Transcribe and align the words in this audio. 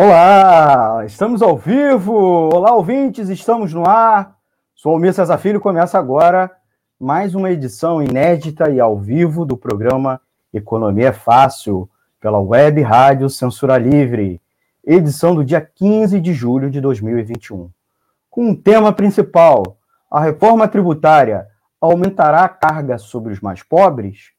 Olá, 0.00 1.04
estamos 1.04 1.42
ao 1.42 1.58
vivo. 1.58 2.14
Olá, 2.54 2.72
ouvintes, 2.72 3.28
estamos 3.30 3.74
no 3.74 3.84
ar. 3.84 4.36
Sou 4.72 4.92
Almir 4.92 5.12
Cesar 5.12 5.36
Filho. 5.38 5.60
Começa 5.60 5.98
agora 5.98 6.52
mais 7.00 7.34
uma 7.34 7.50
edição 7.50 8.00
inédita 8.00 8.70
e 8.70 8.78
ao 8.78 8.96
vivo 8.96 9.44
do 9.44 9.56
programa 9.56 10.20
Economia 10.54 11.08
é 11.08 11.12
Fácil, 11.12 11.90
pela 12.20 12.38
Web 12.38 12.80
Rádio 12.80 13.28
Censura 13.28 13.76
Livre, 13.76 14.40
edição 14.86 15.34
do 15.34 15.44
dia 15.44 15.60
15 15.60 16.20
de 16.20 16.32
julho 16.32 16.70
de 16.70 16.80
2021. 16.80 17.68
Com 18.30 18.52
o 18.52 18.56
tema 18.56 18.92
principal: 18.92 19.78
a 20.08 20.20
reforma 20.20 20.68
tributária 20.68 21.48
aumentará 21.80 22.44
a 22.44 22.48
carga 22.48 22.98
sobre 22.98 23.32
os 23.32 23.40
mais 23.40 23.64
pobres? 23.64 24.30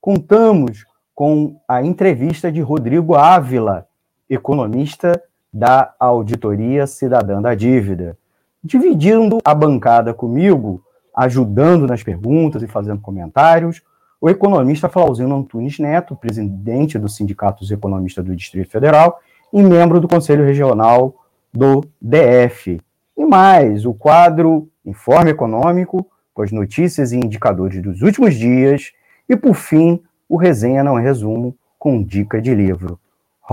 Contamos 0.00 0.86
com 1.12 1.60
a 1.66 1.82
entrevista 1.82 2.52
de 2.52 2.60
Rodrigo 2.60 3.16
Ávila 3.16 3.88
economista 4.34 5.22
da 5.52 5.94
Auditoria 6.00 6.86
Cidadã 6.86 7.40
da 7.42 7.54
Dívida, 7.54 8.16
dividindo 8.64 9.38
a 9.44 9.54
bancada 9.54 10.14
comigo, 10.14 10.82
ajudando 11.14 11.86
nas 11.86 12.02
perguntas 12.02 12.62
e 12.62 12.66
fazendo 12.66 13.00
comentários, 13.00 13.82
o 14.18 14.30
economista 14.30 14.88
Flauzino 14.88 15.36
Antunes 15.36 15.78
Neto, 15.78 16.16
presidente 16.16 16.98
do 16.98 17.08
Sindicato 17.08 17.60
dos 17.60 17.70
Economistas 17.70 18.24
do 18.24 18.34
Distrito 18.34 18.70
Federal 18.70 19.20
e 19.52 19.62
membro 19.62 20.00
do 20.00 20.08
Conselho 20.08 20.44
Regional 20.44 21.14
do 21.52 21.84
DF. 22.00 22.80
E 23.16 23.24
mais, 23.24 23.84
o 23.84 23.92
quadro 23.92 24.68
Informe 24.86 25.30
Econômico, 25.30 26.06
com 26.32 26.42
as 26.42 26.50
notícias 26.50 27.12
e 27.12 27.16
indicadores 27.16 27.82
dos 27.82 28.00
últimos 28.00 28.34
dias, 28.34 28.92
e, 29.28 29.36
por 29.36 29.54
fim, 29.54 30.02
o 30.28 30.36
Resenha 30.36 30.82
Não 30.82 30.98
é 30.98 31.02
Resumo, 31.02 31.54
com 31.78 32.02
dica 32.02 32.40
de 32.40 32.54
livro. 32.54 32.98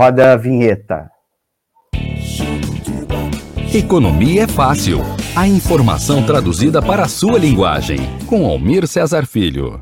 Roda 0.00 0.32
a 0.32 0.36
vinheta. 0.38 1.10
Economia 3.74 4.44
é 4.44 4.46
fácil. 4.48 5.00
A 5.36 5.46
informação 5.46 6.24
traduzida 6.24 6.80
para 6.80 7.02
a 7.02 7.06
sua 7.06 7.38
linguagem. 7.38 7.98
Com 8.26 8.46
Almir 8.46 8.86
Cesar 8.86 9.26
Filho. 9.26 9.78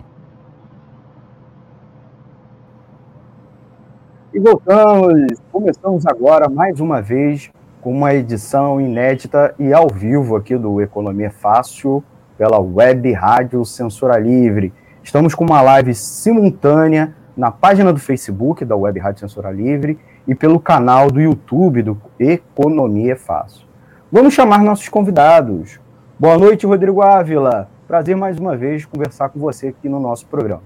E 4.34 4.40
voltamos. 4.40 5.38
Começamos 5.52 6.04
agora 6.04 6.48
mais 6.48 6.80
uma 6.80 7.00
vez 7.00 7.52
com 7.80 7.92
uma 7.92 8.12
edição 8.12 8.80
inédita 8.80 9.54
e 9.56 9.72
ao 9.72 9.86
vivo 9.86 10.34
aqui 10.34 10.58
do 10.58 10.82
Economia 10.82 11.28
é 11.28 11.30
Fácil 11.30 12.02
pela 12.36 12.58
Web 12.58 13.12
Rádio 13.12 13.64
Censura 13.64 14.18
Livre. 14.18 14.72
Estamos 15.00 15.32
com 15.32 15.44
uma 15.44 15.62
live 15.62 15.94
simultânea 15.94 17.14
na 17.38 17.52
página 17.52 17.92
do 17.92 18.00
Facebook 18.00 18.64
da 18.64 18.74
Web 18.74 18.98
Rádio 18.98 19.20
Censura 19.20 19.52
Livre 19.52 19.96
e 20.26 20.34
pelo 20.34 20.58
canal 20.58 21.08
do 21.08 21.20
YouTube 21.20 21.84
do 21.84 21.96
Economia 22.18 23.12
é 23.12 23.16
Fácil. 23.16 23.64
Vamos 24.10 24.34
chamar 24.34 24.64
nossos 24.64 24.88
convidados. 24.88 25.78
Boa 26.18 26.36
noite, 26.36 26.66
Rodrigo 26.66 27.00
Ávila. 27.00 27.70
Prazer 27.86 28.16
mais 28.16 28.40
uma 28.40 28.56
vez 28.56 28.84
conversar 28.84 29.28
com 29.28 29.38
você 29.38 29.68
aqui 29.68 29.88
no 29.88 30.00
nosso 30.00 30.26
programa. 30.26 30.62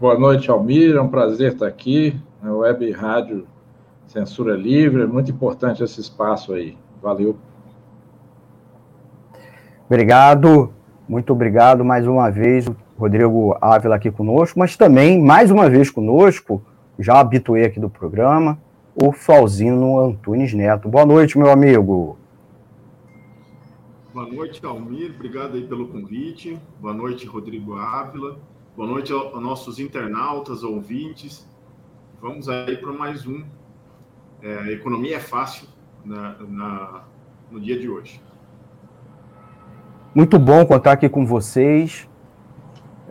Boa 0.00 0.18
noite, 0.18 0.50
Almir. 0.50 0.96
É 0.96 1.00
um 1.00 1.08
prazer 1.08 1.52
estar 1.52 1.66
aqui 1.66 2.18
na 2.42 2.54
Web 2.54 2.90
Rádio 2.90 3.46
Censura 4.06 4.56
Livre. 4.56 5.02
É 5.02 5.06
muito 5.06 5.30
importante 5.30 5.84
esse 5.84 6.00
espaço 6.00 6.54
aí. 6.54 6.78
Valeu. 7.02 7.36
Obrigado, 9.86 10.72
muito 11.06 11.34
obrigado 11.34 11.84
mais 11.84 12.06
uma 12.06 12.30
vez, 12.30 12.66
Rodrigo 12.96 13.56
Ávila 13.60 13.96
aqui 13.96 14.10
conosco, 14.10 14.58
mas 14.58 14.76
também, 14.76 15.20
mais 15.20 15.50
uma 15.50 15.68
vez 15.68 15.90
conosco, 15.90 16.62
já 16.98 17.18
habituei 17.18 17.64
aqui 17.64 17.80
do 17.80 17.90
programa, 17.90 18.58
o 18.94 19.10
Flauzino 19.10 19.98
Antunes 19.98 20.54
Neto. 20.54 20.88
Boa 20.88 21.04
noite, 21.04 21.36
meu 21.36 21.50
amigo. 21.50 22.16
Boa 24.12 24.28
noite, 24.28 24.64
Almir. 24.64 25.12
Obrigado 25.12 25.56
aí 25.56 25.66
pelo 25.66 25.88
convite. 25.88 26.56
Boa 26.80 26.94
noite, 26.94 27.26
Rodrigo 27.26 27.74
Ávila. 27.74 28.38
Boa 28.76 28.88
noite 28.88 29.12
aos 29.12 29.42
nossos 29.42 29.80
internautas, 29.80 30.62
ouvintes. 30.62 31.44
Vamos 32.22 32.48
aí 32.48 32.76
para 32.76 32.92
mais 32.92 33.26
um. 33.26 33.42
É, 34.40 34.72
economia 34.72 35.16
é 35.16 35.20
fácil 35.20 35.66
na, 36.04 36.36
na, 36.48 37.04
no 37.50 37.58
dia 37.58 37.76
de 37.76 37.88
hoje. 37.88 38.22
Muito 40.14 40.38
bom 40.38 40.64
contar 40.64 40.92
aqui 40.92 41.08
com 41.08 41.26
vocês 41.26 42.08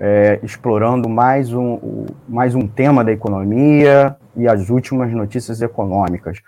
é, 0.05 0.37
explorando 0.43 1.07
mais 1.07 1.53
um, 1.53 2.05
mais 2.27 2.53
um 2.55 2.67
tema 2.67 3.05
da 3.05 3.13
economia 3.13 4.17
e 4.35 4.45
as 4.45 4.69
últimas 4.69 5.09
notícias 5.13 5.61
econômicas. 5.61 6.39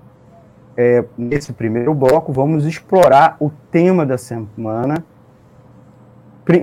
é, 0.75 1.05
nesse 1.15 1.53
primeiro 1.53 1.93
bloco, 1.93 2.33
vamos 2.33 2.65
explorar 2.65 3.37
o 3.39 3.51
tema 3.69 4.03
da 4.03 4.17
semana, 4.17 5.05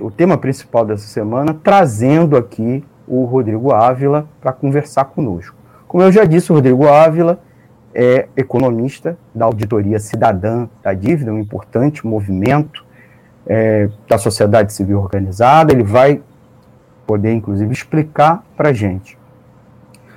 o 0.03 0.11
tema 0.11 0.39
principal 0.39 0.85
dessa 0.85 1.07
semana, 1.07 1.55
trazendo 1.63 2.37
aqui 2.37 2.85
o 3.07 3.25
Rodrigo 3.25 3.73
Ávila 3.73 4.27
para 4.41 4.53
conversar 4.53 5.05
conosco. 5.07 5.57
Como 5.87 6.03
eu 6.03 6.11
já 6.11 6.25
disse, 6.25 6.51
o 6.51 6.55
Rodrigo 6.55 6.89
Ávila 6.89 7.39
é 7.95 8.27
economista 8.37 9.17
da 9.35 9.45
Auditoria 9.45 9.99
Cidadã 9.99 10.69
da 10.83 10.93
Dívida, 10.93 11.33
um 11.33 11.39
importante 11.39 12.07
movimento 12.07 12.85
é, 13.47 13.89
da 14.09 14.19
sociedade 14.19 14.73
civil 14.73 14.99
organizada. 14.99 15.73
Ele 15.73 15.85
vai 15.85 16.21
poder, 17.07 17.33
inclusive, 17.33 17.73
explicar 17.73 18.43
para 18.57 18.71
a 18.71 18.73
gente. 18.73 19.19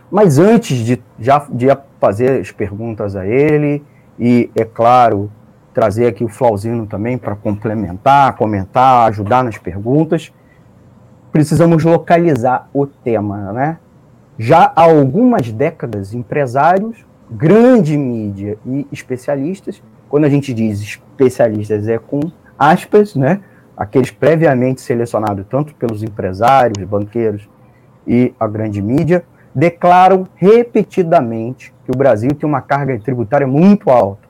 Mas 0.09 0.39
antes 0.39 0.77
de 0.77 1.01
já 1.19 1.45
de 1.51 1.67
fazer 1.99 2.39
as 2.39 2.51
perguntas 2.51 3.15
a 3.15 3.27
ele, 3.27 3.83
e, 4.17 4.49
é 4.55 4.63
claro, 4.63 5.29
trazer 5.77 6.07
aqui 6.07 6.23
o 6.23 6.27
Flauzino 6.27 6.87
também 6.87 7.19
para 7.19 7.35
complementar, 7.35 8.35
comentar, 8.35 9.07
ajudar 9.09 9.43
nas 9.43 9.59
perguntas, 9.59 10.33
precisamos 11.31 11.83
localizar 11.83 12.67
o 12.73 12.87
tema, 12.87 13.53
né? 13.53 13.77
Já 14.39 14.73
há 14.75 14.81
algumas 14.81 15.51
décadas, 15.51 16.15
empresários, 16.15 17.05
grande 17.29 17.95
mídia 17.95 18.57
e 18.65 18.87
especialistas, 18.91 19.79
quando 20.09 20.23
a 20.23 20.29
gente 20.29 20.51
diz 20.51 20.81
especialistas 20.81 21.87
é 21.87 21.99
com 21.99 22.21
aspas, 22.57 23.13
né? 23.13 23.41
Aqueles 23.77 24.09
previamente 24.09 24.81
selecionados 24.81 25.45
tanto 25.47 25.75
pelos 25.75 26.01
empresários, 26.01 26.83
banqueiros 26.89 27.47
e 28.07 28.33
a 28.39 28.47
grande 28.47 28.81
mídia, 28.81 29.23
declaram 29.53 30.27
repetidamente 30.33 31.71
que 31.85 31.91
o 31.91 31.97
Brasil 31.97 32.31
tem 32.31 32.49
uma 32.49 32.61
carga 32.61 32.97
tributária 32.97 33.45
muito 33.45 33.91
alta, 33.91 34.26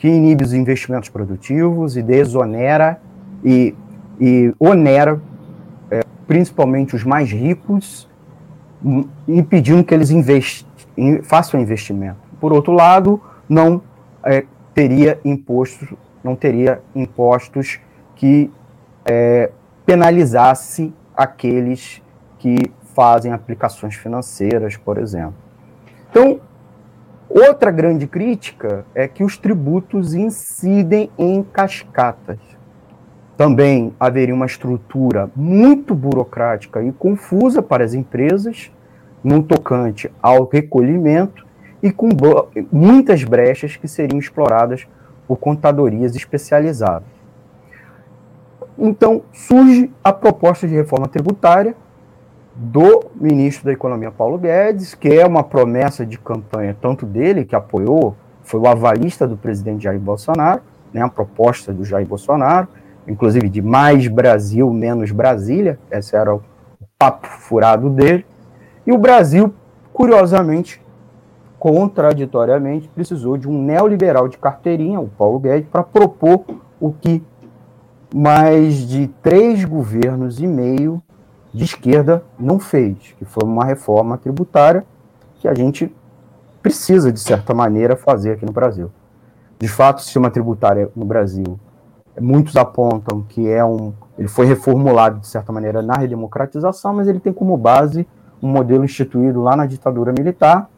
que 0.00 0.08
inibe 0.08 0.42
os 0.42 0.54
investimentos 0.54 1.10
produtivos 1.10 1.94
e 1.94 2.02
desonera 2.02 2.98
e, 3.44 3.74
e 4.18 4.50
onera 4.58 5.20
é, 5.90 6.00
principalmente 6.26 6.96
os 6.96 7.04
mais 7.04 7.30
ricos 7.30 8.08
impedindo 9.28 9.84
que 9.84 9.92
eles 9.92 10.10
façam 11.24 11.60
investimento. 11.60 12.16
Por 12.40 12.50
outro 12.50 12.72
lado, 12.72 13.20
não 13.46 13.82
é, 14.24 14.46
teria 14.72 15.20
impostos, 15.22 15.92
não 16.24 16.34
teria 16.34 16.80
impostos 16.94 17.78
que 18.16 18.50
é, 19.04 19.50
penalizasse 19.84 20.94
aqueles 21.14 22.00
que 22.38 22.56
fazem 22.94 23.34
aplicações 23.34 23.96
financeiras, 23.96 24.78
por 24.78 24.96
exemplo. 24.96 25.34
Então, 26.10 26.40
outra 27.30 27.70
grande 27.70 28.08
crítica 28.08 28.84
é 28.94 29.06
que 29.06 29.22
os 29.22 29.38
tributos 29.38 30.14
incidem 30.14 31.10
em 31.16 31.42
cascatas. 31.42 32.38
Também 33.36 33.94
haveria 33.98 34.34
uma 34.34 34.46
estrutura 34.46 35.30
muito 35.34 35.94
burocrática 35.94 36.82
e 36.82 36.92
confusa 36.92 37.62
para 37.62 37.84
as 37.84 37.94
empresas 37.94 38.70
no 39.22 39.42
tocante 39.42 40.10
ao 40.20 40.44
recolhimento 40.44 41.46
e 41.82 41.90
com 41.90 42.08
muitas 42.70 43.24
brechas 43.24 43.76
que 43.76 43.88
seriam 43.88 44.18
exploradas 44.18 44.86
por 45.26 45.36
contadorias 45.38 46.14
especializadas. 46.16 47.08
Então, 48.76 49.22
surge 49.32 49.90
a 50.02 50.12
proposta 50.12 50.66
de 50.66 50.74
reforma 50.74 51.06
tributária 51.06 51.76
do 52.62 53.06
ministro 53.18 53.64
da 53.64 53.72
Economia 53.72 54.10
Paulo 54.10 54.36
Guedes, 54.36 54.94
que 54.94 55.08
é 55.08 55.26
uma 55.26 55.42
promessa 55.42 56.04
de 56.04 56.18
campanha 56.18 56.76
tanto 56.78 57.06
dele, 57.06 57.46
que 57.46 57.56
apoiou, 57.56 58.14
foi 58.42 58.60
o 58.60 58.68
avalista 58.68 59.26
do 59.26 59.34
presidente 59.34 59.84
Jair 59.84 59.98
Bolsonaro, 59.98 60.60
né, 60.92 61.00
a 61.00 61.08
proposta 61.08 61.72
do 61.72 61.86
Jair 61.86 62.06
Bolsonaro, 62.06 62.68
inclusive 63.08 63.48
de 63.48 63.62
mais 63.62 64.06
Brasil, 64.08 64.70
menos 64.74 65.10
Brasília, 65.10 65.78
esse 65.90 66.14
era 66.14 66.34
o 66.34 66.42
papo 66.98 67.26
furado 67.26 67.88
dele. 67.88 68.26
E 68.86 68.92
o 68.92 68.98
Brasil, 68.98 69.54
curiosamente, 69.90 70.82
contraditoriamente, 71.58 72.88
precisou 72.88 73.38
de 73.38 73.48
um 73.48 73.64
neoliberal 73.64 74.28
de 74.28 74.36
carteirinha, 74.36 75.00
o 75.00 75.08
Paulo 75.08 75.38
Guedes, 75.38 75.70
para 75.70 75.82
propor 75.82 76.44
o 76.78 76.92
que 76.92 77.24
mais 78.14 78.86
de 78.86 79.08
três 79.22 79.64
governos 79.64 80.40
e 80.40 80.46
meio 80.46 81.02
de 81.52 81.64
esquerda 81.64 82.22
não 82.38 82.58
fez, 82.58 83.14
que 83.18 83.24
foi 83.24 83.44
uma 83.44 83.64
reforma 83.64 84.16
tributária 84.16 84.84
que 85.36 85.48
a 85.48 85.54
gente 85.54 85.94
precisa, 86.62 87.10
de 87.10 87.20
certa 87.20 87.54
maneira, 87.54 87.96
fazer 87.96 88.32
aqui 88.32 88.46
no 88.46 88.52
Brasil. 88.52 88.90
De 89.58 89.68
fato, 89.68 89.98
o 89.98 90.02
sistema 90.02 90.30
tributário 90.30 90.92
no 90.94 91.04
Brasil 91.04 91.58
muitos 92.20 92.56
apontam 92.56 93.22
que 93.22 93.48
é 93.48 93.64
um, 93.64 93.92
ele 94.18 94.28
foi 94.28 94.46
reformulado 94.46 95.20
de 95.20 95.26
certa 95.26 95.52
maneira 95.52 95.82
na 95.82 95.94
redemocratização, 95.94 96.94
mas 96.94 97.08
ele 97.08 97.20
tem 97.20 97.32
como 97.32 97.56
base 97.56 98.06
um 98.42 98.48
modelo 98.48 98.84
instituído 98.84 99.42
lá 99.42 99.56
na 99.56 99.66
ditadura 99.66 100.12
militar. 100.12 100.68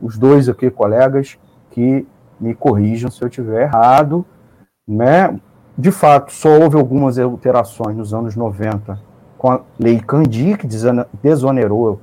Os 0.00 0.16
dois 0.16 0.48
aqui 0.48 0.70
colegas 0.70 1.38
que 1.70 2.06
me 2.40 2.54
corrijam 2.54 3.10
se 3.10 3.22
eu 3.22 3.28
estiver 3.28 3.62
errado, 3.62 4.24
né? 4.86 5.38
De 5.76 5.90
fato, 5.90 6.32
só 6.32 6.48
houve 6.60 6.76
algumas 6.76 7.18
alterações 7.18 7.96
nos 7.96 8.14
anos 8.14 8.34
90 8.34 9.07
com 9.38 9.52
a 9.52 9.60
lei 9.78 10.00
Candi, 10.00 10.58
que 10.58 10.66
desonerou 11.22 12.00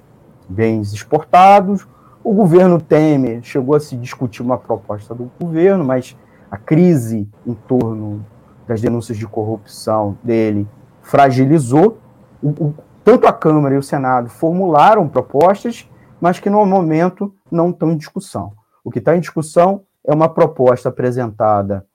bens 0.48 0.94
exportados. 0.94 1.86
O 2.24 2.34
governo 2.34 2.82
Temer 2.82 3.44
chegou 3.44 3.76
a 3.76 3.80
se 3.80 3.96
discutir 3.98 4.42
uma 4.42 4.58
proposta 4.58 5.14
do 5.14 5.30
governo, 5.40 5.84
mas 5.84 6.18
a 6.50 6.58
crise 6.58 7.30
em 7.46 7.54
torno 7.54 8.26
das 8.66 8.82
denúncias 8.82 9.18
de 9.18 9.28
corrupção 9.28 10.18
dele 10.24 10.66
fragilizou. 11.02 12.00
O, 12.42 12.50
o, 12.50 12.74
tanto 13.04 13.28
a 13.28 13.34
Câmara 13.34 13.76
e 13.76 13.78
o 13.78 13.84
Senado 13.84 14.30
formularam 14.30 15.08
propostas, 15.08 15.88
mas 16.20 16.40
que 16.40 16.50
no 16.50 16.66
momento 16.66 17.34
não 17.52 17.70
estão 17.70 17.92
em 17.92 17.98
discussão. 17.98 18.54
O 18.84 18.90
que 18.90 19.00
está 19.00 19.16
em 19.16 19.20
discussão 19.20 19.82
é 20.04 20.14
uma 20.14 20.30
proposta 20.30 20.90
apresentada 20.90 21.86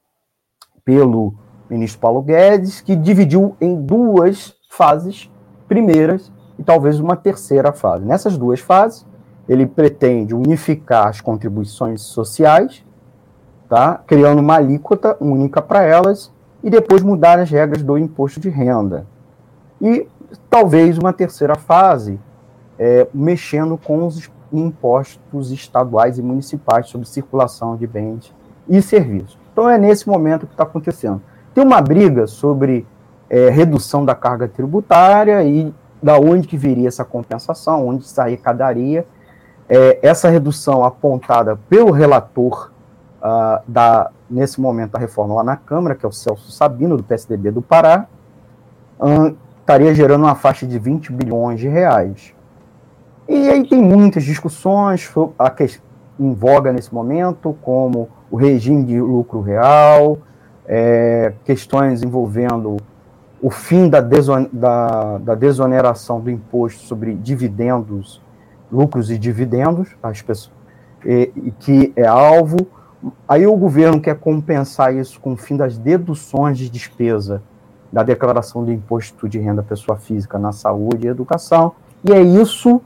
pelo 0.84 1.34
ministro 1.68 2.00
Paulo 2.00 2.22
Guedes, 2.22 2.80
que 2.80 2.94
dividiu 2.94 3.56
em 3.60 3.80
duas 3.80 4.54
fases 4.68 5.30
primeiras 5.70 6.32
e 6.58 6.64
talvez 6.64 6.98
uma 6.98 7.14
terceira 7.14 7.70
fase. 7.72 8.04
Nessas 8.04 8.36
duas 8.36 8.58
fases, 8.58 9.06
ele 9.48 9.64
pretende 9.64 10.34
unificar 10.34 11.06
as 11.06 11.20
contribuições 11.20 12.02
sociais, 12.02 12.84
tá? 13.68 14.02
criando 14.04 14.40
uma 14.40 14.56
alíquota 14.56 15.16
única 15.20 15.62
para 15.62 15.82
elas 15.84 16.32
e 16.62 16.68
depois 16.68 17.02
mudar 17.02 17.38
as 17.38 17.48
regras 17.48 17.84
do 17.84 17.96
imposto 17.96 18.40
de 18.40 18.48
renda. 18.48 19.06
E 19.80 20.08
talvez 20.50 20.98
uma 20.98 21.12
terceira 21.12 21.54
fase, 21.54 22.18
é, 22.76 23.06
mexendo 23.14 23.78
com 23.78 24.04
os 24.04 24.28
impostos 24.52 25.52
estaduais 25.52 26.18
e 26.18 26.22
municipais 26.22 26.88
sobre 26.88 27.06
circulação 27.06 27.76
de 27.76 27.86
bens 27.86 28.34
e 28.68 28.82
serviços. 28.82 29.38
Então 29.52 29.70
é 29.70 29.78
nesse 29.78 30.08
momento 30.08 30.48
que 30.48 30.52
está 30.52 30.64
acontecendo. 30.64 31.22
Tem 31.54 31.64
uma 31.64 31.80
briga 31.80 32.26
sobre 32.26 32.84
é, 33.30 33.48
redução 33.48 34.04
da 34.04 34.14
carga 34.14 34.48
tributária 34.48 35.42
e 35.44 35.72
da 36.02 36.18
onde 36.18 36.48
que 36.48 36.56
viria 36.56 36.88
essa 36.88 37.04
compensação, 37.04 37.86
onde 37.86 38.06
se 38.06 38.20
arrecadaria. 38.20 39.06
É, 39.68 40.00
essa 40.02 40.28
redução 40.28 40.84
apontada 40.84 41.56
pelo 41.68 41.92
relator 41.92 42.72
uh, 43.20 43.62
da, 43.68 44.10
nesse 44.28 44.60
momento, 44.60 44.96
a 44.96 44.98
reforma 44.98 45.34
lá 45.34 45.44
na 45.44 45.56
Câmara, 45.56 45.94
que 45.94 46.04
é 46.04 46.08
o 46.08 46.12
Celso 46.12 46.50
Sabino, 46.50 46.96
do 46.96 47.04
PSDB 47.04 47.52
do 47.52 47.62
Pará, 47.62 48.06
uh, 48.98 49.36
estaria 49.60 49.94
gerando 49.94 50.24
uma 50.24 50.34
faixa 50.34 50.66
de 50.66 50.76
20 50.76 51.12
bilhões 51.12 51.60
de 51.60 51.68
reais. 51.68 52.34
E 53.28 53.48
aí 53.48 53.64
tem 53.64 53.80
muitas 53.80 54.24
discussões 54.24 55.08
a 55.38 55.48
que, 55.50 55.78
em 56.18 56.34
voga 56.34 56.72
nesse 56.72 56.92
momento, 56.92 57.56
como 57.62 58.08
o 58.28 58.36
regime 58.36 58.82
de 58.82 59.00
lucro 59.00 59.40
real, 59.40 60.18
é, 60.66 61.32
questões 61.44 62.02
envolvendo 62.02 62.76
o 63.42 63.50
fim 63.50 63.88
da, 63.88 64.00
deson 64.00 64.46
da, 64.52 65.18
da, 65.18 65.34
desoneração 65.34 66.20
do 66.20 66.30
imposto 66.30 66.82
sobre 66.82 67.14
dividendos, 67.14 68.20
lucros 68.70 69.10
e 69.10 69.18
dividendos, 69.18 69.96
as 70.02 70.20
pessoas, 70.20 70.54
e, 71.04 71.32
e 71.36 71.50
que 71.52 71.92
é 71.96 72.06
alvo, 72.06 72.68
Aí 73.26 73.46
o 73.46 73.56
governo 73.56 74.00
quer 74.00 74.16
compensar 74.16 74.94
isso 74.94 75.20
com 75.20 75.32
o 75.32 75.36
fim 75.36 75.56
das 75.56 75.78
deduções 75.78 76.58
de 76.58 76.68
despesa 76.68 77.42
da 77.92 78.02
declaração 78.02 78.64
do 78.64 78.70
imposto 78.70 79.28
de 79.28 79.38
renda 79.38 79.62
pessoa 79.62 79.96
física 79.96 80.38
na 80.38 80.52
saúde 80.52 81.06
e 81.06 81.10
educação. 81.10 81.72
E 82.04 82.12
é 82.12 82.20
isso, 82.20 82.80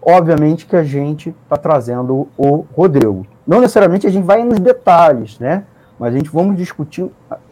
obviamente, 0.00 0.66
que 0.66 0.76
a 0.76 0.84
gente 0.84 1.34
está 1.42 1.56
trazendo 1.56 2.28
o 2.36 2.64
Rodrigo. 2.76 3.26
Não 3.46 3.60
necessariamente 3.60 4.06
a 4.06 4.10
gente 4.10 4.24
vai 4.24 4.44
nos 4.44 4.60
detalhes, 4.60 5.38
né? 5.38 5.64
Mas 5.98 6.14
a 6.14 6.16
gente 6.16 6.30
vamos 6.30 6.56
discutir 6.56 7.10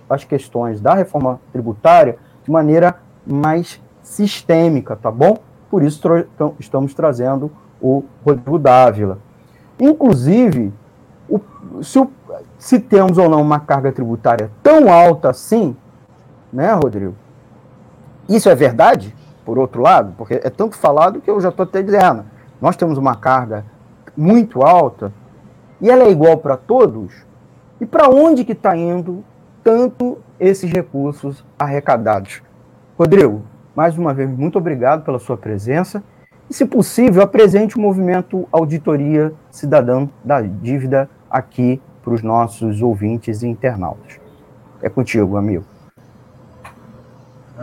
as 0.09 0.25
questões 0.25 0.81
da 0.81 0.95
reforma 0.95 1.41
tributária 1.53 2.19
de 2.45 2.51
maneira 2.51 2.97
mais 3.27 3.81
sistêmica, 4.03 4.97
tá 4.97 5.11
bom? 5.11 5.39
Por 5.71 5.83
isso 5.83 6.01
estamos 6.59 6.93
trazendo 6.95 7.51
o 7.81 8.05
Rodrigo 8.25 8.59
Dávila. 8.59 9.19
Inclusive, 9.79 10.73
o, 11.29 11.41
se, 11.83 11.99
o, 11.99 12.11
se 12.59 12.79
temos 12.79 13.19
ou 13.19 13.29
não 13.29 13.41
uma 13.41 13.61
carga 13.61 13.91
tributária 13.91 14.51
tão 14.63 14.93
alta 14.93 15.31
assim, 15.31 15.77
né, 16.53 16.73
Rodrigo? 16.75 17.15
Isso 18.29 18.49
é 18.49 18.55
verdade, 18.55 19.15
por 19.45 19.59
outro 19.59 19.83
lado, 19.83 20.15
porque 20.17 20.35
é 20.35 20.51
tanto 20.51 20.77
falado 20.77 21.21
que 21.21 21.31
eu 21.31 21.41
já 21.41 21.49
estou 21.49 21.65
até 21.65 21.83
dizendo. 21.83 22.25
Nós 22.61 22.77
temos 22.77 22.99
uma 22.99 23.17
carga 23.17 23.65
muito 24.17 24.63
alta 24.63 25.13
e 25.81 25.91
ela 25.91 26.05
é 26.05 26.11
igual 26.11 26.37
para 26.39 26.57
todos. 26.57 27.13
E 27.81 27.87
para 27.87 28.09
onde 28.09 28.45
que 28.45 28.53
está 28.53 28.77
indo 28.77 29.25
tanto 29.65 30.19
esses 30.43 30.71
recursos 30.71 31.45
arrecadados? 31.57 32.43
Rodrigo, 32.99 33.43
mais 33.77 33.97
uma 33.97 34.13
vez, 34.13 34.29
muito 34.29 34.59
obrigado 34.59 35.05
pela 35.05 35.19
sua 35.19 35.37
presença. 35.37 36.03
E, 36.51 36.55
se 36.55 36.67
possível, 36.67 37.23
apresente 37.23 37.77
o 37.77 37.81
movimento 37.81 38.47
Auditoria 38.51 39.33
Cidadã 39.51 40.09
da 40.25 40.43
Dívida 40.43 41.09
aqui 41.31 41.81
para 42.03 42.13
os 42.13 42.23
nossos 42.23 42.83
ouvintes 42.83 43.43
e 43.43 43.49
internautas. 43.49 44.21
É 44.83 44.89
contigo, 44.89 45.37
amigo. 45.37 45.65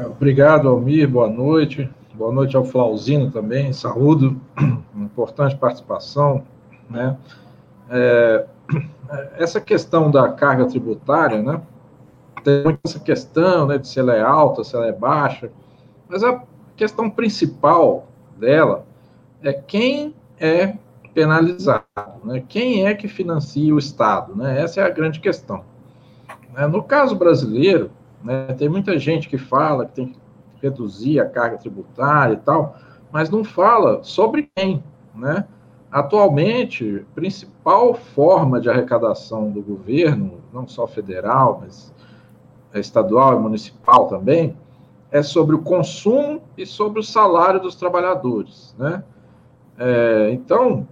Obrigado, 0.05 0.69
Almir. 0.69 1.09
Boa 1.09 1.27
noite. 1.27 1.89
Boa 2.15 2.33
noite 2.33 2.55
ao 2.55 2.63
Flauzino 2.63 3.29
também. 3.29 3.73
Saúdo. 3.73 4.39
Importante 4.95 5.57
participação. 5.57 6.43
Né? 6.89 7.17
É, 7.89 8.45
essa 9.37 9.59
questão 9.59 10.09
da 10.09 10.29
carga 10.29 10.65
tributária, 10.65 11.41
né? 11.41 11.61
Tem 12.43 12.63
muito 12.63 12.79
essa 12.85 12.99
questão 12.99 13.67
né, 13.67 13.77
de 13.77 13.87
se 13.87 13.99
ela 13.99 14.15
é 14.15 14.21
alta, 14.21 14.63
se 14.63 14.75
ela 14.75 14.87
é 14.87 14.91
baixa. 14.91 15.51
Mas 16.07 16.23
a 16.23 16.41
questão 16.75 17.09
principal 17.09 18.07
dela 18.37 18.85
é 19.41 19.53
quem 19.53 20.15
é 20.39 20.75
penalizado, 21.13 21.85
né? 22.23 22.43
quem 22.47 22.85
é 22.85 22.93
que 22.93 23.07
financia 23.07 23.73
o 23.73 23.79
Estado. 23.79 24.35
Né? 24.35 24.61
Essa 24.61 24.81
é 24.81 24.83
a 24.83 24.89
grande 24.89 25.19
questão. 25.19 25.63
Né? 26.53 26.65
No 26.67 26.83
caso 26.83 27.15
brasileiro, 27.15 27.91
né, 28.23 28.47
tem 28.57 28.69
muita 28.69 28.97
gente 28.97 29.27
que 29.27 29.37
fala 29.37 29.85
que 29.85 29.93
tem 29.93 30.07
que 30.07 30.19
reduzir 30.61 31.19
a 31.19 31.25
carga 31.25 31.57
tributária 31.57 32.33
e 32.33 32.37
tal, 32.37 32.75
mas 33.11 33.29
não 33.29 33.43
fala 33.43 34.03
sobre 34.03 34.49
quem. 34.55 34.83
Né? 35.15 35.45
Atualmente, 35.91 37.05
a 37.11 37.15
principal 37.15 37.93
forma 37.93 38.61
de 38.61 38.69
arrecadação 38.69 39.49
do 39.49 39.61
governo, 39.61 40.39
não 40.53 40.67
só 40.67 40.85
federal, 40.85 41.59
mas 41.61 41.93
estadual 42.75 43.37
e 43.37 43.39
municipal 43.39 44.07
também, 44.07 44.55
é 45.11 45.23
sobre 45.23 45.55
o 45.55 45.59
consumo 45.59 46.41
e 46.57 46.65
sobre 46.65 46.99
o 46.99 47.03
salário 47.03 47.59
dos 47.59 47.75
trabalhadores, 47.75 48.75
né? 48.77 49.03
É, 49.77 50.29
então, 50.31 50.87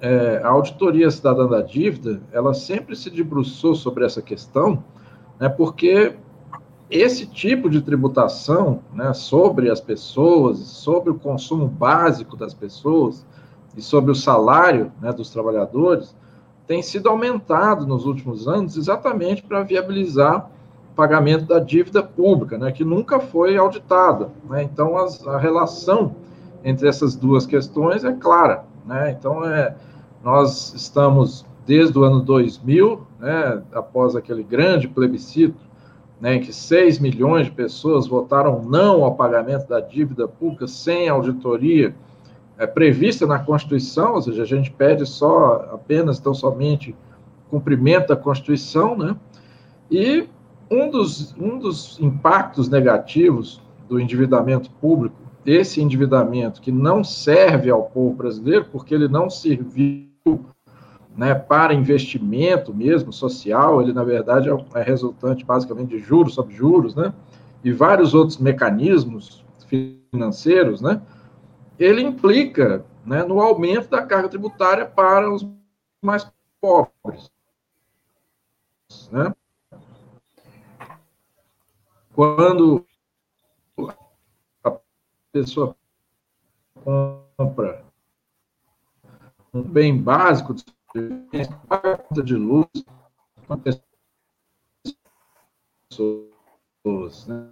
é, 0.00 0.40
a 0.42 0.48
auditoria 0.48 1.10
cidadã 1.10 1.46
da 1.46 1.60
dívida, 1.60 2.22
ela 2.32 2.54
sempre 2.54 2.96
se 2.96 3.10
debruçou 3.10 3.74
sobre 3.74 4.04
essa 4.04 4.22
questão, 4.22 4.82
né? 5.38 5.48
Porque 5.48 6.16
esse 6.90 7.26
tipo 7.26 7.68
de 7.68 7.80
tributação, 7.80 8.80
né, 8.92 9.12
sobre 9.12 9.70
as 9.70 9.80
pessoas, 9.80 10.58
sobre 10.58 11.10
o 11.10 11.18
consumo 11.18 11.66
básico 11.66 12.36
das 12.36 12.54
pessoas 12.54 13.26
e 13.76 13.82
sobre 13.82 14.12
o 14.12 14.14
salário, 14.14 14.92
né, 15.00 15.12
dos 15.12 15.30
trabalhadores, 15.30 16.14
tem 16.66 16.82
sido 16.82 17.08
aumentado 17.08 17.86
nos 17.86 18.06
últimos 18.06 18.46
anos 18.46 18.76
exatamente 18.76 19.42
para 19.42 19.62
viabilizar 19.62 20.50
pagamento 20.94 21.46
da 21.46 21.58
dívida 21.58 22.02
pública, 22.02 22.56
né, 22.56 22.70
que 22.70 22.84
nunca 22.84 23.18
foi 23.18 23.56
auditada. 23.56 24.30
Né? 24.48 24.62
Então, 24.62 24.96
as, 24.96 25.26
a 25.26 25.38
relação 25.38 26.14
entre 26.62 26.88
essas 26.88 27.14
duas 27.16 27.46
questões 27.46 28.04
é 28.04 28.12
clara. 28.12 28.64
Né? 28.86 29.14
Então, 29.18 29.44
é, 29.44 29.74
nós 30.22 30.72
estamos, 30.74 31.44
desde 31.66 31.98
o 31.98 32.04
ano 32.04 32.20
2000, 32.20 33.06
né, 33.18 33.62
após 33.72 34.14
aquele 34.14 34.42
grande 34.42 34.88
plebiscito, 34.88 35.60
né, 36.20 36.36
em 36.36 36.40
que 36.40 36.52
6 36.52 37.00
milhões 37.00 37.46
de 37.46 37.52
pessoas 37.52 38.06
votaram 38.06 38.62
não 38.62 39.04
ao 39.04 39.14
pagamento 39.14 39.68
da 39.68 39.80
dívida 39.80 40.28
pública 40.28 40.66
sem 40.66 41.08
auditoria 41.08 41.94
é, 42.56 42.66
prevista 42.66 43.26
na 43.26 43.38
Constituição, 43.38 44.14
ou 44.14 44.22
seja, 44.22 44.42
a 44.42 44.46
gente 44.46 44.70
pede 44.70 45.04
só, 45.04 45.68
apenas, 45.72 46.20
tão 46.20 46.32
somente, 46.32 46.94
cumprimento 47.50 48.08
da 48.08 48.16
Constituição, 48.16 48.96
né? 48.96 49.16
E 49.90 50.28
um 50.70 50.90
dos, 50.90 51.34
um 51.38 51.58
dos 51.58 51.98
impactos 52.00 52.68
negativos 52.68 53.62
do 53.88 54.00
endividamento 54.00 54.70
público, 54.70 55.16
esse 55.44 55.80
endividamento 55.80 56.60
que 56.60 56.72
não 56.72 57.04
serve 57.04 57.70
ao 57.70 57.82
povo 57.82 58.14
brasileiro, 58.14 58.66
porque 58.72 58.94
ele 58.94 59.08
não 59.08 59.28
serviu 59.28 60.08
né, 61.16 61.34
para 61.34 61.74
investimento 61.74 62.74
mesmo 62.74 63.12
social, 63.12 63.80
ele 63.80 63.92
na 63.92 64.02
verdade 64.02 64.48
é, 64.48 64.64
é 64.74 64.82
resultante 64.82 65.44
basicamente 65.44 65.90
de 65.90 65.98
juros 65.98 66.34
sobre 66.34 66.54
juros, 66.54 66.94
né, 66.94 67.12
e 67.62 67.72
vários 67.72 68.14
outros 68.14 68.38
mecanismos 68.38 69.44
financeiros, 69.68 70.80
né, 70.80 71.00
ele 71.78 72.02
implica 72.02 72.84
né, 73.04 73.22
no 73.22 73.40
aumento 73.40 73.88
da 73.90 74.02
carga 74.02 74.28
tributária 74.28 74.86
para 74.86 75.30
os 75.30 75.46
mais 76.02 76.26
pobres, 76.60 77.30
né. 79.12 79.32
Quando 82.14 82.86
a 84.62 84.78
pessoa 85.32 85.76
compra 86.84 87.84
um 89.52 89.62
bem 89.62 90.00
básico, 90.00 90.54
paga 91.68 91.98
conta 91.98 92.22
de 92.22 92.36
luz, 92.36 92.68
pessoas, 95.88 97.26
né? 97.26 97.50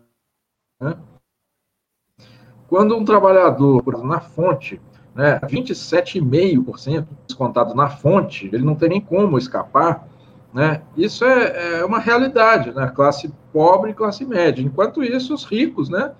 Quando 2.68 2.96
um 2.96 3.04
trabalhador, 3.04 3.82
na 4.04 4.20
fonte, 4.20 4.80
né, 5.12 5.40
27,5% 5.40 7.08
descontado 7.26 7.74
na 7.74 7.90
fonte, 7.90 8.46
ele 8.46 8.64
não 8.64 8.76
tem 8.76 8.88
nem 8.88 9.00
como 9.00 9.36
escapar, 9.36 10.08
né? 10.52 10.82
Isso 10.96 11.24
é, 11.24 11.80
é 11.80 11.84
uma 11.84 11.98
realidade, 11.98 12.72
né? 12.72 12.90
Classe 12.94 13.32
pobre 13.52 13.90
e 13.90 13.94
classe 13.94 14.24
média. 14.24 14.62
Enquanto 14.62 15.02
isso, 15.02 15.32
os 15.34 15.44
ricos, 15.44 15.88
né? 15.88 16.12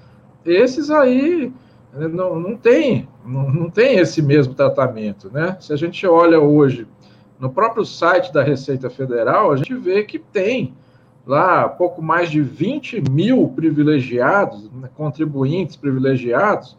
Esses 0.45 0.91
aí 0.91 1.53
né, 1.93 2.09
não, 2.09 2.39
não 2.41 2.57
tem, 2.57 3.09
não, 3.25 3.51
não 3.51 3.71
tem 3.71 3.99
esse 3.99 4.23
mesmo 4.23 4.55
tratamento, 4.55 5.31
né? 5.31 5.57
Se 5.61 5.73
a 5.73 5.77
gente 5.77 6.07
olha 6.07 6.41
hoje 6.41 6.87
no 7.39 7.51
próprio 7.51 7.85
site 7.85 8.33
da 8.33 8.43
Receita 8.43 8.89
Federal, 8.89 9.53
a 9.53 9.57
gente 9.57 9.75
vê 9.75 10.05
que 10.05 10.19
tem 10.19 10.75
lá 11.27 11.69
pouco 11.69 12.01
mais 12.01 12.31
de 12.31 12.41
20 12.41 13.11
mil 13.11 13.49
privilegiados, 13.49 14.71
né, 14.71 14.89
contribuintes 14.97 15.77
privilegiados, 15.77 16.77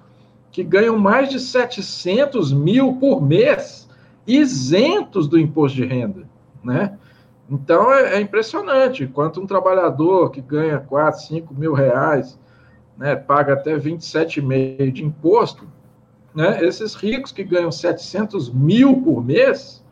que 0.51 0.63
ganham 0.63 0.97
mais 0.97 1.29
de 1.29 1.39
700 1.39 2.53
mil 2.53 2.93
por 2.93 3.21
mês, 3.21 3.89
isentos 4.27 5.27
do 5.27 5.39
imposto 5.39 5.77
de 5.77 5.85
renda, 5.85 6.23
né? 6.63 6.97
Então 7.49 7.93
é, 7.93 8.15
é 8.15 8.21
impressionante. 8.21 9.03
Enquanto 9.03 9.41
um 9.41 9.47
trabalhador 9.47 10.31
que 10.31 10.41
ganha 10.41 10.79
4, 10.79 11.21
5 11.21 11.53
mil 11.53 11.73
reais, 11.73 12.39
né, 12.97 13.15
paga 13.15 13.53
até 13.53 13.77
27,5 13.77 14.91
de 14.91 15.03
imposto, 15.03 15.67
né, 16.33 16.63
esses 16.63 16.95
ricos 16.95 17.31
que 17.31 17.43
ganham 17.43 17.71
700 17.71 18.51
mil 18.51 19.01
por 19.01 19.23
mês, 19.23 19.83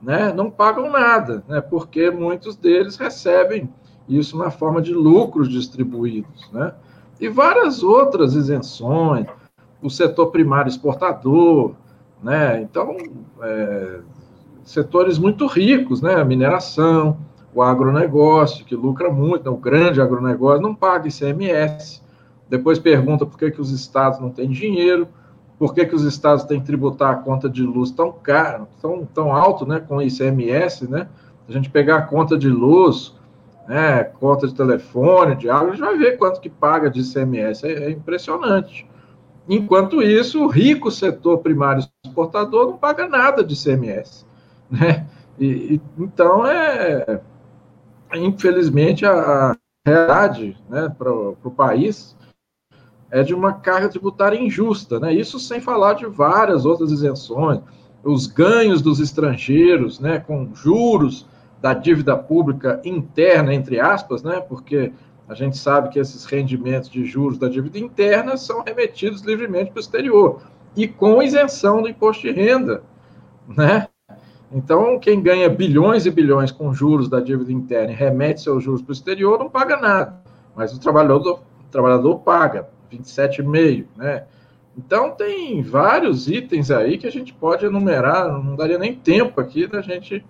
né, 0.00 0.32
não 0.32 0.50
pagam 0.50 0.90
nada, 0.90 1.42
né, 1.48 1.60
porque 1.60 2.10
muitos 2.10 2.56
deles 2.56 2.96
recebem 2.96 3.68
isso 4.08 4.36
na 4.36 4.50
forma 4.50 4.80
de 4.80 4.92
lucros 4.92 5.48
distribuídos. 5.48 6.50
Né, 6.52 6.72
e 7.20 7.28
várias 7.28 7.82
outras 7.82 8.34
isenções, 8.34 9.26
o 9.82 9.90
setor 9.90 10.30
primário 10.30 10.68
exportador, 10.68 11.74
né, 12.22 12.62
então, 12.62 12.96
é, 13.42 14.00
setores 14.64 15.18
muito 15.18 15.46
ricos, 15.46 16.00
né? 16.00 16.14
A 16.14 16.24
mineração, 16.24 17.18
o 17.54 17.62
agronegócio, 17.62 18.64
que 18.64 18.74
lucra 18.74 19.10
muito, 19.10 19.44
né? 19.44 19.50
o 19.50 19.56
grande 19.56 20.00
agronegócio 20.00 20.62
não 20.62 20.74
paga 20.74 21.08
ICMS. 21.08 22.02
Depois 22.48 22.78
pergunta 22.78 23.24
por 23.24 23.38
que, 23.38 23.50
que 23.50 23.60
os 23.60 23.70
estados 23.70 24.18
não 24.18 24.30
têm 24.30 24.48
dinheiro, 24.48 25.08
por 25.58 25.72
que, 25.72 25.86
que 25.86 25.94
os 25.94 26.02
estados 26.02 26.44
têm 26.44 26.60
que 26.60 26.66
tributar 26.66 27.12
a 27.12 27.16
conta 27.16 27.48
de 27.48 27.62
luz 27.62 27.90
tão 27.90 28.10
caro, 28.10 28.66
tão, 28.82 29.06
tão 29.06 29.32
alto, 29.32 29.64
né, 29.64 29.80
com 29.80 30.02
ICMS, 30.02 30.90
né? 30.90 31.08
A 31.48 31.52
gente 31.52 31.70
pegar 31.70 31.96
a 31.96 32.02
conta 32.02 32.36
de 32.36 32.48
luz, 32.48 33.14
né, 33.68 34.02
conta 34.04 34.46
de 34.46 34.54
telefone, 34.54 35.36
de 35.36 35.48
água, 35.48 35.68
a 35.68 35.70
gente 35.72 35.84
vai 35.84 35.96
ver 35.96 36.18
quanto 36.18 36.40
que 36.40 36.50
paga 36.50 36.90
de 36.90 37.00
ICMS, 37.00 37.66
é, 37.66 37.84
é 37.84 37.90
impressionante. 37.90 38.86
Enquanto 39.48 40.02
isso, 40.02 40.42
o 40.42 40.48
rico 40.48 40.90
setor 40.90 41.38
primário 41.38 41.84
exportador 42.04 42.66
não 42.66 42.76
paga 42.78 43.06
nada 43.06 43.44
de 43.44 43.54
ICMS. 43.54 44.26
Né? 44.70 45.06
E, 45.38 45.46
e, 45.46 45.80
então, 45.98 46.46
é, 46.46 47.20
infelizmente, 48.14 49.04
a, 49.04 49.56
realidade 49.86 50.56
né, 50.68 50.88
para 50.96 51.12
o 51.12 51.50
país 51.54 52.16
é 53.10 53.22
de 53.22 53.34
uma 53.34 53.52
carga 53.52 53.88
tributária 53.88 54.40
injusta. 54.40 54.98
Né? 54.98 55.12
Isso 55.12 55.38
sem 55.38 55.60
falar 55.60 55.94
de 55.94 56.06
várias 56.06 56.64
outras 56.64 56.90
isenções, 56.90 57.60
os 58.02 58.26
ganhos 58.26 58.82
dos 58.82 59.00
estrangeiros, 59.00 60.00
né, 60.00 60.18
com 60.18 60.54
juros 60.54 61.26
da 61.60 61.72
dívida 61.72 62.16
pública 62.16 62.80
interna, 62.84 63.54
entre 63.54 63.80
aspas, 63.80 64.22
né, 64.22 64.40
porque 64.40 64.92
a 65.26 65.34
gente 65.34 65.56
sabe 65.56 65.88
que 65.88 65.98
esses 65.98 66.24
rendimentos 66.26 66.90
de 66.90 67.04
juros 67.06 67.38
da 67.38 67.48
dívida 67.48 67.78
interna 67.78 68.36
são 68.36 68.62
remetidos 68.62 69.22
livremente 69.22 69.70
para 69.70 69.78
o 69.78 69.80
exterior 69.80 70.42
e 70.76 70.86
com 70.86 71.22
isenção 71.22 71.80
do 71.80 71.88
imposto 71.88 72.22
de 72.22 72.30
renda, 72.30 72.82
né? 73.48 73.88
Então, 74.54 75.00
quem 75.00 75.20
ganha 75.20 75.48
bilhões 75.48 76.06
e 76.06 76.10
bilhões 76.12 76.52
com 76.52 76.72
juros 76.72 77.08
da 77.08 77.18
dívida 77.18 77.50
interna 77.50 77.90
e 77.90 77.94
remete 77.96 78.40
seus 78.40 78.62
juros 78.62 78.80
para 78.80 78.90
o 78.90 78.94
exterior 78.94 79.36
não 79.36 79.50
paga 79.50 79.76
nada, 79.76 80.22
mas 80.54 80.72
o 80.72 80.78
trabalhador, 80.78 81.40
o 81.40 81.70
trabalhador 81.72 82.20
paga 82.20 82.68
27,5, 82.88 83.86
né? 83.96 84.26
Então, 84.78 85.10
tem 85.10 85.60
vários 85.60 86.28
itens 86.28 86.70
aí 86.70 86.96
que 86.98 87.06
a 87.06 87.10
gente 87.10 87.34
pode 87.34 87.66
enumerar, 87.66 88.28
não 88.28 88.54
daria 88.54 88.78
nem 88.78 88.94
tempo 88.94 89.40
aqui 89.40 89.66
da 89.66 89.82
gente 89.82 90.24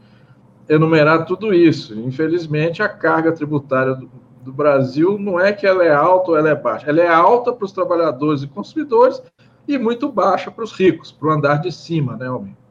enumerar 0.66 1.26
tudo 1.26 1.52
isso. 1.52 1.94
Infelizmente, 2.00 2.82
a 2.82 2.88
carga 2.88 3.30
tributária 3.30 3.94
do, 3.94 4.10
do 4.42 4.52
Brasil 4.52 5.18
não 5.18 5.38
é 5.38 5.52
que 5.52 5.66
ela 5.66 5.84
é 5.84 5.94
alta 5.94 6.30
ou 6.30 6.36
ela 6.38 6.48
é 6.48 6.54
baixa. 6.54 6.88
Ela 6.88 7.02
é 7.02 7.08
alta 7.08 7.52
para 7.52 7.64
os 7.64 7.72
trabalhadores 7.72 8.42
e 8.42 8.46
consumidores 8.46 9.22
e 9.68 9.76
muito 9.78 10.10
baixa 10.10 10.50
para 10.50 10.64
os 10.64 10.72
ricos, 10.72 11.12
para 11.12 11.28
o 11.28 11.30
andar 11.30 11.56
de 11.60 11.70
cima, 11.70 12.16
né, 12.16 12.26
Almir? 12.26 12.63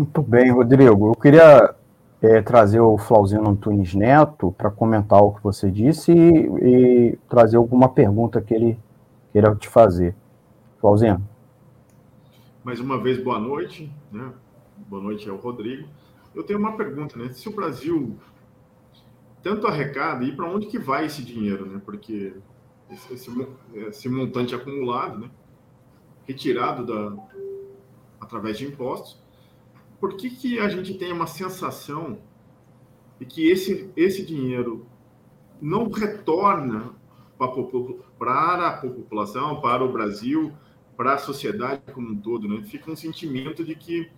Muito 0.00 0.22
bem, 0.22 0.50
Rodrigo. 0.50 1.08
Eu 1.08 1.14
queria 1.14 1.74
é, 2.22 2.40
trazer 2.40 2.80
o 2.80 2.96
Flauzino 2.96 3.46
Antunes 3.46 3.92
Neto 3.94 4.50
para 4.50 4.70
comentar 4.70 5.22
o 5.22 5.34
que 5.34 5.42
você 5.42 5.70
disse 5.70 6.10
e, 6.10 7.10
e, 7.12 7.18
trazer 7.28 7.58
alguma 7.58 7.86
pergunta 7.86 8.40
que 8.40 8.54
ele 8.54 8.78
queira 9.30 9.54
te 9.54 9.68
fazer. 9.68 10.16
Flauzino. 10.80 11.22
Mais 12.64 12.80
uma 12.80 12.98
vez, 12.98 13.22
boa 13.22 13.38
noite. 13.38 13.92
Né? 14.10 14.32
Boa 14.88 15.02
noite 15.02 15.28
ao 15.28 15.36
Rodrigo. 15.36 15.86
Eu 16.34 16.44
tenho 16.44 16.58
uma 16.58 16.78
pergunta, 16.78 17.18
né? 17.18 17.28
Se 17.34 17.50
o 17.50 17.54
Brasil 17.54 18.16
tanto 19.42 19.66
arrecada 19.66 20.24
e 20.24 20.34
para 20.34 20.50
onde 20.50 20.64
que 20.64 20.78
vai 20.78 21.04
esse 21.04 21.22
dinheiro, 21.22 21.66
né? 21.66 21.78
Porque 21.84 22.32
esse, 22.90 23.12
esse, 23.12 23.48
esse, 23.74 24.08
montante 24.08 24.54
acumulado, 24.54 25.18
né? 25.18 25.30
Retirado 26.26 26.86
da, 26.86 27.22
através 28.18 28.56
de 28.56 28.64
impostos, 28.64 29.19
por 30.00 30.16
que, 30.16 30.30
que 30.30 30.58
a 30.58 30.68
gente 30.68 30.94
tem 30.94 31.12
uma 31.12 31.26
sensação 31.26 32.18
de 33.18 33.26
que 33.26 33.48
esse, 33.48 33.90
esse 33.94 34.24
dinheiro 34.24 34.86
não 35.60 35.90
retorna 35.90 36.94
para 37.38 38.68
a 38.68 38.76
população, 38.78 39.60
para 39.60 39.84
o 39.84 39.92
Brasil, 39.92 40.52
para 40.96 41.14
a 41.14 41.18
sociedade 41.18 41.82
como 41.92 42.10
um 42.10 42.16
todo, 42.16 42.48
né? 42.48 42.62
Fica 42.62 42.90
um 42.90 42.96
sentimento 42.96 43.64
de 43.64 43.74
que 43.74 44.10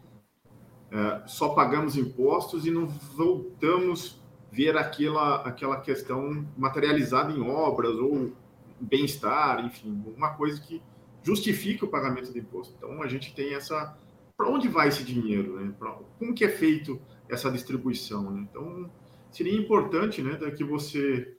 é, 0.90 1.22
só 1.26 1.50
pagamos 1.50 1.96
impostos 1.96 2.66
e 2.66 2.70
não 2.70 2.86
voltamos 2.86 4.20
ver 4.50 4.76
aquela, 4.76 5.36
aquela 5.42 5.80
questão 5.80 6.46
materializada 6.56 7.32
em 7.32 7.40
obras 7.40 7.96
ou 7.96 8.32
bem-estar, 8.78 9.64
enfim, 9.64 10.04
uma 10.16 10.34
coisa 10.34 10.60
que 10.60 10.82
justifique 11.22 11.84
o 11.84 11.88
pagamento 11.88 12.30
do 12.30 12.38
imposto. 12.38 12.74
Então, 12.76 13.02
a 13.02 13.08
gente 13.08 13.34
tem 13.34 13.54
essa... 13.54 13.96
Para 14.42 14.50
onde 14.50 14.66
vai 14.66 14.88
esse 14.88 15.04
dinheiro? 15.04 15.60
Né? 15.60 15.72
Pra, 15.78 15.96
como 16.18 16.34
que 16.34 16.44
é 16.44 16.48
feito 16.48 17.00
essa 17.28 17.48
distribuição? 17.48 18.28
Né? 18.28 18.48
Então, 18.50 18.90
seria 19.30 19.56
importante 19.56 20.20
né, 20.20 20.36
que 20.50 20.64
você 20.64 21.36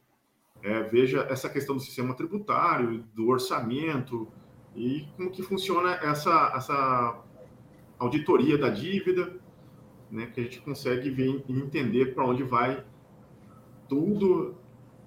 é, 0.61 0.83
veja 0.83 1.27
essa 1.29 1.49
questão 1.49 1.75
do 1.75 1.81
sistema 1.81 2.13
tributário, 2.13 3.03
do 3.13 3.27
orçamento 3.27 4.31
e 4.73 5.05
como 5.17 5.31
que 5.31 5.43
funciona 5.43 5.95
essa, 5.95 6.53
essa 6.55 7.21
auditoria 7.99 8.57
da 8.57 8.69
dívida, 8.69 9.37
né, 10.09 10.27
que 10.27 10.39
a 10.39 10.43
gente 10.45 10.61
consegue 10.61 11.09
ver 11.09 11.43
e 11.49 11.59
entender 11.59 12.15
para 12.15 12.25
onde 12.25 12.43
vai 12.43 12.85
tudo 13.89 14.55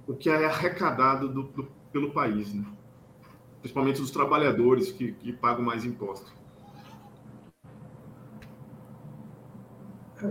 o 0.06 0.14
que 0.14 0.28
é 0.28 0.44
arrecadado 0.44 1.30
do, 1.30 1.44
do, 1.44 1.64
pelo 1.90 2.10
país, 2.10 2.52
né? 2.52 2.62
principalmente 3.62 4.02
os 4.02 4.10
trabalhadores 4.10 4.92
que, 4.92 5.12
que 5.12 5.32
pagam 5.32 5.64
mais 5.64 5.82
impostos. 5.82 6.35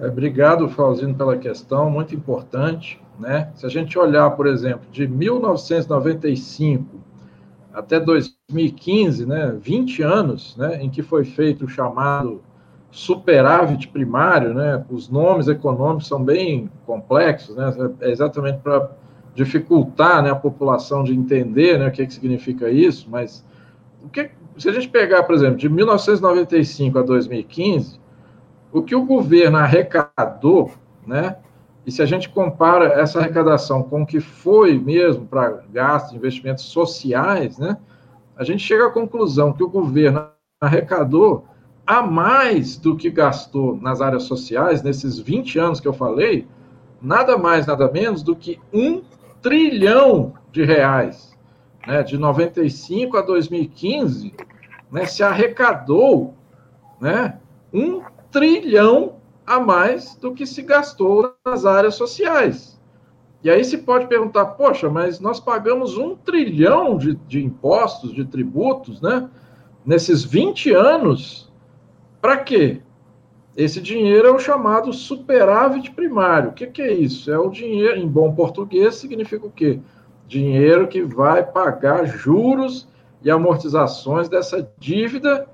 Obrigado, 0.03 0.69
Flauzino, 0.69 1.15
pela 1.15 1.37
questão, 1.37 1.89
muito 1.89 2.15
importante. 2.15 3.01
Né? 3.19 3.51
Se 3.55 3.65
a 3.65 3.69
gente 3.69 3.97
olhar, 3.97 4.29
por 4.31 4.47
exemplo, 4.47 4.87
de 4.91 5.07
1995 5.07 7.03
até 7.73 7.99
2015, 7.99 9.25
né, 9.25 9.55
20 9.59 10.01
anos, 10.01 10.55
né, 10.55 10.81
em 10.81 10.89
que 10.89 11.03
foi 11.03 11.25
feito 11.25 11.65
o 11.65 11.67
chamado 11.67 12.41
superávit 12.89 13.89
primário, 13.89 14.53
né? 14.53 14.85
Os 14.89 15.09
nomes 15.09 15.49
econômicos 15.49 16.07
são 16.07 16.23
bem 16.23 16.71
complexos, 16.85 17.53
né? 17.53 17.91
É 17.99 18.09
exatamente 18.09 18.59
para 18.59 18.89
dificultar, 19.33 20.23
né, 20.23 20.29
a 20.31 20.35
população 20.35 21.03
de 21.03 21.13
entender, 21.13 21.77
né, 21.77 21.89
o 21.89 21.91
que, 21.91 22.07
que 22.07 22.13
significa 22.13 22.69
isso. 22.69 23.09
Mas 23.11 23.45
o 24.01 24.07
que, 24.07 24.31
se 24.57 24.69
a 24.69 24.71
gente 24.71 24.87
pegar, 24.87 25.23
por 25.23 25.35
exemplo, 25.35 25.57
de 25.57 25.67
1995 25.67 26.97
a 26.97 27.01
2015, 27.01 27.99
o 28.79 28.83
que 28.83 28.95
o 28.95 29.05
governo 29.05 29.57
arrecadou, 29.57 30.71
né? 31.07 31.37
E 31.85 31.91
se 31.91 32.01
a 32.01 32.05
gente 32.05 32.27
compara 32.27 32.99
essa 32.99 33.19
arrecadação 33.19 33.83
com 33.83 34.01
o 34.01 34.05
que 34.05 34.19
foi 34.19 34.77
mesmo 34.77 35.25
para 35.25 35.63
gastos, 35.71 36.13
investimentos 36.13 36.65
sociais, 36.65 37.57
né? 37.57 37.77
A 38.35 38.43
gente 38.43 38.61
chega 38.61 38.87
à 38.87 38.91
conclusão 38.91 39.53
que 39.53 39.63
o 39.63 39.69
governo 39.69 40.27
arrecadou 40.59 41.45
a 41.87 42.01
mais 42.01 42.75
do 42.75 42.97
que 42.97 43.09
gastou 43.09 43.77
nas 43.77 44.01
áreas 44.01 44.23
sociais, 44.23 44.83
nesses 44.83 45.19
20 45.19 45.57
anos 45.57 45.79
que 45.79 45.87
eu 45.87 45.93
falei, 45.93 46.45
nada 47.01 47.37
mais, 47.37 47.67
nada 47.67 47.89
menos 47.89 48.23
do 48.23 48.35
que 48.35 48.59
um 48.73 49.03
trilhão 49.41 50.33
de 50.51 50.65
reais. 50.65 51.33
Né, 51.87 52.01
de 52.01 52.17
95 52.17 53.15
a 53.15 53.21
2015, 53.21 54.33
né, 54.91 55.05
se 55.05 55.21
arrecadou 55.21 56.33
né, 56.99 57.37
um 57.71 58.01
trilhão 58.35 59.13
a 59.47 59.61
mais 59.61 60.15
do 60.15 60.33
que 60.33 60.45
se 60.45 60.61
gastou 60.61 61.33
nas 61.45 61.65
áreas 61.65 61.95
sociais. 61.95 62.77
E 63.41 63.49
aí 63.49 63.63
se 63.63 63.77
pode 63.77 64.07
perguntar, 64.07 64.45
poxa, 64.45 64.89
mas 64.89 65.21
nós 65.21 65.39
pagamos 65.39 65.97
um 65.97 66.17
trilhão 66.17 66.97
de, 66.97 67.15
de 67.15 67.41
impostos, 67.41 68.13
de 68.13 68.25
tributos, 68.25 68.99
né, 68.99 69.29
nesses 69.85 70.21
20 70.25 70.73
anos, 70.73 71.49
para 72.21 72.35
quê? 72.35 72.81
Esse 73.55 73.79
dinheiro 73.79 74.27
é 74.27 74.31
o 74.31 74.39
chamado 74.39 74.91
superávit 74.91 75.91
primário. 75.91 76.49
O 76.49 76.53
que, 76.53 76.67
que, 76.67 76.81
é 76.81 76.91
isso? 76.91 77.31
É 77.31 77.39
o 77.39 77.49
dinheiro, 77.49 77.97
em 77.97 78.07
bom 78.07 78.35
português, 78.35 78.95
significa 78.95 79.47
o 79.47 79.51
quê? 79.51 79.79
Dinheiro 80.27 80.89
que 80.89 81.01
vai 81.03 81.41
pagar 81.41 82.05
juros 82.05 82.85
e 83.23 83.31
amortizações 83.31 84.27
dessa 84.27 84.69
dívida, 84.77 85.47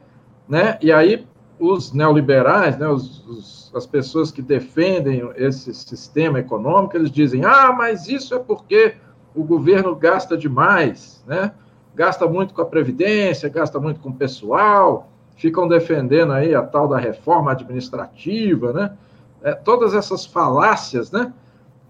né? 0.50 0.80
E 0.82 0.92
aí 0.92 1.28
os 1.62 1.94
neoliberais, 1.94 2.76
né, 2.76 2.88
os, 2.88 3.24
os, 3.28 3.72
as 3.76 3.86
pessoas 3.86 4.32
que 4.32 4.42
defendem 4.42 5.30
esse 5.36 5.72
sistema 5.76 6.40
econômico, 6.40 6.98
eles 6.98 7.12
dizem: 7.12 7.46
ah, 7.46 7.72
mas 7.72 8.08
isso 8.08 8.34
é 8.34 8.40
porque 8.40 8.96
o 9.36 9.44
governo 9.44 9.96
gasta 9.96 10.36
demais, 10.36 11.24
né? 11.28 11.52
Gasta 11.94 12.26
muito 12.26 12.54
com 12.54 12.62
a 12.64 12.66
previdência, 12.66 13.48
gasta 13.48 13.80
muito 13.80 14.00
com 14.00 14.10
o 14.10 14.16
pessoal, 14.16 15.10
ficam 15.36 15.68
defendendo 15.68 16.34
aí 16.34 16.56
a 16.56 16.64
tal 16.64 16.88
da 16.88 16.98
reforma 16.98 17.52
administrativa, 17.52 18.74
né? 18.74 18.98
É, 19.44 19.54
todas 19.54 19.94
essas 19.94 20.26
falácias, 20.26 21.12
né? 21.12 21.32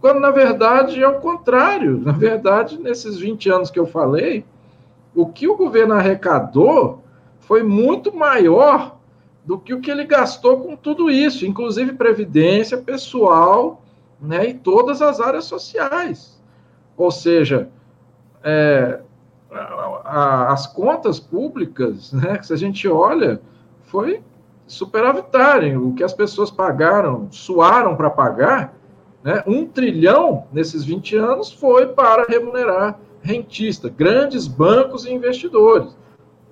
Quando, 0.02 0.20
na 0.20 0.32
verdade, 0.32 1.02
é 1.02 1.08
o 1.08 1.20
contrário. 1.20 1.98
Na 2.00 2.12
verdade, 2.12 2.78
nesses 2.78 3.18
20 3.18 3.50
anos 3.50 3.72
que 3.72 3.80
eu 3.80 3.86
falei, 3.86 4.44
o 5.16 5.28
que 5.28 5.48
o 5.48 5.56
governo 5.56 5.94
arrecadou 5.94 7.04
foi 7.40 7.64
muito 7.64 8.14
maior 8.14 9.00
do 9.46 9.58
que 9.58 9.74
o 9.74 9.82
que 9.82 9.90
ele 9.90 10.06
gastou 10.06 10.60
com 10.60 10.76
tudo 10.76 11.10
isso, 11.10 11.46
inclusive 11.46 11.94
previdência 11.94 12.78
pessoal 12.78 13.82
né, 14.20 14.50
e 14.50 14.54
todas 14.54 15.02
as 15.02 15.20
áreas 15.20 15.46
sociais. 15.46 16.40
Ou 16.96 17.10
seja, 17.10 17.70
é, 18.44 19.00
as 20.06 20.68
contas 20.68 21.20
públicas, 21.20 22.14
né, 22.14 22.38
que 22.38 22.46
se 22.46 22.54
a 22.54 22.58
gente 22.58 22.88
olha, 22.88 23.42
foi 23.86 24.22
superavitário. 24.68 25.88
O 25.88 25.94
que 25.94 26.04
as 26.04 26.14
pessoas 26.14 26.52
pagaram, 26.52 27.28
suaram 27.32 27.96
para 27.96 28.10
pagar, 28.10 28.74
né, 29.24 29.44
um 29.46 29.66
trilhão 29.66 30.46
nesses 30.52 30.84
20 30.84 31.16
anos 31.18 31.52
foi 31.52 31.88
para 31.88 32.26
remunerar 32.28 33.00
rentista, 33.22 33.90
grandes 33.90 34.48
bancos 34.48 35.06
e 35.06 35.14
investidores. 35.14 35.96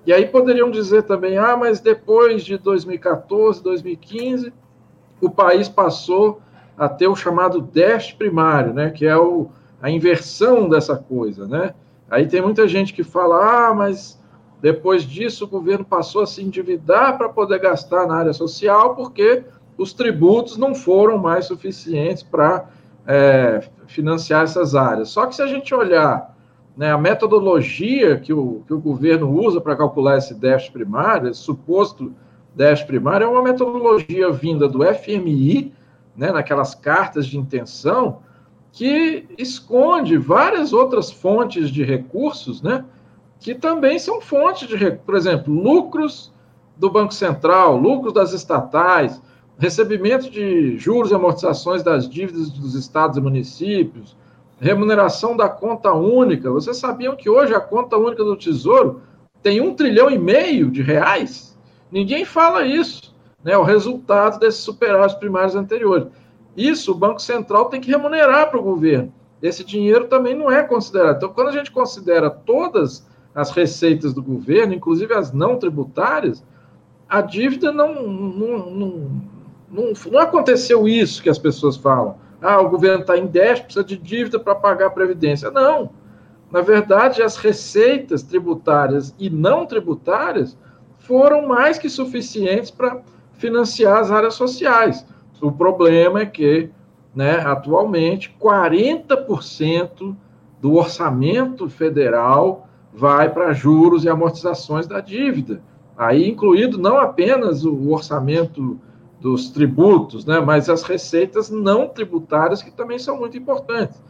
E 0.06 0.12
aí 0.12 0.26
poderiam 0.26 0.70
dizer 0.70 1.02
também, 1.02 1.36
ah, 1.36 1.56
mas 1.56 1.80
depois 1.80 2.42
de 2.42 2.56
2014, 2.56 3.62
2015, 3.62 4.52
o 5.20 5.28
país 5.28 5.68
passou 5.68 6.40
a 6.76 6.88
ter 6.88 7.06
o 7.08 7.14
chamado 7.14 7.60
déficit 7.60 8.16
primário, 8.16 8.72
né, 8.72 8.90
que 8.90 9.06
é 9.06 9.16
o, 9.16 9.48
a 9.82 9.90
inversão 9.90 10.68
dessa 10.68 10.96
coisa, 10.96 11.46
né? 11.46 11.74
Aí 12.10 12.26
tem 12.26 12.40
muita 12.40 12.66
gente 12.66 12.92
que 12.92 13.04
fala, 13.04 13.68
ah, 13.68 13.74
mas 13.74 14.18
depois 14.60 15.04
disso 15.04 15.44
o 15.44 15.48
governo 15.48 15.84
passou 15.84 16.22
a 16.22 16.26
se 16.26 16.42
endividar 16.42 17.16
para 17.16 17.28
poder 17.28 17.60
gastar 17.60 18.06
na 18.06 18.16
área 18.16 18.32
social, 18.32 18.96
porque 18.96 19.44
os 19.78 19.92
tributos 19.92 20.56
não 20.56 20.74
foram 20.74 21.18
mais 21.18 21.46
suficientes 21.46 22.22
para 22.22 22.66
é, 23.06 23.62
financiar 23.86 24.44
essas 24.44 24.74
áreas. 24.74 25.08
Só 25.10 25.26
que 25.26 25.34
se 25.34 25.42
a 25.42 25.46
gente 25.46 25.74
olhar 25.74 26.36
né, 26.80 26.90
a 26.90 26.96
metodologia 26.96 28.18
que 28.18 28.32
o, 28.32 28.62
que 28.66 28.72
o 28.72 28.80
governo 28.80 29.30
usa 29.30 29.60
para 29.60 29.76
calcular 29.76 30.16
esse 30.16 30.32
déficit 30.32 30.72
primário, 30.72 31.28
esse 31.28 31.40
suposto 31.40 32.10
déficit 32.54 32.86
primário, 32.86 33.26
é 33.26 33.28
uma 33.28 33.42
metodologia 33.42 34.32
vinda 34.32 34.66
do 34.66 34.82
FMI, 34.82 35.74
né, 36.16 36.32
naquelas 36.32 36.74
cartas 36.74 37.26
de 37.26 37.36
intenção, 37.36 38.20
que 38.72 39.26
esconde 39.36 40.16
várias 40.16 40.72
outras 40.72 41.10
fontes 41.10 41.70
de 41.70 41.84
recursos, 41.84 42.62
né, 42.62 42.82
que 43.38 43.54
também 43.54 43.98
são 43.98 44.18
fontes 44.18 44.66
de 44.66 44.74
recursos. 44.74 45.04
Por 45.04 45.16
exemplo, 45.16 45.52
lucros 45.52 46.32
do 46.78 46.88
Banco 46.88 47.12
Central, 47.12 47.76
lucros 47.76 48.14
das 48.14 48.32
estatais, 48.32 49.20
recebimento 49.58 50.30
de 50.30 50.78
juros 50.78 51.10
e 51.10 51.14
amortizações 51.14 51.82
das 51.82 52.08
dívidas 52.08 52.48
dos 52.50 52.74
estados 52.74 53.18
e 53.18 53.20
municípios, 53.20 54.16
remuneração 54.60 55.36
da 55.36 55.48
conta 55.48 55.92
única. 55.92 56.50
Vocês 56.50 56.76
sabiam 56.76 57.16
que 57.16 57.30
hoje 57.30 57.54
a 57.54 57.60
conta 57.60 57.96
única 57.96 58.22
do 58.22 58.36
Tesouro 58.36 59.00
tem 59.42 59.60
um 59.60 59.74
trilhão 59.74 60.10
e 60.10 60.18
meio 60.18 60.70
de 60.70 60.82
reais? 60.82 61.58
Ninguém 61.90 62.24
fala 62.24 62.64
isso, 62.64 63.14
né? 63.42 63.56
O 63.56 63.62
resultado 63.62 64.38
desses 64.38 64.60
superávites 64.60 65.16
primários 65.16 65.56
anteriores. 65.56 66.08
Isso 66.56 66.92
o 66.92 66.94
Banco 66.94 67.22
Central 67.22 67.70
tem 67.70 67.80
que 67.80 67.90
remunerar 67.90 68.50
para 68.50 68.60
o 68.60 68.62
governo. 68.62 69.12
Esse 69.42 69.64
dinheiro 69.64 70.06
também 70.06 70.34
não 70.34 70.50
é 70.50 70.62
considerado. 70.62 71.16
Então, 71.16 71.32
quando 71.32 71.48
a 71.48 71.52
gente 71.52 71.70
considera 71.70 72.28
todas 72.28 73.08
as 73.34 73.50
receitas 73.50 74.12
do 74.12 74.22
governo, 74.22 74.74
inclusive 74.74 75.14
as 75.14 75.32
não 75.32 75.56
tributárias, 75.56 76.44
a 77.08 77.22
dívida 77.22 77.72
não, 77.72 78.06
não, 78.06 78.70
não, 78.70 79.10
não, 79.70 79.92
não 80.10 80.18
aconteceu 80.20 80.86
isso 80.86 81.22
que 81.22 81.30
as 81.30 81.38
pessoas 81.38 81.76
falam. 81.76 82.16
Ah, 82.42 82.60
o 82.60 82.70
governo 82.70 83.00
está 83.00 83.16
em 83.16 83.26
déficit, 83.26 83.64
precisa 83.64 83.84
de 83.84 83.96
dívida 83.96 84.38
para 84.38 84.54
pagar 84.54 84.86
a 84.86 84.90
Previdência. 84.90 85.50
Não. 85.50 85.90
Na 86.50 86.60
verdade, 86.62 87.22
as 87.22 87.36
receitas 87.36 88.22
tributárias 88.22 89.14
e 89.18 89.30
não 89.30 89.66
tributárias 89.66 90.58
foram 90.98 91.46
mais 91.46 91.78
que 91.78 91.88
suficientes 91.88 92.70
para 92.70 93.00
financiar 93.34 93.98
as 93.98 94.10
áreas 94.10 94.34
sociais. 94.34 95.06
O 95.40 95.52
problema 95.52 96.20
é 96.20 96.26
que, 96.26 96.70
né, 97.14 97.40
atualmente, 97.40 98.36
40% 98.38 100.14
do 100.60 100.74
orçamento 100.74 101.68
federal 101.68 102.68
vai 102.92 103.32
para 103.32 103.52
juros 103.52 104.04
e 104.04 104.08
amortizações 104.08 104.86
da 104.86 105.00
dívida. 105.00 105.62
Aí, 105.96 106.28
incluído 106.28 106.78
não 106.78 106.98
apenas 106.98 107.64
o 107.64 107.90
orçamento 107.90 108.78
dos 109.20 109.50
tributos, 109.50 110.24
né, 110.24 110.40
mas 110.40 110.68
as 110.68 110.82
receitas 110.82 111.50
não 111.50 111.86
tributárias, 111.88 112.62
que 112.62 112.70
também 112.70 112.98
são 112.98 113.18
muito 113.18 113.36
importantes. 113.36 114.00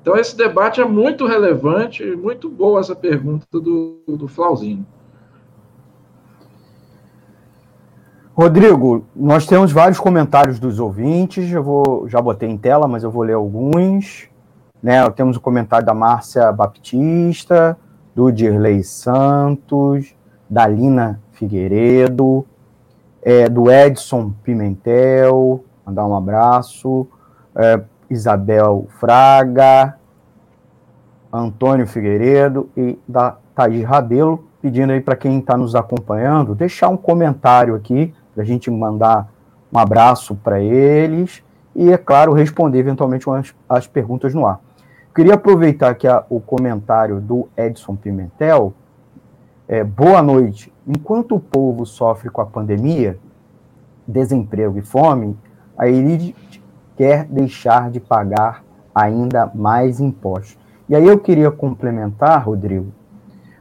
Então, 0.00 0.16
esse 0.16 0.36
debate 0.36 0.80
é 0.80 0.84
muito 0.84 1.26
relevante, 1.26 2.04
muito 2.16 2.48
boa 2.48 2.80
essa 2.80 2.96
pergunta 2.96 3.46
do, 3.52 4.00
do 4.08 4.26
Flauzino. 4.26 4.84
Rodrigo, 8.34 9.04
nós 9.14 9.46
temos 9.46 9.72
vários 9.72 9.98
comentários 9.98 10.58
dos 10.58 10.78
ouvintes, 10.78 11.50
eu 11.50 11.62
vou, 11.62 12.06
já 12.08 12.20
botei 12.20 12.48
em 12.48 12.58
tela, 12.58 12.86
mas 12.86 13.02
eu 13.02 13.10
vou 13.10 13.22
ler 13.22 13.32
alguns. 13.32 14.28
Né? 14.82 15.08
Temos 15.10 15.36
o 15.36 15.40
comentário 15.40 15.86
da 15.86 15.94
Márcia 15.94 16.52
Baptista, 16.52 17.78
do 18.14 18.30
Dirley 18.30 18.82
Santos, 18.82 20.14
da 20.50 20.66
Lina 20.66 21.20
Figueiredo, 21.32 22.44
é, 23.26 23.48
do 23.48 23.68
Edson 23.68 24.32
Pimentel, 24.44 25.64
mandar 25.84 26.06
um 26.06 26.14
abraço, 26.14 27.08
é, 27.56 27.80
Isabel 28.08 28.86
Fraga, 29.00 29.98
Antônio 31.32 31.88
Figueiredo 31.88 32.70
e 32.76 32.96
da 33.06 33.36
Thaís 33.52 33.84
Rabelo, 33.84 34.44
pedindo 34.62 34.92
aí 34.92 35.00
para 35.00 35.16
quem 35.16 35.40
está 35.40 35.56
nos 35.56 35.74
acompanhando, 35.74 36.54
deixar 36.54 36.88
um 36.88 36.96
comentário 36.96 37.74
aqui, 37.74 38.14
para 38.32 38.44
a 38.44 38.46
gente 38.46 38.70
mandar 38.70 39.28
um 39.72 39.78
abraço 39.78 40.36
para 40.36 40.60
eles 40.60 41.42
e, 41.74 41.90
é 41.90 41.98
claro, 41.98 42.32
responder 42.32 42.78
eventualmente 42.78 43.28
as, 43.28 43.52
as 43.68 43.88
perguntas 43.88 44.32
no 44.34 44.46
ar. 44.46 44.60
Queria 45.12 45.34
aproveitar 45.34 45.90
aqui 45.90 46.06
a, 46.06 46.24
o 46.30 46.38
comentário 46.38 47.20
do 47.20 47.48
Edson 47.56 47.96
Pimentel, 47.96 48.72
é, 49.68 49.82
boa 49.82 50.22
noite. 50.22 50.72
Enquanto 50.86 51.34
o 51.34 51.40
povo 51.40 51.84
sofre 51.84 52.30
com 52.30 52.40
a 52.40 52.46
pandemia, 52.46 53.18
desemprego 54.06 54.78
e 54.78 54.82
fome, 54.82 55.36
a 55.76 55.88
elite 55.88 56.62
quer 56.96 57.24
deixar 57.24 57.90
de 57.90 57.98
pagar 57.98 58.64
ainda 58.94 59.50
mais 59.54 60.00
impostos. 60.00 60.56
E 60.88 60.94
aí 60.94 61.06
eu 61.06 61.18
queria 61.18 61.50
complementar, 61.50 62.44
Rodrigo, 62.44 62.92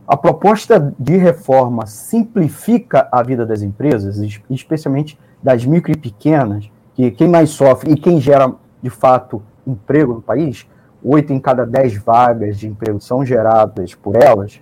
a 0.08 0.16
proposta 0.16 0.94
de 1.00 1.18
reforma 1.18 1.88
simplifica 1.88 3.08
a 3.12 3.24
vida 3.24 3.44
das 3.46 3.64
empresas, 3.64 4.20
especialmente 4.50 5.18
das 5.42 5.66
micro 5.66 5.92
e 5.92 5.98
pequenas, 5.98 6.70
que 6.94 7.10
quem 7.10 7.28
mais 7.28 7.50
sofre 7.50 7.92
e 7.92 7.98
quem 7.98 8.22
gera, 8.22 8.54
de 8.82 8.90
fato, 8.92 9.42
emprego 9.66 10.14
no 10.14 10.22
país, 10.22 10.68
oito 11.04 11.34
em 11.34 11.40
cada 11.40 11.66
dez 11.66 11.96
vagas 11.98 12.60
de 12.60 12.68
emprego 12.68 13.02
são 13.02 13.26
geradas 13.26 13.96
por 13.96 14.16
elas, 14.16 14.62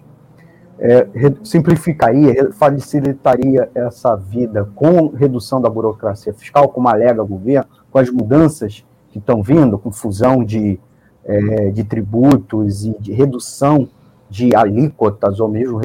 é, 0.79 1.07
simplificaria, 1.43 2.51
facilitaria 2.53 3.69
essa 3.73 4.15
vida 4.15 4.69
com 4.75 5.07
redução 5.07 5.61
da 5.61 5.69
burocracia 5.69 6.33
fiscal, 6.33 6.69
como 6.69 6.89
alega 6.89 7.21
o 7.21 7.27
governo, 7.27 7.69
com 7.91 7.99
as 7.99 8.09
mudanças 8.09 8.83
que 9.09 9.19
estão 9.19 9.43
vindo, 9.43 9.77
com 9.77 9.91
fusão 9.91 10.43
de, 10.43 10.79
é, 11.23 11.69
de 11.69 11.83
tributos 11.83 12.85
e 12.85 12.97
de 12.99 13.13
redução 13.13 13.87
de 14.29 14.55
alíquotas, 14.55 15.39
ou 15.39 15.47
mesmo 15.47 15.79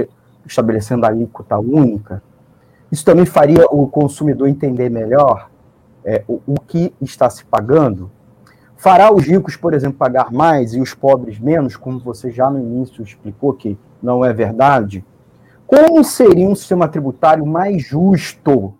estabelecendo 0.46 1.04
alíquota 1.04 1.58
única. 1.58 2.22
Isso 2.90 3.04
também 3.04 3.26
faria 3.26 3.66
o 3.66 3.86
consumidor 3.86 4.48
entender 4.48 4.88
melhor 4.88 5.50
é, 6.04 6.24
o, 6.26 6.40
o 6.46 6.54
que 6.54 6.92
está 7.02 7.28
se 7.28 7.44
pagando. 7.44 8.10
Fará 8.78 9.12
os 9.12 9.24
ricos, 9.26 9.56
por 9.56 9.74
exemplo, 9.74 9.98
pagar 9.98 10.30
mais 10.30 10.72
e 10.72 10.80
os 10.80 10.94
pobres 10.94 11.36
menos, 11.40 11.76
como 11.76 11.98
você 11.98 12.30
já 12.30 12.48
no 12.48 12.60
início 12.60 13.02
explicou 13.02 13.52
que 13.52 13.76
não 14.00 14.24
é 14.24 14.32
verdade? 14.32 15.04
Como 15.66 16.04
seria 16.04 16.48
um 16.48 16.54
sistema 16.54 16.86
tributário 16.86 17.44
mais 17.44 17.82
justo? 17.82 18.72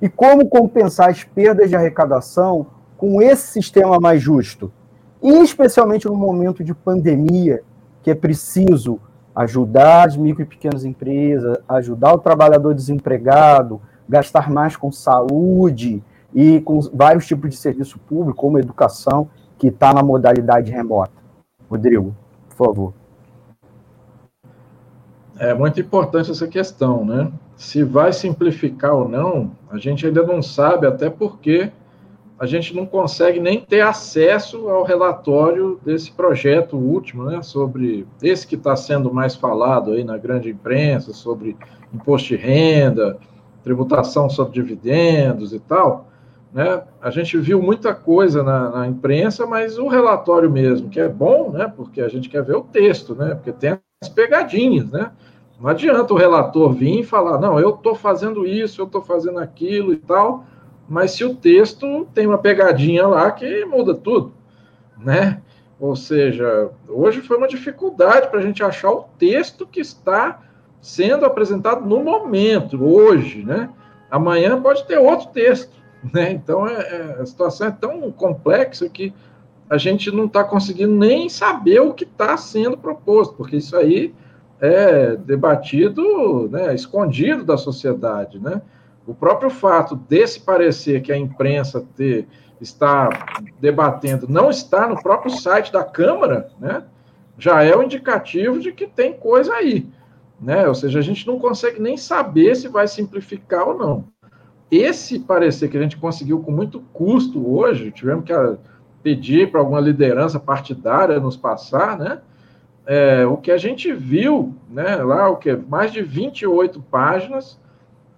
E 0.00 0.08
como 0.08 0.48
compensar 0.48 1.10
as 1.10 1.24
perdas 1.24 1.68
de 1.68 1.74
arrecadação 1.74 2.68
com 2.96 3.20
esse 3.20 3.48
sistema 3.48 3.98
mais 3.98 4.22
justo? 4.22 4.72
E 5.20 5.42
especialmente 5.42 6.06
no 6.06 6.14
momento 6.14 6.62
de 6.62 6.72
pandemia, 6.72 7.60
que 8.04 8.12
é 8.12 8.14
preciso 8.14 9.00
ajudar 9.34 10.06
as 10.06 10.16
micro 10.16 10.42
e 10.42 10.46
pequenas 10.46 10.84
empresas, 10.84 11.58
ajudar 11.68 12.14
o 12.14 12.18
trabalhador 12.18 12.72
desempregado, 12.72 13.82
gastar 14.08 14.48
mais 14.48 14.76
com 14.76 14.92
saúde 14.92 16.04
e 16.34 16.60
com 16.60 16.80
vários 16.92 17.26
tipos 17.26 17.50
de 17.50 17.56
serviço 17.56 17.98
público, 17.98 18.38
como 18.38 18.58
educação, 18.58 19.28
que 19.56 19.68
está 19.68 19.94
na 19.94 20.02
modalidade 20.02 20.70
remota. 20.70 21.12
Rodrigo, 21.70 22.14
por 22.48 22.66
favor. 22.66 22.94
É 25.38 25.54
muito 25.54 25.80
importante 25.80 26.30
essa 26.30 26.46
questão, 26.46 27.04
né? 27.04 27.30
Se 27.56 27.82
vai 27.82 28.12
simplificar 28.12 28.94
ou 28.94 29.08
não, 29.08 29.52
a 29.70 29.78
gente 29.78 30.06
ainda 30.06 30.22
não 30.22 30.42
sabe, 30.42 30.86
até 30.86 31.08
porque 31.08 31.70
a 32.38 32.46
gente 32.46 32.74
não 32.74 32.84
consegue 32.84 33.38
nem 33.38 33.60
ter 33.60 33.80
acesso 33.80 34.68
ao 34.68 34.82
relatório 34.84 35.78
desse 35.84 36.10
projeto 36.10 36.76
último, 36.76 37.24
né? 37.24 37.42
Sobre 37.42 38.06
esse 38.22 38.46
que 38.46 38.56
está 38.56 38.74
sendo 38.74 39.12
mais 39.12 39.36
falado 39.36 39.92
aí 39.92 40.04
na 40.04 40.18
grande 40.18 40.50
imprensa, 40.50 41.12
sobre 41.12 41.56
imposto 41.92 42.28
de 42.28 42.36
renda, 42.36 43.18
tributação 43.62 44.28
sobre 44.28 44.54
dividendos 44.54 45.52
e 45.52 45.60
tal. 45.60 46.08
Né? 46.54 46.84
A 47.02 47.10
gente 47.10 47.36
viu 47.36 47.60
muita 47.60 47.92
coisa 47.92 48.40
na, 48.40 48.70
na, 48.70 48.86
imprensa, 48.86 49.44
mas 49.44 49.76
o 49.76 49.88
relatório 49.88 50.48
mesmo, 50.48 50.88
que 50.88 51.00
é 51.00 51.08
bom, 51.08 51.50
né? 51.50 51.66
Porque 51.76 52.00
a 52.00 52.08
gente 52.08 52.28
quer 52.28 52.44
ver 52.44 52.54
o 52.54 52.62
texto, 52.62 53.12
né? 53.12 53.34
Porque 53.34 53.50
tem 53.50 53.76
as 54.00 54.08
pegadinhas, 54.08 54.88
né? 54.88 55.10
Não 55.60 55.68
adianta 55.68 56.14
o 56.14 56.16
relator 56.16 56.72
vir 56.72 57.00
e 57.00 57.04
falar, 57.04 57.40
não, 57.40 57.58
eu 57.58 57.70
estou 57.70 57.96
fazendo 57.96 58.46
isso, 58.46 58.80
eu 58.80 58.86
estou 58.86 59.02
fazendo 59.02 59.40
aquilo 59.40 59.92
e 59.92 59.96
tal, 59.96 60.44
mas 60.88 61.10
se 61.10 61.24
o 61.24 61.34
texto 61.34 62.06
tem 62.14 62.24
uma 62.24 62.38
pegadinha 62.38 63.04
lá 63.04 63.32
que 63.32 63.64
muda 63.64 63.92
tudo, 63.92 64.32
né? 64.96 65.42
Ou 65.80 65.96
seja, 65.96 66.70
hoje 66.88 67.20
foi 67.20 67.36
uma 67.36 67.48
dificuldade 67.48 68.28
para 68.28 68.38
a 68.38 68.42
gente 68.42 68.62
achar 68.62 68.92
o 68.92 69.06
texto 69.18 69.66
que 69.66 69.80
está 69.80 70.40
sendo 70.80 71.26
apresentado 71.26 71.84
no 71.84 72.04
momento, 72.04 72.80
hoje, 72.84 73.44
né? 73.44 73.70
Amanhã 74.08 74.60
pode 74.62 74.86
ter 74.86 74.98
outro 74.98 75.30
texto, 75.30 75.83
Né? 76.12 76.32
Então, 76.32 76.66
é, 76.66 76.74
é, 76.74 77.16
a 77.20 77.26
situação 77.26 77.68
é 77.68 77.70
tão 77.70 78.10
complexa 78.12 78.88
que 78.88 79.14
a 79.68 79.78
gente 79.78 80.10
não 80.10 80.26
está 80.26 80.44
conseguindo 80.44 80.94
nem 80.94 81.28
saber 81.28 81.80
o 81.80 81.94
que 81.94 82.04
está 82.04 82.36
sendo 82.36 82.76
proposto, 82.76 83.34
porque 83.34 83.56
isso 83.56 83.76
aí 83.76 84.14
é 84.60 85.16
debatido, 85.16 86.48
né, 86.50 86.74
escondido 86.74 87.44
da 87.44 87.56
sociedade, 87.56 88.38
né? 88.38 88.62
O 89.06 89.14
próprio 89.14 89.50
fato 89.50 89.96
desse 89.96 90.40
parecer 90.40 91.02
que 91.02 91.12
a 91.12 91.16
imprensa 91.16 91.84
ter, 91.96 92.26
está 92.60 93.08
debatendo 93.60 94.26
não 94.28 94.48
está 94.48 94.88
no 94.88 95.02
próprio 95.02 95.32
site 95.32 95.72
da 95.72 95.84
Câmara, 95.84 96.50
né, 96.58 96.84
já 97.38 97.62
é 97.62 97.74
o 97.74 97.80
um 97.80 97.82
indicativo 97.82 98.60
de 98.60 98.72
que 98.72 98.86
tem 98.86 99.12
coisa 99.12 99.52
aí. 99.54 99.86
Né? 100.40 100.66
Ou 100.66 100.74
seja, 100.74 100.98
a 100.98 101.02
gente 101.02 101.26
não 101.26 101.38
consegue 101.38 101.80
nem 101.80 101.96
saber 101.96 102.54
se 102.54 102.68
vai 102.68 102.86
simplificar 102.86 103.66
ou 103.66 103.78
não. 103.78 104.04
Esse 104.70 105.18
parecer 105.20 105.68
que 105.68 105.76
a 105.76 105.82
gente 105.82 105.96
conseguiu 105.96 106.40
com 106.40 106.50
muito 106.50 106.80
custo 106.92 107.54
hoje, 107.54 107.90
tivemos 107.90 108.24
que 108.24 108.32
ah, 108.32 108.56
pedir 109.02 109.50
para 109.50 109.60
alguma 109.60 109.80
liderança 109.80 110.40
partidária 110.40 111.20
nos 111.20 111.36
passar, 111.36 111.98
né? 111.98 112.20
É, 112.86 113.26
o 113.26 113.36
que 113.36 113.50
a 113.50 113.56
gente 113.56 113.92
viu, 113.92 114.54
né, 114.68 114.96
lá, 114.96 115.28
o 115.30 115.36
que 115.36 115.54
mais 115.54 115.92
de 115.92 116.02
28 116.02 116.80
páginas, 116.82 117.58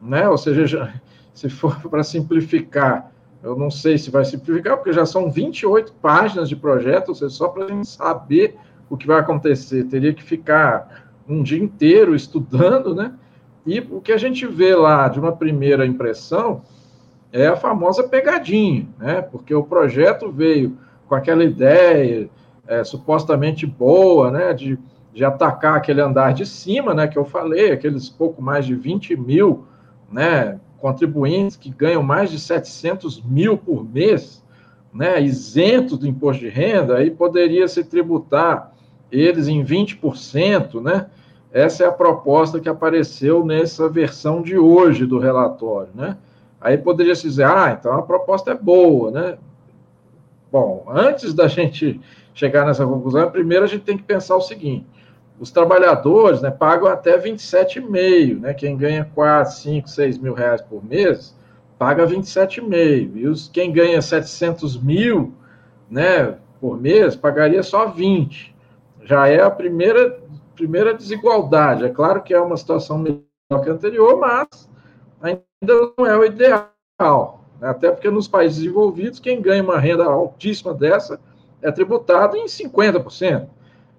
né? 0.00 0.28
Ou 0.28 0.38
seja, 0.38 0.92
se 1.34 1.48
for 1.48 1.78
para 1.88 2.02
simplificar, 2.02 3.12
eu 3.42 3.56
não 3.56 3.70
sei 3.70 3.98
se 3.98 4.10
vai 4.10 4.24
simplificar, 4.24 4.76
porque 4.76 4.92
já 4.92 5.04
são 5.04 5.30
28 5.30 5.92
páginas 5.94 6.48
de 6.48 6.56
projeto, 6.56 7.10
ou 7.10 7.14
seja, 7.14 7.30
só 7.30 7.48
para 7.48 7.64
a 7.64 7.68
gente 7.68 7.88
saber 7.88 8.56
o 8.88 8.96
que 8.96 9.06
vai 9.06 9.20
acontecer, 9.20 9.84
teria 9.84 10.14
que 10.14 10.22
ficar 10.22 11.12
um 11.28 11.42
dia 11.42 11.62
inteiro 11.62 12.14
estudando, 12.14 12.94
né? 12.94 13.12
E 13.66 13.80
o 13.80 14.00
que 14.00 14.12
a 14.12 14.16
gente 14.16 14.46
vê 14.46 14.74
lá 14.76 15.08
de 15.08 15.18
uma 15.18 15.32
primeira 15.32 15.84
impressão 15.84 16.62
é 17.32 17.48
a 17.48 17.56
famosa 17.56 18.04
pegadinha, 18.04 18.86
né? 18.96 19.20
Porque 19.20 19.52
o 19.52 19.64
projeto 19.64 20.30
veio 20.30 20.78
com 21.08 21.14
aquela 21.16 21.42
ideia 21.42 22.30
é, 22.66 22.84
supostamente 22.84 23.66
boa, 23.66 24.30
né? 24.30 24.52
De, 24.52 24.78
de 25.12 25.24
atacar 25.24 25.76
aquele 25.76 26.00
andar 26.00 26.32
de 26.32 26.46
cima, 26.46 26.94
né? 26.94 27.08
Que 27.08 27.18
eu 27.18 27.24
falei, 27.24 27.72
aqueles 27.72 28.08
pouco 28.08 28.40
mais 28.40 28.64
de 28.64 28.74
20 28.76 29.16
mil, 29.16 29.64
né? 30.10 30.60
Contribuintes 30.78 31.56
que 31.56 31.70
ganham 31.70 32.04
mais 32.04 32.30
de 32.30 32.38
700 32.38 33.20
mil 33.24 33.58
por 33.58 33.84
mês, 33.84 34.44
né? 34.94 35.20
Isentos 35.20 35.98
do 35.98 36.06
imposto 36.06 36.40
de 36.40 36.48
renda, 36.48 36.98
aí 36.98 37.10
poderia 37.10 37.66
se 37.66 37.82
tributar 37.82 38.72
eles 39.10 39.48
em 39.48 39.64
20%, 39.64 40.80
né? 40.80 41.06
Essa 41.56 41.84
é 41.84 41.86
a 41.86 41.92
proposta 41.92 42.60
que 42.60 42.68
apareceu 42.68 43.42
nessa 43.42 43.88
versão 43.88 44.42
de 44.42 44.58
hoje 44.58 45.06
do 45.06 45.18
relatório, 45.18 45.88
né? 45.94 46.18
Aí 46.60 46.76
poderia 46.76 47.14
se 47.14 47.22
dizer, 47.22 47.44
ah, 47.44 47.74
então 47.80 47.94
a 47.94 48.02
proposta 48.02 48.50
é 48.50 48.54
boa, 48.54 49.10
né? 49.10 49.38
Bom, 50.52 50.84
antes 50.86 51.32
da 51.32 51.48
gente 51.48 51.98
chegar 52.34 52.66
nessa 52.66 52.84
conclusão, 52.84 53.30
primeiro 53.30 53.64
a 53.64 53.66
gente 53.66 53.84
tem 53.84 53.96
que 53.96 54.02
pensar 54.02 54.36
o 54.36 54.40
seguinte: 54.42 54.84
os 55.40 55.50
trabalhadores 55.50 56.42
né, 56.42 56.50
pagam 56.50 56.88
até 56.88 57.18
27,5, 57.18 58.38
né? 58.38 58.52
Quem 58.52 58.76
ganha 58.76 59.10
4, 59.14 59.54
5, 59.54 59.88
6 59.88 60.18
mil 60.18 60.34
reais 60.34 60.60
por 60.60 60.84
mês 60.84 61.34
paga 61.78 62.06
27,5. 62.06 63.12
E 63.14 63.26
os, 63.26 63.48
quem 63.48 63.72
ganha 63.72 64.02
700 64.02 64.78
mil 64.78 65.32
né, 65.90 66.34
por 66.60 66.78
mês 66.78 67.16
pagaria 67.16 67.62
só 67.62 67.86
20 67.86 68.54
já 69.06 69.28
é 69.28 69.40
a 69.40 69.48
primeira, 69.48 70.18
primeira 70.56 70.94
desigualdade. 70.94 71.84
É 71.84 71.90
claro 71.90 72.22
que 72.22 72.34
é 72.34 72.40
uma 72.40 72.56
situação 72.56 72.98
melhor 72.98 73.62
que 73.62 73.68
a 73.68 73.72
anterior, 73.72 74.18
mas 74.18 74.68
ainda 75.20 75.92
não 75.96 76.06
é 76.06 76.16
o 76.16 76.24
ideal. 76.24 77.44
Né? 77.60 77.68
Até 77.68 77.90
porque 77.90 78.10
nos 78.10 78.26
países 78.26 78.58
desenvolvidos, 78.58 79.20
quem 79.20 79.40
ganha 79.40 79.62
uma 79.62 79.78
renda 79.78 80.04
altíssima 80.04 80.74
dessa 80.74 81.20
é 81.62 81.70
tributado 81.70 82.36
em 82.36 82.46
50%. 82.46 83.46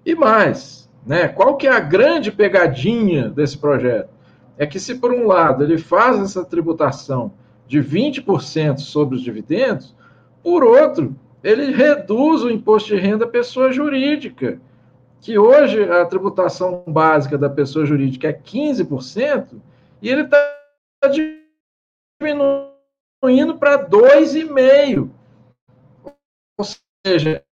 E 0.04 0.14
mais, 0.14 0.90
né? 1.06 1.28
qual 1.28 1.56
que 1.56 1.66
é 1.66 1.72
a 1.72 1.80
grande 1.80 2.30
pegadinha 2.32 3.28
desse 3.28 3.56
projeto? 3.56 4.10
É 4.58 4.66
que 4.66 4.80
se, 4.80 4.96
por 4.96 5.12
um 5.12 5.26
lado, 5.26 5.62
ele 5.62 5.78
faz 5.78 6.18
essa 6.18 6.44
tributação 6.44 7.32
de 7.66 7.80
20% 7.80 8.78
sobre 8.78 9.14
os 9.14 9.22
dividendos, 9.22 9.94
por 10.42 10.64
outro, 10.64 11.14
ele 11.44 11.70
reduz 11.72 12.42
o 12.42 12.50
imposto 12.50 12.88
de 12.88 13.00
renda 13.00 13.26
pessoa 13.26 13.70
jurídica 13.70 14.60
que 15.20 15.38
hoje 15.38 15.82
a 15.82 16.06
tributação 16.06 16.84
básica 16.86 17.36
da 17.36 17.50
pessoa 17.50 17.84
jurídica 17.84 18.28
é 18.28 18.32
15%, 18.32 19.60
e 20.00 20.08
ele 20.08 20.22
está 20.22 20.38
diminuindo 22.20 23.58
para 23.58 23.78
2,5%. 23.88 25.10
Ou 26.58 26.66
seja, 27.06 27.44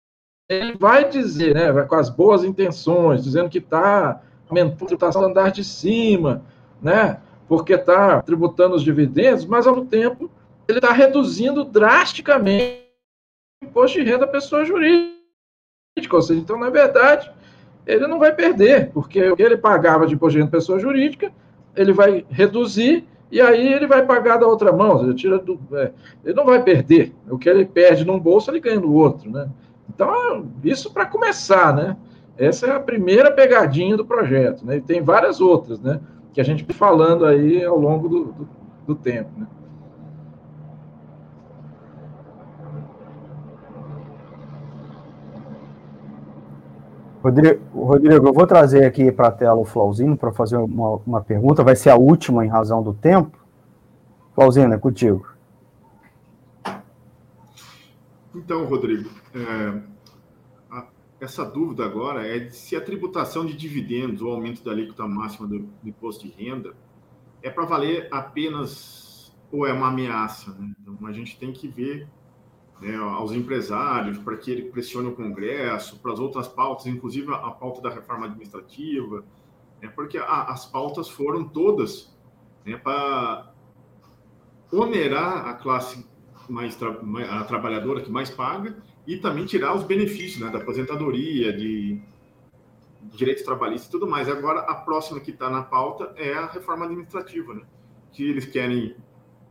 ele 0.49 0.77
vai 0.77 1.09
dizer, 1.09 1.55
né, 1.55 1.73
vai 1.73 1.87
com 1.87 1.97
as 1.97 2.09
boas 2.09 2.45
intenções, 2.45 3.25
dizendo 3.25 3.51
que 3.51 3.59
está 3.59 4.23
aumentando 4.49 4.85
a 4.85 4.87
tributação 4.87 5.23
do 5.23 5.29
andar 5.29 5.51
de 5.51 5.65
cima, 5.65 6.45
né, 6.81 7.21
porque 7.49 7.75
está 7.75 8.23
tributando 8.23 8.77
os 8.77 8.83
dividendos, 8.83 9.45
mas 9.45 9.67
ao 9.67 9.75
mesmo 9.75 9.89
tempo 9.89 10.31
ele 10.69 10.79
está 10.79 10.93
reduzindo 10.93 11.65
drasticamente 11.65 12.87
o 13.63 13.67
imposto 13.67 13.99
de 13.99 14.05
renda 14.05 14.27
da 14.27 14.27
pessoa 14.29 14.65
jurídica. 14.65 15.17
Ou 16.13 16.23
seja, 16.23 16.41
então, 16.41 16.59
na 16.59 16.71
verdade, 16.71 17.33
ele 17.87 18.07
não 18.07 18.19
vai 18.19 18.35
perder, 18.35 18.91
porque 18.93 19.31
o 19.31 19.37
que 19.37 19.43
ele 19.43 19.57
pagava 19.57 20.07
de 20.07 20.15
imposto 20.15 20.39
de 20.39 20.51
pessoa 20.51 20.79
jurídica, 20.79 21.33
ele 21.75 21.93
vai 21.93 22.25
reduzir 22.29 23.07
e 23.31 23.41
aí 23.41 23.73
ele 23.73 23.87
vai 23.87 24.05
pagar 24.05 24.39
da 24.39 24.47
outra 24.47 24.73
mão, 24.73 25.03
ele, 25.03 25.15
tira 25.15 25.39
do, 25.39 25.59
é, 25.73 25.93
ele 26.25 26.35
não 26.35 26.45
vai 26.45 26.63
perder. 26.63 27.13
O 27.29 27.39
que 27.39 27.49
ele 27.49 27.65
perde 27.65 28.05
num 28.05 28.19
bolso, 28.19 28.51
ele 28.51 28.61
ganha 28.61 28.81
no 28.81 28.93
outro, 28.93 29.31
né? 29.31 29.49
Então, 29.89 30.47
isso 30.65 30.93
para 30.93 31.07
começar, 31.07 31.75
né? 31.75 31.97
Essa 32.37 32.67
é 32.67 32.71
a 32.73 32.81
primeira 32.81 33.31
pegadinha 33.31 33.97
do 33.97 34.05
projeto, 34.05 34.65
né? 34.65 34.77
E 34.77 34.81
tem 34.81 35.03
várias 35.03 35.41
outras, 35.41 35.81
né? 35.81 36.01
Que 36.33 36.41
a 36.41 36.45
gente 36.45 36.65
falando 36.73 37.25
aí 37.25 37.65
ao 37.65 37.79
longo 37.79 38.09
do, 38.09 38.25
do, 38.25 38.49
do 38.87 38.95
tempo, 38.95 39.31
né? 39.37 39.47
Rodrigo, 47.27 47.61
Rodrigo, 47.75 48.29
eu 48.29 48.33
vou 48.33 48.47
trazer 48.47 48.85
aqui 48.85 49.11
para 49.11 49.27
a 49.27 49.33
tela 49.33 49.57
o 49.57 49.65
Flauzino 49.65 50.17
para 50.17 50.33
fazer 50.33 50.57
uma, 50.59 50.97
uma 51.05 51.21
pergunta, 51.21 51.65
vai 51.65 51.75
ser 51.75 51.91
a 51.91 51.97
última 51.97 52.45
em 52.45 52.49
razão 52.49 52.81
do 52.81 52.95
tempo. 52.95 53.37
Flauzino, 54.33 54.73
é 54.73 54.79
contigo. 54.79 55.27
Então, 58.33 58.65
Rodrigo, 58.67 59.11
é, 59.35 59.83
a, 60.71 60.87
essa 61.21 61.45
dúvida 61.45 61.85
agora 61.85 62.25
é 62.25 62.49
se 62.51 62.77
a 62.77 62.81
tributação 62.81 63.45
de 63.45 63.57
dividendos, 63.57 64.23
o 64.23 64.29
aumento 64.29 64.63
da 64.63 64.71
alíquota 64.71 65.05
máxima 65.09 65.49
do, 65.49 65.59
do 65.59 65.89
imposto 65.89 66.29
de 66.29 66.33
renda, 66.33 66.75
é 67.43 67.51
para 67.51 67.65
valer 67.65 68.07
apenas 68.13 69.35
ou 69.51 69.67
é 69.67 69.73
uma 69.73 69.89
ameaça. 69.89 70.53
Né? 70.53 70.71
Então, 70.81 71.09
a 71.09 71.13
gente 71.13 71.37
tem 71.37 71.53
que 71.53 71.67
ver 71.67 72.07
né, 72.81 72.95
aos 72.97 73.33
empresários, 73.33 74.19
para 74.19 74.37
que 74.37 74.51
ele 74.51 74.71
pressione 74.71 75.09
o 75.09 75.15
Congresso, 75.15 75.99
para 75.99 76.13
as 76.13 76.19
outras 76.19 76.47
pautas, 76.47 76.87
inclusive 76.87 77.33
a, 77.33 77.51
pauta 77.51 77.81
da 77.81 77.91
reforma 77.91 78.27
administrativa, 78.27 79.25
né, 79.81 79.89
porque 79.89 80.19
a, 80.19 80.43
as 80.45 80.67
pautas 80.67 81.09
foram 81.09 81.49
todas 81.49 82.15
né, 82.65 82.77
para 82.77 83.53
onerar 84.71 85.47
a 85.47 85.55
classe 85.55 86.07
mais 86.49 86.77
tra 86.77 86.91
a 87.31 87.45
trabalhadora 87.45 88.01
que 88.01 88.11
mais 88.11 88.31
paga 88.31 88.77
e 89.07 89.17
também 89.17 89.47
tirar 89.47 89.75
os 89.75 89.85
benefícios 89.85 90.41
né, 90.41 90.51
da 90.51 90.59
aposentadoria, 90.59 91.53
de 91.53 92.01
direitos 93.03 93.45
trabalhistas 93.45 93.89
e 93.89 93.91
tudo 93.91 94.07
mais. 94.07 94.29
Agora, 94.29 94.61
a 94.61 94.75
próxima 94.75 95.21
que 95.21 95.31
está 95.31 95.49
na 95.49 95.63
pauta 95.63 96.13
é 96.17 96.35
a 96.35 96.47
reforma 96.47 96.85
administrativa, 96.85 97.55
né, 97.55 97.63
que 98.13 98.29
eles 98.29 98.45
querem 98.45 98.97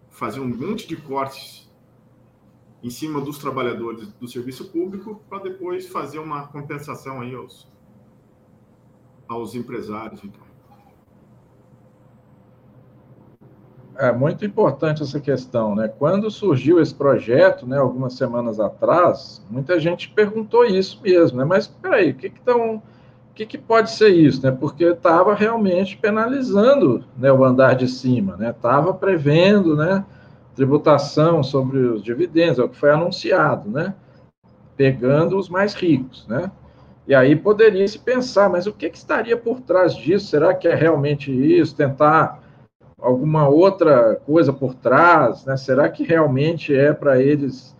fazer 0.09 0.39
um 0.39 0.47
monte 0.47 0.87
de 0.87 0.95
cortes 0.95 1.64
em 2.85 2.89
cima 2.91 3.19
dos 3.19 3.39
trabalhadores 3.39 4.09
do 4.19 4.27
serviço 4.27 4.65
público 4.65 5.19
para 5.27 5.39
depois 5.39 5.87
fazer 5.87 6.19
uma 6.19 6.45
compensação 6.45 7.19
aí 7.19 7.33
aos, 7.33 7.67
aos 9.27 9.55
empresários. 9.55 10.23
Então. 10.23 10.45
É 13.97 14.11
muito 14.11 14.45
importante 14.45 15.01
essa 15.01 15.19
questão, 15.19 15.73
né? 15.73 15.87
Quando 15.87 16.29
surgiu 16.29 16.79
esse 16.79 16.93
projeto, 16.93 17.65
né, 17.65 17.79
algumas 17.79 18.13
semanas 18.13 18.59
atrás, 18.59 19.43
muita 19.49 19.79
gente 19.79 20.11
perguntou 20.11 20.63
isso 20.63 21.01
mesmo, 21.01 21.39
né? 21.39 21.43
Mas 21.43 21.63
espera 21.63 21.95
aí, 21.95 22.11
o 22.11 22.15
que 22.15 22.29
que 22.29 22.51
o 22.51 22.81
que, 23.33 23.47
que 23.47 23.57
pode 23.57 23.89
ser 23.89 24.09
isso, 24.09 24.43
né? 24.43 24.51
Porque 24.51 24.83
estava 24.83 25.33
realmente 25.33 25.97
penalizando 25.97 27.03
né, 27.17 27.31
o 27.31 27.43
andar 27.43 27.73
de 27.73 27.87
cima, 27.87 28.37
né? 28.37 28.51
Estava 28.51 28.93
prevendo, 28.93 29.75
né? 29.75 30.05
Tributação 30.55 31.43
sobre 31.43 31.79
os 31.79 32.03
dividendos, 32.03 32.59
é 32.59 32.63
o 32.63 32.69
que 32.69 32.77
foi 32.77 32.91
anunciado, 32.91 33.69
né? 33.69 33.93
Pegando 34.77 35.37
os 35.37 35.49
mais 35.49 35.73
ricos, 35.73 36.25
né? 36.27 36.51
E 37.07 37.13
aí 37.13 37.35
poderia 37.35 37.87
se 37.87 37.99
pensar, 37.99 38.49
mas 38.49 38.65
o 38.65 38.73
que, 38.73 38.89
que 38.89 38.97
estaria 38.97 39.37
por 39.37 39.61
trás 39.61 39.95
disso? 39.95 40.27
Será 40.27 40.55
que 40.55 40.67
é 40.67 40.73
realmente 40.73 41.31
isso? 41.31 41.75
Tentar 41.75 42.41
alguma 42.99 43.47
outra 43.47 44.15
coisa 44.25 44.51
por 44.51 44.73
trás? 44.73 45.45
Né? 45.45 45.55
Será 45.55 45.87
que 45.87 46.03
realmente 46.03 46.75
é 46.75 46.91
para 46.93 47.21
eles 47.21 47.75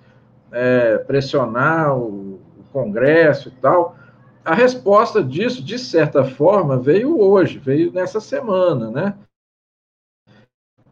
é, 0.52 1.00
pressionar 1.00 1.98
o, 1.98 2.40
o, 2.60 2.64
Congresso 2.72 3.50
e 3.50 3.52
tal? 3.54 3.96
A 4.44 4.54
resposta 4.54 5.24
disso, 5.24 5.64
de 5.64 5.80
certa 5.80 6.24
forma, 6.24 6.78
veio 6.78 7.20
hoje, 7.20 7.58
veio 7.58 7.92
nessa 7.92 8.20
semana, 8.20 8.92
né? 8.92 9.18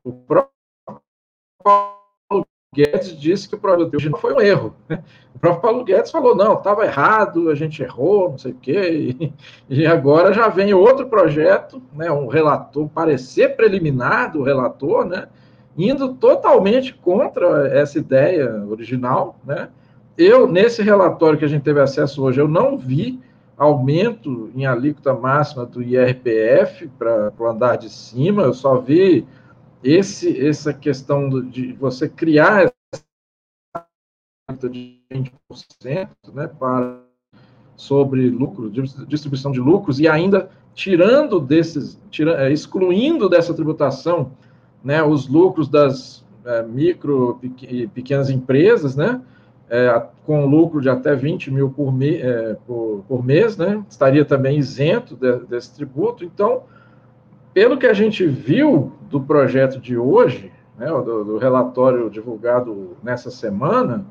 O 0.04 0.12
próprio 0.12 0.53
Guedes 2.74 3.18
disse 3.18 3.48
que 3.48 3.56
o 3.56 3.60
projeto 3.60 4.10
não 4.10 4.18
foi 4.18 4.34
um 4.34 4.42
erro. 4.42 4.76
O 5.36 5.40
próprio 5.40 5.62
Paulo 5.62 5.84
Guedes 5.84 6.10
falou, 6.10 6.36
não, 6.36 6.54
estava 6.54 6.86
errado, 6.86 7.50
a 7.50 7.56
gente 7.56 7.84
errou, 7.84 8.32
não 8.32 8.38
sei 8.38 8.52
o 8.52 8.56
quê, 8.56 9.16
e, 9.20 9.34
e, 9.82 9.86
agora 9.86 10.34
já 10.34 10.48
vem 10.48 10.74
outro 10.74 11.08
projeto, 11.08 11.82
né, 11.94 12.12
um 12.12 12.28
relator, 12.28 12.88
parecer 12.90 13.56
preliminar 13.56 14.32
do 14.32 14.42
relator, 14.42 15.06
né, 15.06 15.28
indo 15.78 16.14
totalmente 16.14 16.94
contra 16.94 17.68
essa 17.68 18.00
ideia 18.00 18.66
original, 18.68 19.38
né, 19.46 19.70
eu, 20.18 20.48
nesse 20.48 20.82
relatório 20.82 21.38
que 21.38 21.46
a 21.46 21.50
gente 21.50 21.64
teve 21.64 21.80
acesso 21.80 22.24
hoje, 22.24 22.40
eu 22.40 22.48
não 22.48 22.78
vi 22.78 23.20
aumento 23.58 24.52
em 24.56 24.66
alíquota 24.66 25.14
máxima 25.14 25.66
do 25.66 25.82
IRPF 25.82 26.88
para 26.98 27.34
o 27.38 27.48
andar 27.48 27.78
de 27.78 27.90
cima, 27.90 28.44
eu 28.44 28.54
só 28.54 28.80
vi 28.80 29.26
esse, 29.84 30.46
essa 30.46 30.74
questão 30.74 31.42
de 31.50 31.74
você 31.74 32.08
criar 32.08 32.74
essa 34.50 34.70
de 34.70 35.00
20% 35.12 36.10
né, 36.34 36.48
para, 36.48 37.02
sobre 37.76 38.30
lucro, 38.30 38.72
distribuição 39.08 39.52
de 39.52 39.60
lucros, 39.60 40.00
e 40.00 40.08
ainda 40.08 40.50
tirando 40.74 41.40
desses, 41.40 42.00
tira, 42.10 42.46
é, 42.48 42.52
excluindo 42.52 43.30
dessa 43.30 43.54
tributação 43.54 44.32
né, 44.84 45.04
os 45.04 45.28
lucros 45.28 45.68
das 45.68 46.24
é, 46.46 46.64
micro 46.64 47.40
e 47.62 47.88
pequenas 47.88 48.30
empresas, 48.30 48.96
né, 48.96 49.22
é, 49.70 50.08
com 50.26 50.46
lucro 50.46 50.82
de 50.82 50.90
até 50.90 51.16
20 51.16 51.52
mil 51.52 51.70
por, 51.70 51.92
me, 51.92 52.18
é, 52.18 52.56
por, 52.66 53.04
por 53.08 53.24
mês, 53.24 53.58
né, 53.58 53.84
estaria 53.90 54.24
também 54.26 54.58
isento 54.58 55.16
de, 55.16 55.40
desse 55.46 55.74
tributo. 55.74 56.24
Então, 56.24 56.64
pelo 57.54 57.78
que 57.78 57.86
a 57.86 57.94
gente 57.94 58.26
viu 58.26 58.92
do 59.10 59.22
projeto 59.22 59.80
de 59.80 59.98
hoje, 59.98 60.52
né, 60.78 60.88
do, 60.88 61.24
do, 61.24 61.38
relatório 61.38 62.10
divulgado 62.10 62.98
nessa 63.04 63.30
semana, 63.30 64.06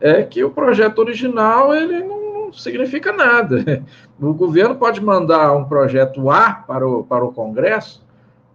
é 0.00 0.22
que 0.22 0.42
o 0.42 0.50
projeto 0.50 0.98
original 0.98 1.74
ele 1.74 2.02
não 2.02 2.52
significa 2.52 3.12
nada. 3.12 3.84
O 4.20 4.34
governo 4.34 4.74
pode 4.74 5.00
mandar 5.00 5.52
um 5.52 5.62
projeto 5.62 6.28
A 6.28 6.52
para 6.52 6.84
o, 6.84 7.04
para 7.04 7.24
o 7.24 7.32
Congresso 7.32 8.04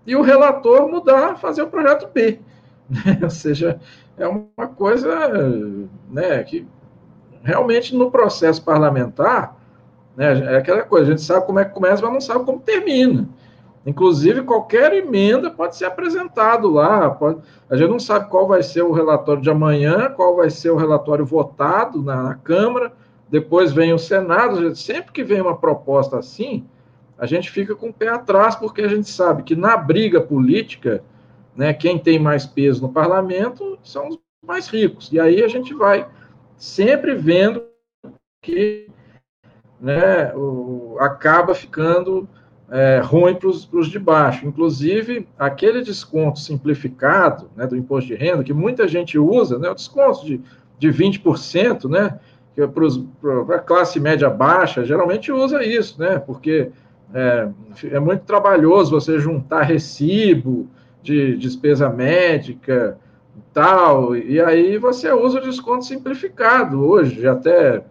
e 0.05 0.13
o 0.13 0.21
relator 0.21 0.89
mudar, 0.89 1.37
fazer 1.37 1.61
o 1.61 1.67
projeto 1.67 2.09
B. 2.13 2.37
Ou 3.23 3.29
seja, 3.29 3.79
é 4.17 4.27
uma 4.27 4.67
coisa 4.67 5.07
né, 6.11 6.43
que 6.43 6.67
realmente 7.41 7.95
no 7.95 8.11
processo 8.11 8.61
parlamentar 8.61 9.55
né, 10.17 10.53
é 10.53 10.57
aquela 10.57 10.83
coisa, 10.83 11.07
a 11.07 11.09
gente 11.11 11.21
sabe 11.21 11.45
como 11.45 11.59
é 11.59 11.65
que 11.65 11.73
começa, 11.73 12.01
mas 12.01 12.11
não 12.11 12.19
sabe 12.19 12.43
como 12.43 12.59
termina. 12.59 13.27
Inclusive, 13.85 14.43
qualquer 14.43 14.93
emenda 14.93 15.51
pode 15.51 15.75
ser 15.75 15.85
apresentado 15.85 16.69
lá. 16.69 17.09
Pode... 17.09 17.39
A 17.69 17.75
gente 17.75 17.89
não 17.89 17.99
sabe 17.99 18.29
qual 18.29 18.47
vai 18.47 18.63
ser 18.63 18.81
o 18.81 18.93
relatório 18.93 19.41
de 19.41 19.49
amanhã, 19.49 20.09
qual 20.09 20.35
vai 20.35 20.49
ser 20.49 20.69
o 20.69 20.77
relatório 20.77 21.25
votado 21.25 22.01
na, 22.01 22.23
na 22.23 22.35
Câmara, 22.35 22.93
depois 23.29 23.73
vem 23.73 23.93
o 23.93 23.99
Senado. 23.99 24.73
Sempre 24.75 25.11
que 25.11 25.23
vem 25.23 25.41
uma 25.41 25.57
proposta 25.57 26.17
assim, 26.17 26.65
a 27.17 27.25
gente 27.25 27.51
fica 27.51 27.75
com 27.75 27.89
o 27.89 27.93
pé 27.93 28.09
atrás, 28.09 28.55
porque 28.55 28.81
a 28.81 28.87
gente 28.87 29.09
sabe 29.09 29.43
que 29.43 29.55
na 29.55 29.75
briga 29.75 30.21
política, 30.21 31.03
né, 31.55 31.73
quem 31.73 31.99
tem 31.99 32.17
mais 32.17 32.45
peso 32.45 32.81
no 32.81 32.89
parlamento 32.91 33.77
são 33.83 34.09
os 34.09 34.19
mais 34.45 34.67
ricos. 34.67 35.11
E 35.11 35.19
aí 35.19 35.43
a 35.43 35.47
gente 35.47 35.73
vai 35.73 36.07
sempre 36.57 37.15
vendo 37.15 37.63
que 38.41 38.89
né, 39.79 40.33
o, 40.35 40.97
acaba 40.99 41.53
ficando 41.53 42.27
é, 42.73 42.99
ruim 43.03 43.35
para 43.35 43.47
os 43.49 43.87
de 43.87 43.99
baixo. 43.99 44.47
Inclusive, 44.47 45.27
aquele 45.37 45.83
desconto 45.83 46.39
simplificado 46.39 47.47
né, 47.55 47.67
do 47.67 47.77
imposto 47.77 48.07
de 48.07 48.15
renda, 48.15 48.43
que 48.43 48.51
muita 48.51 48.87
gente 48.87 49.19
usa, 49.19 49.59
né, 49.59 49.69
o 49.69 49.75
desconto 49.75 50.25
de, 50.25 50.41
de 50.79 50.89
20%, 50.89 51.87
né, 51.87 52.19
que 52.55 52.61
é 52.61 52.67
para 52.67 53.55
a 53.55 53.59
classe 53.59 53.99
média 53.99 54.27
baixa, 54.27 54.83
geralmente 54.83 55.31
usa 55.31 55.63
isso, 55.63 55.99
né, 55.99 56.17
porque 56.17 56.71
é, 57.13 57.47
é 57.91 57.99
muito 57.99 58.21
trabalhoso 58.21 58.89
você 58.89 59.19
juntar 59.19 59.61
recibo 59.61 60.67
de 61.03 61.37
despesa 61.37 61.89
médica 61.89 62.97
e 63.37 63.41
tal, 63.53 64.15
e 64.15 64.41
aí 64.41 64.79
você 64.79 65.11
usa 65.11 65.37
o 65.37 65.43
desconto 65.43 65.85
simplificado 65.85 66.83
hoje, 66.83 67.27
até 67.27 67.83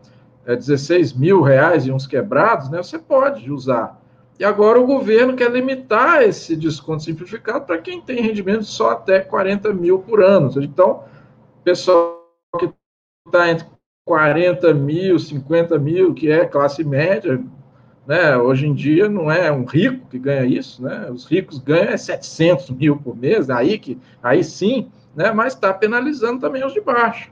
é, 0.45 0.57
16 0.57 1.13
mil 1.13 1.41
reais 1.41 1.87
e 1.87 1.93
uns 1.93 2.05
quebrados, 2.05 2.69
né, 2.69 2.83
você 2.83 2.99
pode 2.99 3.49
usar. 3.49 4.02
E 4.39 4.45
agora 4.45 4.81
o 4.81 4.87
governo 4.87 5.37
quer 5.37 5.51
limitar 5.51 6.23
esse 6.23 6.57
desconto 6.57 7.03
simplificado 7.03 7.65
para 7.65 7.79
quem 7.79 8.01
tem 8.01 8.23
rendimento 8.23 8.65
só 8.65 8.91
até 8.91 9.21
40 9.21 9.73
mil 9.73 9.99
por 10.01 10.23
ano. 10.23 10.51
Então, 10.63 11.05
pessoal 11.63 12.21
que 12.59 12.73
está 13.27 13.51
entre 13.51 13.67
40 14.05 14.75
mil, 14.75 15.19
50 15.19 15.79
mil, 15.79 16.13
que 16.13 16.31
é 16.31 16.45
classe 16.45 16.83
média, 16.83 17.43
né, 18.07 18.37
hoje 18.37 18.67
em 18.67 18.75
dia 18.75 19.09
não 19.09 19.31
é 19.31 19.53
um 19.53 19.65
rico 19.65 20.09
que 20.09 20.19
ganha 20.19 20.45
isso, 20.45 20.83
né, 20.83 21.09
os 21.11 21.25
ricos 21.25 21.59
ganham 21.59 21.97
700 21.97 22.71
mil 22.71 22.97
por 22.97 23.17
mês, 23.17 23.49
aí, 23.49 23.79
que, 23.79 23.97
aí 24.21 24.43
sim, 24.43 24.91
né, 25.15 25.31
mas 25.31 25.55
está 25.55 25.73
penalizando 25.73 26.41
também 26.41 26.65
os 26.65 26.73
de 26.73 26.81
baixo. 26.81 27.31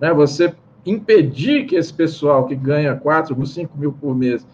Né, 0.00 0.12
você 0.12 0.54
impedir 0.86 1.66
que 1.66 1.74
esse 1.74 1.92
pessoal 1.92 2.46
que 2.46 2.54
ganha 2.54 2.94
4 2.94 3.34
mil, 3.34 3.46
5 3.46 3.76
mil 3.76 3.92
por 3.92 4.14
mês 4.14 4.46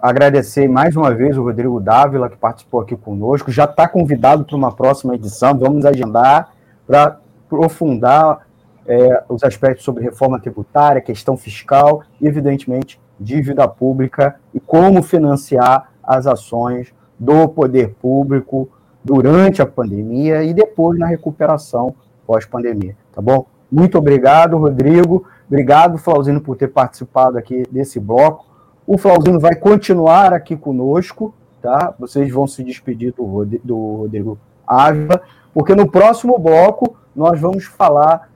Agradecer 0.03 0.69
mais 0.69 0.97
uma 0.97 1.15
vez 1.15 1.39
o 1.39 1.43
Rodrigo 1.45 1.81
Dávila, 1.81 2.29
que 2.29 2.37
participou 2.37 2.81
aqui 2.81 2.97
conosco. 2.97 3.53
Já 3.53 3.65
está 3.65 3.87
convidado 3.87 4.45
para 4.45 4.57
uma 4.57 4.73
próxima 4.73 5.15
edição. 5.15 5.57
Vamos 5.57 5.85
agendar 5.85 6.53
para 6.87 7.19
aprofundar 7.47 8.47
é, 8.87 9.23
os 9.29 9.45
aspectos 9.45 9.85
sobre 9.85 10.03
reforma 10.03 10.41
tributária, 10.41 11.01
questão 11.01 11.37
fiscal 11.37 12.03
e, 12.21 12.27
evidentemente, 12.27 13.01
dívida 13.19 13.69
pública 13.69 14.37
e 14.53 14.59
como 14.59 15.03
financiar 15.03 15.91
as 16.03 16.27
ações 16.27 16.93
do 17.19 17.49
poder 17.49 17.95
público 18.01 18.69
durante 19.05 19.63
a 19.63 19.67
pandemia 19.67 20.43
e 20.43 20.53
depois 20.53 20.99
na 20.99 21.07
recuperação 21.07 21.95
pós-pandemia. 22.27 22.97
Tá 23.13 23.23
bom? 23.23 23.47
Muito 23.71 23.97
obrigado, 23.99 24.57
Rodrigo. 24.57 25.25
Obrigado, 25.47 25.99
Flauzino, 25.99 26.41
por 26.41 26.57
ter 26.57 26.69
participado 26.69 27.39
aqui 27.39 27.63
desse 27.71 28.01
bloco. 28.01 28.50
O 28.87 28.99
Flauzino 28.99 29.39
vai 29.39 29.55
continuar 29.55 30.33
aqui 30.33 30.57
conosco, 30.57 31.35
tá? 31.61 31.95
Vocês 31.99 32.31
vão 32.33 32.47
se 32.47 32.65
despedir 32.65 33.13
do, 33.13 33.25
Rodrigo 33.25 34.39
Ávila, 34.67 35.21
porque 35.53 35.75
no 35.75 35.91
próximo 35.91 36.39
bloco 36.39 36.97
nós 37.15 37.41
vamos 37.41 37.65
falar 37.65 38.31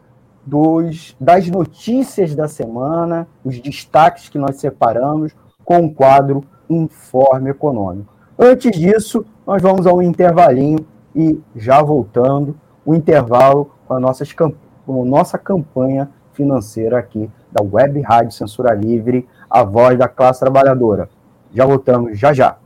dos, 0.44 1.16
das 1.18 1.48
notícias 1.48 2.34
da 2.34 2.46
semana, 2.48 3.26
os 3.44 3.58
destaques 3.60 4.28
que 4.28 4.38
nós 4.38 4.56
separamos 4.56 5.34
com 5.64 5.86
o 5.86 5.92
quadro 5.92 6.44
Informe 6.68 7.50
Econômico. 7.50 8.12
Antes 8.38 8.78
disso, 8.78 9.24
nós 9.46 9.62
vamos 9.62 9.86
a 9.86 9.92
um 9.92 10.02
intervalinho 10.02 10.86
e 11.14 11.40
já 11.54 11.82
voltando, 11.82 12.56
o 12.84 12.94
intervalo 12.94 13.70
com 13.86 13.94
a 13.94 14.00
nossa, 14.00 14.24
com 14.34 15.02
a 15.02 15.04
nossa 15.04 15.38
campanha 15.38 16.10
financeira 16.32 16.98
aqui 16.98 17.30
da 17.50 17.62
Web 17.62 18.00
Rádio 18.00 18.32
Censura 18.32 18.74
Livre, 18.74 19.26
a 19.54 19.62
voz 19.62 19.96
da 19.96 20.08
classe 20.08 20.40
trabalhadora. 20.40 21.08
Já 21.52 21.64
voltamos 21.64 22.18
já 22.18 22.32
já. 22.32 22.58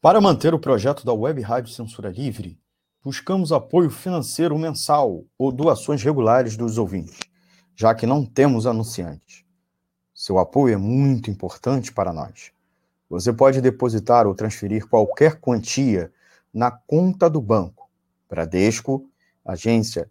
Para 0.00 0.20
manter 0.20 0.52
o 0.52 0.58
projeto 0.58 1.06
da 1.06 1.12
Web 1.12 1.40
Rádio 1.42 1.72
Censura 1.72 2.10
Livre, 2.10 2.58
buscamos 3.04 3.52
apoio 3.52 3.88
financeiro 3.88 4.58
mensal 4.58 5.22
ou 5.38 5.52
doações 5.52 6.02
regulares 6.02 6.56
dos 6.56 6.76
ouvintes, 6.76 7.20
já 7.76 7.94
que 7.94 8.04
não 8.04 8.26
temos 8.26 8.66
anunciantes. 8.66 9.44
Seu 10.12 10.40
apoio 10.40 10.74
é 10.74 10.76
muito 10.76 11.30
importante 11.30 11.92
para 11.92 12.12
nós. 12.12 12.50
Você 13.08 13.32
pode 13.32 13.60
depositar 13.60 14.26
ou 14.26 14.34
transferir 14.34 14.88
qualquer 14.88 15.36
quantia 15.36 16.12
na 16.52 16.72
conta 16.72 17.30
do 17.30 17.40
banco. 17.40 17.88
Bradesco, 18.28 19.08
agência 19.44 20.10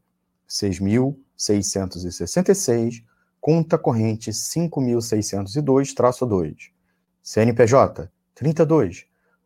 6.666, 1.38 3.04
conta 3.40 3.78
corrente 3.78 4.32
5.602-2, 4.32 6.72
CNPJ 7.22 8.10
32 8.34 9.06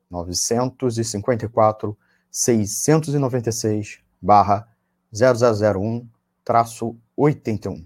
954 0.10 1.98
696 2.30 4.00
barra 4.22 4.66
0001 5.14 6.08
traço 6.44 6.96
81. 7.16 7.86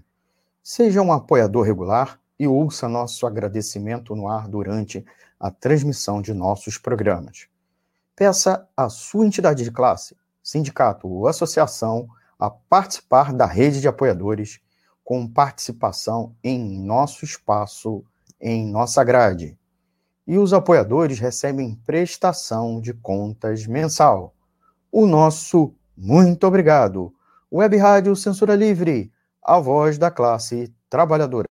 Seja 0.62 1.02
um 1.02 1.12
apoiador 1.12 1.64
regular 1.64 2.20
e 2.38 2.46
ouça 2.46 2.88
nosso 2.88 3.26
agradecimento 3.26 4.14
no 4.14 4.28
ar 4.28 4.48
durante 4.48 5.04
a 5.38 5.50
transmissão 5.50 6.20
de 6.20 6.34
nossos 6.34 6.78
programas. 6.78 7.46
Peça 8.14 8.68
à 8.76 8.88
sua 8.88 9.26
entidade 9.26 9.62
de 9.62 9.70
classe, 9.70 10.16
sindicato 10.42 11.08
ou 11.08 11.28
associação 11.28 12.08
a 12.38 12.50
participar 12.50 13.32
da 13.32 13.46
rede 13.46 13.80
de 13.80 13.88
apoiadores 13.88 14.60
com 15.04 15.26
participação 15.26 16.34
em 16.42 16.80
nosso 16.80 17.24
espaço, 17.24 18.04
em 18.40 18.66
nossa 18.66 19.04
grade. 19.04 19.56
E 20.26 20.36
os 20.36 20.52
apoiadores 20.52 21.18
recebem 21.18 21.74
prestação 21.86 22.80
de 22.80 22.92
contas 22.92 23.66
mensal. 23.66 24.34
O 24.90 25.06
nosso 25.06 25.72
muito 25.96 26.46
obrigado. 26.46 27.14
Web 27.50 27.76
Rádio 27.76 28.16
Censura 28.16 28.54
Livre, 28.54 29.12
a 29.42 29.58
voz 29.60 29.96
da 29.96 30.10
classe 30.10 30.74
trabalhadora. 30.90 31.46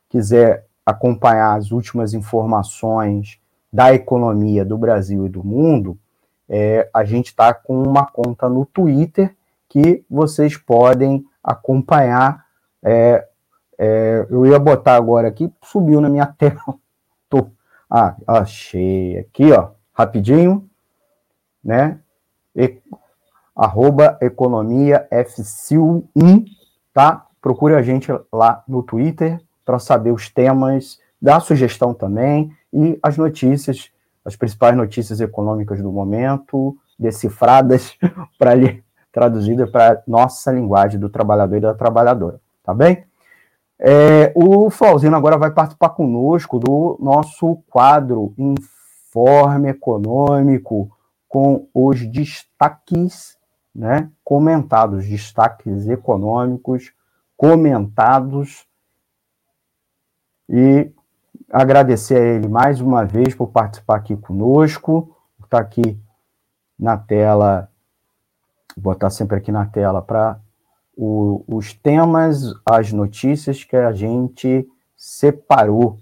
quiser 0.10 0.66
acompanhar 0.86 1.56
as 1.56 1.72
últimas 1.72 2.14
informações 2.14 3.40
da 3.72 3.94
economia 3.94 4.66
do 4.66 4.78
Brasil 4.78 5.26
e 5.26 5.30
do 5.30 5.42
mundo, 5.42 5.98
é, 6.50 6.90
a 6.94 7.04
gente 7.04 7.28
está 7.28 7.54
com 7.54 7.82
uma 7.82 8.06
conta 8.06 8.48
no 8.48 8.66
Twitter 8.66 9.36
que 9.68 10.06
vocês 10.10 10.58
podem 10.58 11.26
acompanhar. 11.44 12.46
É, 12.84 13.28
é, 13.78 14.26
eu 14.30 14.46
ia 14.46 14.60
botar 14.60 14.96
agora 14.96 15.28
aqui, 15.28 15.52
subiu 15.64 16.00
na 16.00 16.10
minha 16.10 16.28
tela. 16.38 16.76
Tô, 17.30 17.48
ah, 17.90 18.16
achei 18.28 19.18
aqui, 19.18 19.52
ó, 19.52 19.72
rapidinho, 19.94 20.70
né? 21.64 22.00
E, 22.56 22.80
arroba 23.56 24.18
economia 24.22 25.08
FCIL1, 25.12 26.46
tá? 26.94 27.26
Procure 27.42 27.76
a 27.76 27.82
gente 27.82 28.12
lá 28.32 28.64
no 28.68 28.84
Twitter 28.84 29.42
para 29.64 29.80
saber 29.80 30.12
os 30.12 30.30
temas, 30.30 31.00
dar 31.22 31.40
sugestão 31.40 31.94
também 31.94 32.52
e 32.72 33.00
as 33.02 33.18
notícias 33.18 33.92
as 34.26 34.36
principais 34.36 34.76
notícias 34.76 35.22
econômicas 35.22 35.82
do 35.82 35.92
momento, 35.92 36.76
decifradas 36.98 37.96
para 38.40 38.54
traduzidas 39.12 39.70
para 39.70 40.04
nossa 40.06 40.52
linguagem 40.52 41.00
do 41.00 41.10
trabalhador 41.10 41.56
e 41.56 41.62
da 41.62 41.74
trabalhadora, 41.74 42.42
tá 42.64 42.74
bem? 42.74 43.06
É, 43.80 44.34
o 44.36 44.70
Flauzino 44.70 45.16
agora 45.16 45.38
vai 45.38 45.52
participar 45.52 45.90
conosco 45.90 46.60
do 46.60 46.98
nosso 47.00 47.58
quadro 47.70 48.34
Informe 48.38 49.70
Econômico 49.70 50.90
com 51.30 51.68
os 51.74 52.06
destaques, 52.08 53.38
né, 53.74 54.10
comentados, 54.24 55.06
destaques 55.06 55.88
econômicos 55.88 56.94
comentados 57.38 58.66
e 60.50 60.92
agradecer 61.56 62.18
a 62.18 62.36
ele 62.36 62.48
mais 62.50 62.82
uma 62.82 63.06
vez 63.06 63.34
por 63.34 63.48
participar 63.48 63.96
aqui 63.96 64.18
conosco, 64.18 65.16
está 65.42 65.60
aqui 65.60 65.98
na 66.78 66.98
tela, 66.98 67.70
botar 68.76 69.10
sempre 69.10 69.38
aqui 69.38 69.54
na 69.54 69.66
tela 69.66 70.02
para 70.02 70.38
os 70.98 71.74
temas, 71.74 72.54
as 72.66 72.92
notícias 72.92 73.64
que 73.64 73.78
a 73.78 73.94
gente 73.94 74.68
separou, 74.98 75.98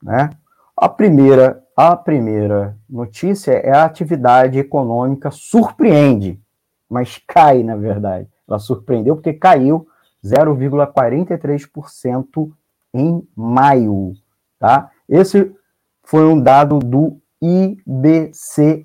né? 0.00 0.30
A 0.76 0.88
primeira, 0.88 1.64
a 1.76 1.96
primeira 1.96 2.78
notícia 2.88 3.54
é 3.54 3.72
a 3.72 3.84
atividade 3.84 4.56
econômica 4.58 5.32
surpreende, 5.32 6.40
mas 6.88 7.20
cai, 7.26 7.64
na 7.64 7.74
verdade. 7.74 8.28
Ela 8.48 8.60
surpreendeu 8.60 9.16
porque 9.16 9.32
caiu 9.32 9.88
0,43% 10.24 12.52
em 12.94 13.26
maio. 13.34 14.14
Tá? 14.58 14.90
Esse 15.08 15.54
foi 16.02 16.24
um 16.24 16.40
dado 16.40 16.78
do 16.78 17.18
IBCBR, 17.42 18.84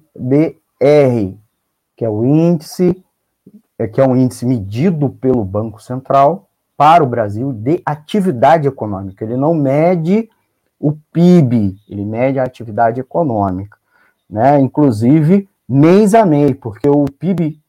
que 1.96 2.04
é 2.06 2.10
o 2.10 2.26
índice, 2.26 3.04
é, 3.78 3.88
que 3.88 4.02
é 4.02 4.08
um 4.08 4.16
índice 4.16 4.46
medido 4.46 5.10
pelo 5.10 5.44
Banco 5.46 5.82
Central 5.82 6.50
para 6.76 7.04
o 7.04 7.08
Brasil 7.08 7.54
de 7.54 7.82
atividade 7.86 8.68
econômica. 8.68 9.24
Ele 9.24 9.38
não 9.38 9.54
mede 9.54 10.30
o 10.80 10.94
PIB, 11.14 11.78
ele 11.88 12.04
mede 12.04 12.40
a 12.40 12.44
atividade 12.44 13.00
econômica, 13.00 13.78
né? 14.28 14.60
Inclusive 14.60 15.48
mês 15.70 16.16
a 16.16 16.26
mês, 16.26 16.58
porque 16.60 16.90
o 16.90 17.06
PIB 17.06 17.62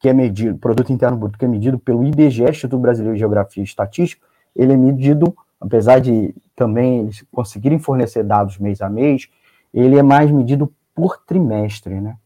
que 0.00 0.08
é 0.08 0.12
medido, 0.12 0.58
produto 0.58 0.92
interno 0.92 1.16
bruto 1.16 1.38
que 1.38 1.44
é 1.44 1.48
medido 1.48 1.78
pelo 1.78 2.04
IBGE, 2.04 2.42
Instituto 2.42 2.80
Brasileiro 2.80 3.14
de 3.14 3.20
Geografia 3.20 3.62
e 3.62 3.64
Estatística, 3.64 4.26
ele 4.54 4.72
é 4.72 4.76
medido 4.76 5.34
apesar 5.60 6.00
de 6.00 6.34
também 6.56 7.00
eles 7.00 7.24
conseguirem 7.30 7.78
fornecer 7.78 8.24
dados 8.24 8.58
mês 8.58 8.80
a 8.80 8.88
mês, 8.88 9.28
ele 9.72 9.98
é 9.98 10.02
mais 10.02 10.30
medido 10.30 10.72
por 10.94 11.18
trimestre, 11.18 12.00
né? 12.00 12.16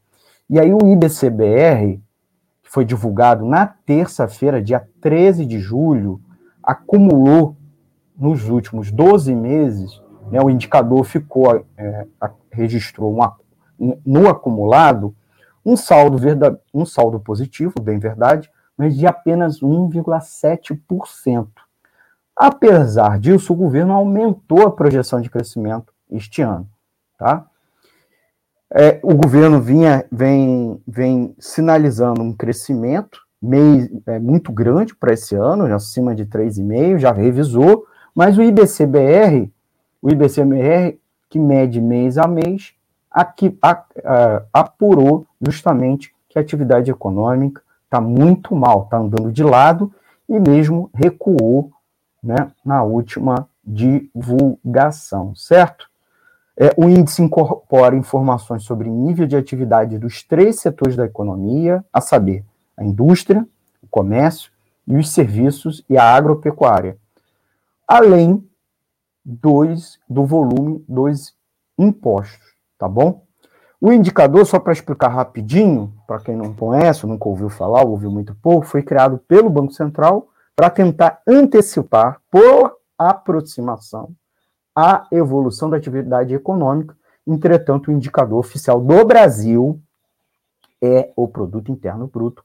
E 0.49 0.59
aí 0.59 0.73
o 0.73 0.87
IBCBR, 0.87 2.01
que 2.63 2.71
foi 2.71 2.85
divulgado 2.85 3.45
na 3.45 3.67
terça-feira, 3.67 4.63
dia 4.63 4.89
13 5.01 5.45
de 5.45 5.59
julho, 5.59 6.21
acumulou 6.63 7.57
nos 8.17 8.49
últimos 8.49 8.91
12 8.91 9.35
meses, 9.35 10.01
né, 10.31 10.41
o 10.41 10.51
indicador 10.51 11.05
ficou, 11.05 11.65
é, 11.77 12.07
registrou 12.51 13.13
uma, 13.13 13.37
no 14.05 14.29
acumulado 14.29 15.15
um 15.65 15.77
saldo, 15.77 16.17
verdade, 16.17 16.59
um 16.73 16.85
saldo 16.87 17.21
positivo, 17.21 17.75
bem 17.81 17.99
verdade, 17.99 18.51
mas 18.77 18.97
de 18.97 19.07
apenas 19.07 19.61
1,7%. 19.61 21.47
Apesar 22.43 23.19
disso, 23.19 23.53
o 23.53 23.57
governo 23.57 23.93
aumentou 23.93 24.67
a 24.67 24.71
projeção 24.71 25.21
de 25.21 25.29
crescimento 25.29 25.93
este 26.11 26.41
ano. 26.41 26.67
Tá? 27.19 27.45
É, 28.73 28.99
o 29.03 29.15
governo 29.15 29.61
vinha, 29.61 30.07
vem, 30.11 30.81
vem 30.89 31.35
sinalizando 31.39 32.23
um 32.23 32.33
crescimento 32.33 33.21
mês, 33.43 33.91
é, 34.07 34.19
muito 34.19 34.51
grande 34.51 34.95
para 34.95 35.13
esse 35.13 35.35
ano, 35.35 35.67
acima 35.75 36.15
de 36.15 36.25
3,5%, 36.25 36.97
já 36.97 37.13
revisou, 37.13 37.85
mas 38.15 38.39
o 38.39 38.43
IBCBR, 38.43 39.53
o 40.01 40.11
IBCBR, 40.11 40.99
que 41.29 41.39
mede 41.39 41.79
mês 41.79 42.17
a 42.17 42.27
mês, 42.27 42.73
aqui, 43.11 43.55
a, 43.61 43.85
a, 44.03 44.43
apurou 44.51 45.27
justamente 45.43 46.11
que 46.27 46.39
a 46.39 46.43
atividade 46.43 46.91
econômica 46.91 47.61
está 47.85 48.01
muito 48.01 48.57
mal, 48.57 48.85
está 48.85 48.97
andando 48.97 49.31
de 49.31 49.45
lado 49.45 49.93
e 50.27 50.41
mesmo 50.41 50.89
recuou 50.95 51.71
né, 52.23 52.51
na 52.65 52.83
última 52.83 53.49
divulgação, 53.65 55.35
certo? 55.35 55.89
É, 56.57 56.75
o 56.77 56.89
índice 56.89 57.23
incorpora 57.23 57.97
informações 57.97 58.65
sobre 58.65 58.91
nível 58.91 59.27
de 59.27 59.37
atividade 59.37 59.99
dos 59.99 60.23
três 60.23 60.61
setores 60.61 60.97
da 60.97 61.07
economia, 61.07 61.85
a 61.93 62.01
saber, 62.01 62.45
a 62.77 62.85
indústria, 62.85 63.47
o 63.83 63.87
comércio 63.89 64.51
e 64.87 64.97
os 64.97 65.11
serviços 65.11 65.85
e 65.89 65.97
a 65.97 66.05
agropecuária, 66.05 66.99
além 67.89 68.47
dos, 69.25 69.99
do 70.09 70.25
volume 70.25 70.85
dos 70.89 71.35
impostos, 71.79 72.55
tá 72.79 72.89
bom? 72.89 73.23
O 73.81 73.91
indicador, 73.91 74.45
só 74.45 74.59
para 74.59 74.75
explicar 74.75 75.09
rapidinho, 75.09 75.95
para 76.07 76.21
quem 76.21 76.37
não 76.37 76.53
conhece, 76.53 77.07
nunca 77.07 77.27
ouviu 77.27 77.49
falar, 77.49 77.83
ouviu 77.83 78.11
muito 78.11 78.35
pouco, 78.35 78.67
foi 78.67 78.83
criado 78.83 79.17
pelo 79.27 79.49
Banco 79.49 79.73
Central 79.73 80.29
para 80.55 80.71
tentar 80.71 81.23
antecipar, 81.27 82.21
por 82.31 82.77
aproximação, 82.99 84.15
a 84.77 85.07
evolução 85.11 85.71
da 85.71 85.77
atividade 85.77 86.35
econômica. 86.35 86.97
Entretanto, 87.27 87.89
o 87.89 87.93
indicador 87.93 88.39
oficial 88.39 88.81
do 88.81 89.05
Brasil 89.05 89.81
é 90.83 91.13
o 91.17 91.29
Produto 91.29 91.71
Interno 91.71 92.07
Bruto, 92.07 92.45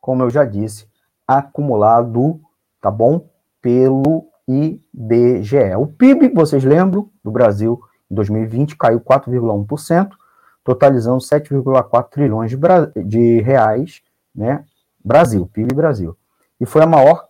como 0.00 0.22
eu 0.22 0.30
já 0.30 0.44
disse, 0.44 0.86
acumulado, 1.26 2.40
tá 2.80 2.90
bom? 2.90 3.28
Pelo 3.60 4.26
IBGE. 4.48 5.74
O 5.78 5.86
PIB, 5.86 6.28
vocês 6.34 6.64
lembram, 6.64 7.10
do 7.22 7.30
Brasil 7.30 7.80
em 8.10 8.14
2020 8.14 8.76
caiu 8.76 9.00
4,1%, 9.00 10.10
totalizando 10.64 11.18
7,4 11.18 12.08
trilhões 12.10 12.50
de, 12.50 12.58
de, 13.04 13.40
reais, 13.40 14.02
né? 14.34 14.64
Brasil, 15.02 15.48
PIB 15.52 15.74
Brasil. 15.74 16.16
E 16.60 16.66
foi 16.66 16.82
a 16.82 16.86
maior 16.86 17.29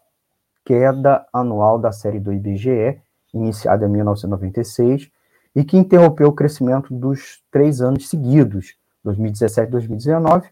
queda 0.65 1.27
anual 1.33 1.79
da 1.79 1.93
série 1.93 2.21
do 2.21 2.33
IBGE, 2.33 3.01
iniciada 3.33 3.87
em 3.87 3.89
1996, 3.89 5.11
e 5.55 5.65
que 5.65 5.77
interrompeu 5.77 6.29
o 6.29 6.33
crescimento 6.33 6.95
dos 6.95 7.43
três 7.51 7.81
anos 7.81 8.09
seguidos, 8.09 8.77
2017 9.05 9.69
e 9.69 9.71
2019. 9.71 10.49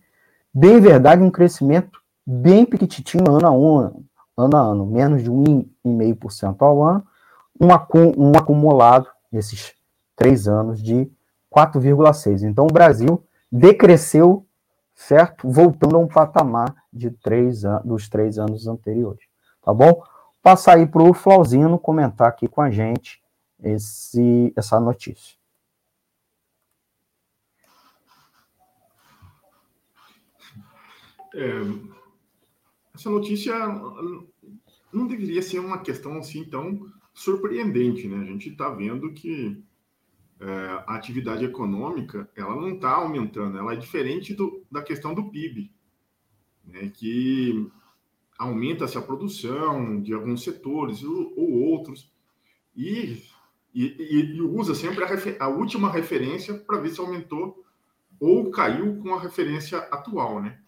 Bem 0.52 0.80
verdade, 0.80 1.22
um 1.22 1.30
crescimento 1.30 2.00
bem 2.26 2.64
pequitinho 2.64 3.24
ano 3.28 3.46
a 3.46 3.50
ano, 3.50 4.04
ano 4.36 4.56
a 4.56 4.60
ano, 4.60 4.86
menos 4.86 5.22
de 5.22 5.30
1,5% 5.30 6.56
ao 6.60 6.82
ano, 6.82 7.06
um, 7.60 7.68
um 8.16 8.32
acumulado 8.36 9.08
nesses 9.30 9.74
três 10.16 10.48
anos 10.48 10.82
de 10.82 11.10
4,6. 11.54 12.42
Então, 12.42 12.64
o 12.64 12.72
Brasil 12.72 13.22
decresceu, 13.50 14.46
certo? 14.94 15.48
Voltando 15.48 15.96
a 15.96 16.00
um 16.00 16.08
patamar 16.08 16.74
de 16.92 17.10
três 17.10 17.62
dos 17.84 18.08
três 18.08 18.38
anos 18.38 18.66
anteriores. 18.66 19.27
Tá 19.68 19.74
bom? 19.74 20.02
Passar 20.42 20.78
aí 20.78 20.86
para 20.86 21.02
o 21.02 21.12
Flauzino 21.12 21.78
comentar 21.78 22.26
aqui 22.26 22.48
com 22.48 22.62
a 22.62 22.70
gente 22.70 23.22
esse, 23.62 24.50
essa 24.56 24.80
notícia. 24.80 25.36
É, 31.34 31.60
essa 32.94 33.10
notícia 33.10 33.54
não 34.90 35.06
deveria 35.06 35.42
ser 35.42 35.58
uma 35.58 35.82
questão 35.82 36.16
assim 36.16 36.48
tão 36.48 36.90
surpreendente, 37.12 38.08
né? 38.08 38.22
A 38.22 38.24
gente 38.24 38.48
está 38.48 38.70
vendo 38.70 39.12
que 39.12 39.62
é, 40.40 40.46
a 40.86 40.94
atividade 40.94 41.44
econômica 41.44 42.26
ela 42.34 42.56
não 42.56 42.70
está 42.70 42.92
aumentando, 42.92 43.58
ela 43.58 43.74
é 43.74 43.76
diferente 43.76 44.32
do, 44.32 44.64
da 44.72 44.80
questão 44.80 45.12
do 45.12 45.28
PIB, 45.28 45.70
né, 46.64 46.90
que 46.94 47.70
aumenta-se 48.38 48.96
a 48.96 49.02
produção 49.02 50.00
de 50.00 50.14
alguns 50.14 50.44
setores 50.44 51.02
ou, 51.02 51.34
ou 51.36 51.52
outros, 51.72 52.10
e, 52.76 53.22
e, 53.74 53.84
e, 53.84 54.40
usa 54.40 54.74
sempre 54.74 55.04
a, 55.04 55.44
a 55.44 55.48
última 55.48 55.90
referência 55.90 56.54
para 56.54 56.78
ver 56.78 56.90
se 56.90 57.00
aumentou 57.00 57.64
ou 58.20 58.50
caiu 58.50 58.96
com 59.02 59.14
a 59.14 59.20
referência 59.20 59.78
atual. 59.78 60.40
Né? 60.40 60.60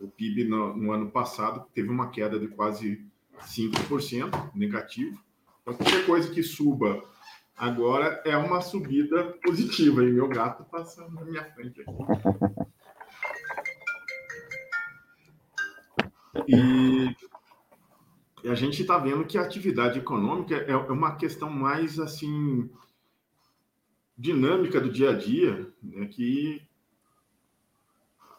O 0.00 0.08
PIB 0.08 0.44
no, 0.44 0.76
no 0.76 0.92
ano 0.92 1.10
passado 1.10 1.66
teve 1.72 1.88
uma 1.88 2.10
queda 2.10 2.38
de 2.38 2.48
quase 2.48 3.06
5% 3.40 4.50
negativo, 4.54 5.18
então 5.62 5.74
qualquer 5.74 6.04
coisa 6.04 6.32
que 6.32 6.42
suba 6.42 7.02
Agora 7.58 8.22
é 8.24 8.36
uma 8.36 8.60
subida 8.60 9.36
positiva 9.42 10.04
e 10.04 10.12
meu 10.12 10.28
gato 10.28 10.62
passando 10.70 11.12
na 11.12 11.24
minha 11.24 11.44
frente 11.44 11.80
aqui. 11.80 11.90
E, 16.46 17.14
a 18.48 18.54
gente 18.54 18.82
está 18.82 18.98
vendo 18.98 19.24
que 19.24 19.36
a 19.36 19.42
atividade 19.42 19.98
econômica 19.98 20.54
é, 20.54 20.70
é 20.70 20.76
uma 20.76 21.16
questão 21.16 21.50
mais 21.50 21.98
assim 21.98 22.70
dinâmica 24.16 24.80
do 24.80 24.90
dia 24.90 25.10
a 25.10 25.12
dia, 25.12 25.72
né, 25.82 26.06
que 26.06 26.60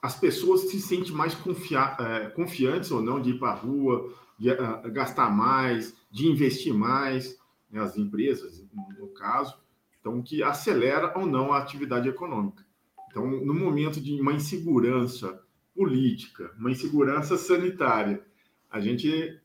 as 0.01 0.17
pessoas 0.17 0.61
se 0.69 0.79
sentem 0.81 1.11
mais 1.13 1.35
confia 1.35 1.95
é, 1.99 2.29
confiantes 2.29 2.91
ou 2.91 3.01
não 3.01 3.21
de 3.21 3.31
ir 3.31 3.39
para 3.39 3.51
a 3.51 3.55
rua, 3.55 4.13
de 4.37 4.49
uh, 4.49 4.91
gastar 4.91 5.29
mais, 5.29 5.95
de 6.09 6.27
investir 6.27 6.73
mais 6.73 7.37
né, 7.69 7.81
as 7.81 7.97
empresas, 7.97 8.63
no 8.97 9.07
caso, 9.09 9.57
então 9.99 10.21
que 10.21 10.41
acelera 10.41 11.17
ou 11.17 11.25
não 11.25 11.51
a 11.51 11.59
atividade 11.59 12.07
econômica. 12.07 12.65
Então, 13.09 13.25
no 13.27 13.53
momento 13.53 13.99
de 13.99 14.19
uma 14.21 14.33
insegurança 14.33 15.41
política, 15.79 16.53
uma 16.59 16.69
insegurança 16.69 17.37
sanitária, 17.37 18.21
a 18.69 18.81
gente 18.81 19.39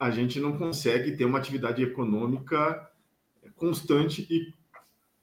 a 0.00 0.10
gente 0.10 0.40
não 0.40 0.58
consegue 0.58 1.16
ter 1.16 1.24
uma 1.24 1.38
atividade 1.38 1.80
econômica 1.80 2.90
constante 3.54 4.26
e 4.28 4.52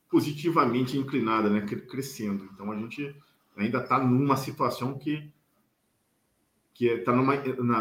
positivamente 0.09 0.97
inclinada, 0.97 1.49
né, 1.49 1.59
crescendo. 1.59 2.49
Então 2.53 2.71
a 2.71 2.77
gente 2.77 3.13
ainda 3.57 3.79
está 3.79 3.99
numa 3.99 4.37
situação 4.37 4.97
que 4.97 5.29
que 6.73 6.85
está 6.85 7.11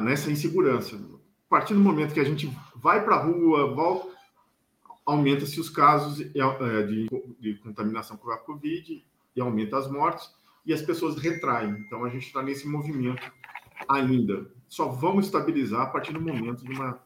nessa 0.02 0.28
insegurança. 0.28 0.96
A 0.96 1.48
partir 1.48 1.74
do 1.74 1.80
momento 1.80 2.12
que 2.12 2.18
a 2.18 2.24
gente 2.24 2.50
vai 2.74 3.04
para 3.04 3.14
a 3.14 3.22
rua, 3.22 3.72
volta, 3.72 4.12
aumenta-se 5.06 5.60
os 5.60 5.70
casos 5.70 6.20
é, 6.20 6.82
de, 6.82 7.08
de, 7.38 7.54
contaminação 7.58 8.16
com 8.16 8.28
a 8.32 8.38
Covid 8.38 9.04
e 9.36 9.40
aumenta 9.40 9.78
as 9.78 9.88
mortes 9.88 10.39
e 10.64 10.72
as 10.72 10.82
pessoas 10.82 11.16
retraem. 11.16 11.70
Então, 11.86 12.04
a 12.04 12.08
gente 12.08 12.26
está 12.26 12.42
nesse 12.42 12.66
movimento 12.66 13.30
ainda. 13.88 14.46
Só 14.68 14.88
vamos 14.88 15.26
estabilizar 15.26 15.82
a 15.82 15.86
partir 15.86 16.12
do 16.12 16.20
momento 16.20 16.64
de 16.64 16.72
uma, 16.72 17.00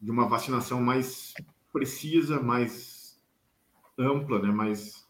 de 0.00 0.10
uma 0.10 0.28
vacinação 0.28 0.80
mais 0.80 1.34
precisa, 1.72 2.40
mais 2.40 3.18
ampla, 3.98 4.40
né, 4.40 4.50
mais 4.50 5.04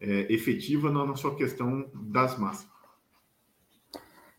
é, 0.00 0.32
efetiva 0.32 0.90
na, 0.90 1.14
sua 1.16 1.34
questão 1.34 1.86
das 1.94 2.38
massas. 2.38 2.68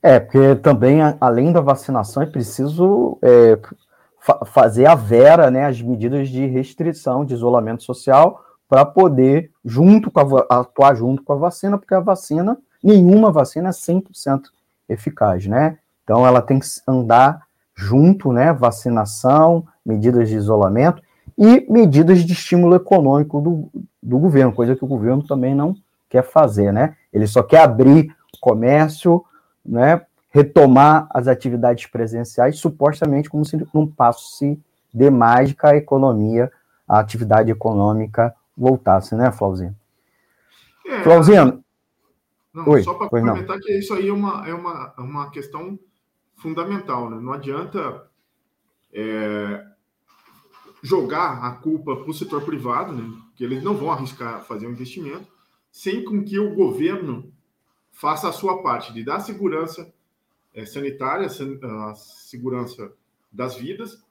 É, 0.01 0.19
porque 0.19 0.55
também, 0.55 0.99
além 1.19 1.51
da 1.51 1.59
vacinação, 1.59 2.23
é 2.23 2.25
preciso 2.25 3.17
é, 3.21 3.59
fa 4.19 4.45
fazer 4.45 4.85
a 4.85 4.95
vera, 4.95 5.51
né, 5.51 5.65
as 5.65 5.81
medidas 5.81 6.29
de 6.29 6.45
restrição, 6.45 7.25
de 7.25 7.33
isolamento 7.33 7.83
social, 7.83 8.43
para 8.67 8.85
poder, 8.85 9.51
junto 9.65 10.09
com 10.09 10.19
a, 10.19 10.45
atuar 10.59 10.95
junto 10.95 11.23
com 11.23 11.33
a 11.33 11.37
vacina, 11.37 11.77
porque 11.77 11.93
a 11.93 11.99
vacina, 11.99 12.57
nenhuma 12.83 13.31
vacina 13.31 13.69
é 13.69 13.71
100% 13.71 14.43
eficaz, 14.87 15.45
né? 15.45 15.77
Então, 16.03 16.25
ela 16.25 16.41
tem 16.41 16.59
que 16.59 16.65
andar 16.87 17.47
junto, 17.75 18.33
né, 18.33 18.51
vacinação, 18.51 19.65
medidas 19.85 20.27
de 20.27 20.35
isolamento 20.35 21.01
e 21.37 21.65
medidas 21.71 22.19
de 22.19 22.33
estímulo 22.33 22.75
econômico 22.75 23.39
do, 23.39 23.69
do 24.03 24.19
governo, 24.19 24.51
coisa 24.51 24.75
que 24.75 24.83
o 24.83 24.87
governo 24.87 25.23
também 25.23 25.55
não 25.55 25.75
quer 26.09 26.23
fazer, 26.23 26.73
né? 26.73 26.95
Ele 27.13 27.27
só 27.27 27.41
quer 27.41 27.61
abrir 27.61 28.13
comércio, 28.41 29.23
né, 29.65 30.01
retomar 30.29 31.07
as 31.11 31.27
atividades 31.27 31.85
presenciais, 31.85 32.59
supostamente 32.59 33.29
como 33.29 33.45
se 33.45 33.57
num 33.73 33.87
passo 33.87 34.57
de 34.93 35.09
mágica 35.09 35.69
a 35.69 35.77
economia, 35.77 36.51
a 36.87 36.99
atividade 36.99 37.51
econômica 37.51 38.33
voltasse, 38.57 39.15
né, 39.15 39.31
Flauzinho? 39.31 39.75
É, 40.87 41.03
Flauzinho? 41.03 41.63
Não, 42.59 42.73
Oi, 42.73 42.83
só 42.83 42.93
para 42.93 43.09
comentar 43.09 43.55
não. 43.55 43.59
que 43.59 43.71
isso 43.71 43.93
aí 43.93 44.09
é 44.09 44.13
uma, 44.13 44.47
é 44.47 44.53
uma, 44.53 44.93
é 44.97 45.01
uma 45.01 45.31
questão 45.31 45.79
fundamental, 46.35 47.09
né? 47.09 47.19
Não 47.19 47.31
adianta 47.31 48.09
é, 48.91 49.65
jogar 50.81 51.43
a 51.43 51.51
culpa 51.51 51.95
para 51.95 52.09
o 52.09 52.13
setor 52.13 52.43
privado, 52.43 52.93
né? 52.93 53.17
Que 53.35 53.43
eles 53.43 53.63
não 53.63 53.75
vão 53.75 53.91
arriscar 53.91 54.43
fazer 54.43 54.67
um 54.67 54.71
investimento, 54.71 55.27
sem 55.71 56.03
com 56.03 56.23
que 56.23 56.37
o 56.37 56.53
governo 56.53 57.31
faça 57.91 58.27
a 58.27 58.33
sua 58.33 58.61
parte 58.61 58.93
de 58.93 59.03
dar 59.03 59.19
segurança 59.19 59.93
é, 60.53 60.65
sanitária, 60.65 61.27
a 61.27 61.95
segurança 61.95 62.93
das 63.31 63.55
vidas 63.55 64.03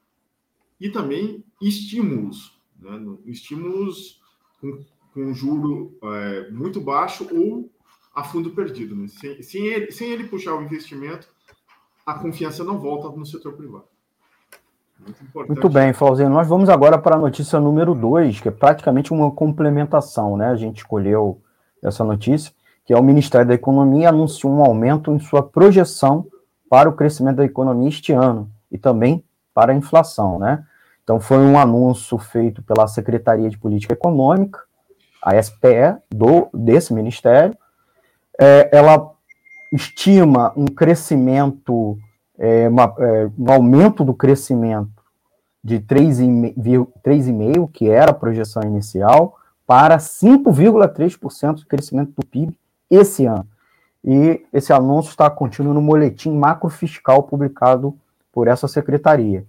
e 0.80 0.88
também 0.88 1.44
estímulos, 1.60 2.58
né? 2.78 2.98
estímulos 3.26 4.22
com, 4.60 4.84
com 5.12 5.34
juro 5.34 5.98
é, 6.02 6.50
muito 6.50 6.80
baixo 6.80 7.26
ou 7.34 7.70
a 8.18 8.24
fundo 8.24 8.50
perdido. 8.50 8.96
Né? 8.96 9.06
Sem, 9.06 9.40
sem, 9.42 9.66
ele, 9.66 9.92
sem 9.92 10.10
ele 10.10 10.24
puxar 10.24 10.54
o 10.54 10.62
investimento, 10.62 11.28
a 12.04 12.14
confiança 12.14 12.64
não 12.64 12.78
volta 12.78 13.08
no 13.16 13.24
setor 13.24 13.52
privado. 13.52 13.84
Muito, 14.98 15.46
Muito 15.46 15.68
bem, 15.68 15.92
Flauzinho. 15.92 16.28
Nós 16.28 16.48
vamos 16.48 16.68
agora 16.68 16.98
para 16.98 17.14
a 17.14 17.18
notícia 17.18 17.60
número 17.60 17.94
2, 17.94 18.40
que 18.40 18.48
é 18.48 18.50
praticamente 18.50 19.12
uma 19.12 19.30
complementação, 19.30 20.36
né? 20.36 20.48
A 20.48 20.56
gente 20.56 20.78
escolheu 20.78 21.40
essa 21.80 22.02
notícia, 22.02 22.52
que 22.84 22.92
é 22.92 22.98
o 22.98 23.02
Ministério 23.04 23.46
da 23.46 23.54
Economia 23.54 24.08
anunciou 24.08 24.52
um 24.52 24.64
aumento 24.64 25.12
em 25.12 25.20
sua 25.20 25.40
projeção 25.40 26.26
para 26.68 26.88
o 26.88 26.94
crescimento 26.94 27.36
da 27.36 27.44
economia 27.44 27.88
este 27.88 28.12
ano 28.12 28.50
e 28.72 28.76
também 28.76 29.24
para 29.54 29.70
a 29.70 29.76
inflação, 29.76 30.40
né? 30.40 30.64
Então 31.04 31.20
foi 31.20 31.38
um 31.38 31.56
anúncio 31.56 32.18
feito 32.18 32.62
pela 32.64 32.88
Secretaria 32.88 33.48
de 33.48 33.56
Política 33.56 33.92
Econômica, 33.92 34.60
a 35.22 35.40
SPE, 35.40 35.96
do, 36.10 36.48
desse 36.52 36.92
ministério. 36.92 37.56
É, 38.38 38.70
ela 38.72 39.12
estima 39.72 40.52
um 40.56 40.66
crescimento, 40.66 41.98
é, 42.38 42.68
uma, 42.68 42.94
é, 42.98 43.30
um 43.38 43.52
aumento 43.52 44.04
do 44.04 44.14
crescimento 44.14 44.90
de 45.62 45.80
3,5%, 45.80 47.70
que 47.72 47.90
era 47.90 48.10
a 48.12 48.14
projeção 48.14 48.62
inicial, 48.62 49.36
para 49.66 49.98
5,3% 49.98 51.56
de 51.56 51.66
crescimento 51.66 52.12
do 52.16 52.24
PIB 52.24 52.56
esse 52.90 53.26
ano. 53.26 53.46
E 54.02 54.46
esse 54.52 54.72
anúncio 54.72 55.10
está 55.10 55.28
contido 55.28 55.74
no 55.74 55.82
boletim 55.82 56.32
macrofiscal 56.32 57.24
publicado 57.24 57.94
por 58.32 58.48
essa 58.48 58.66
secretaria. 58.68 59.44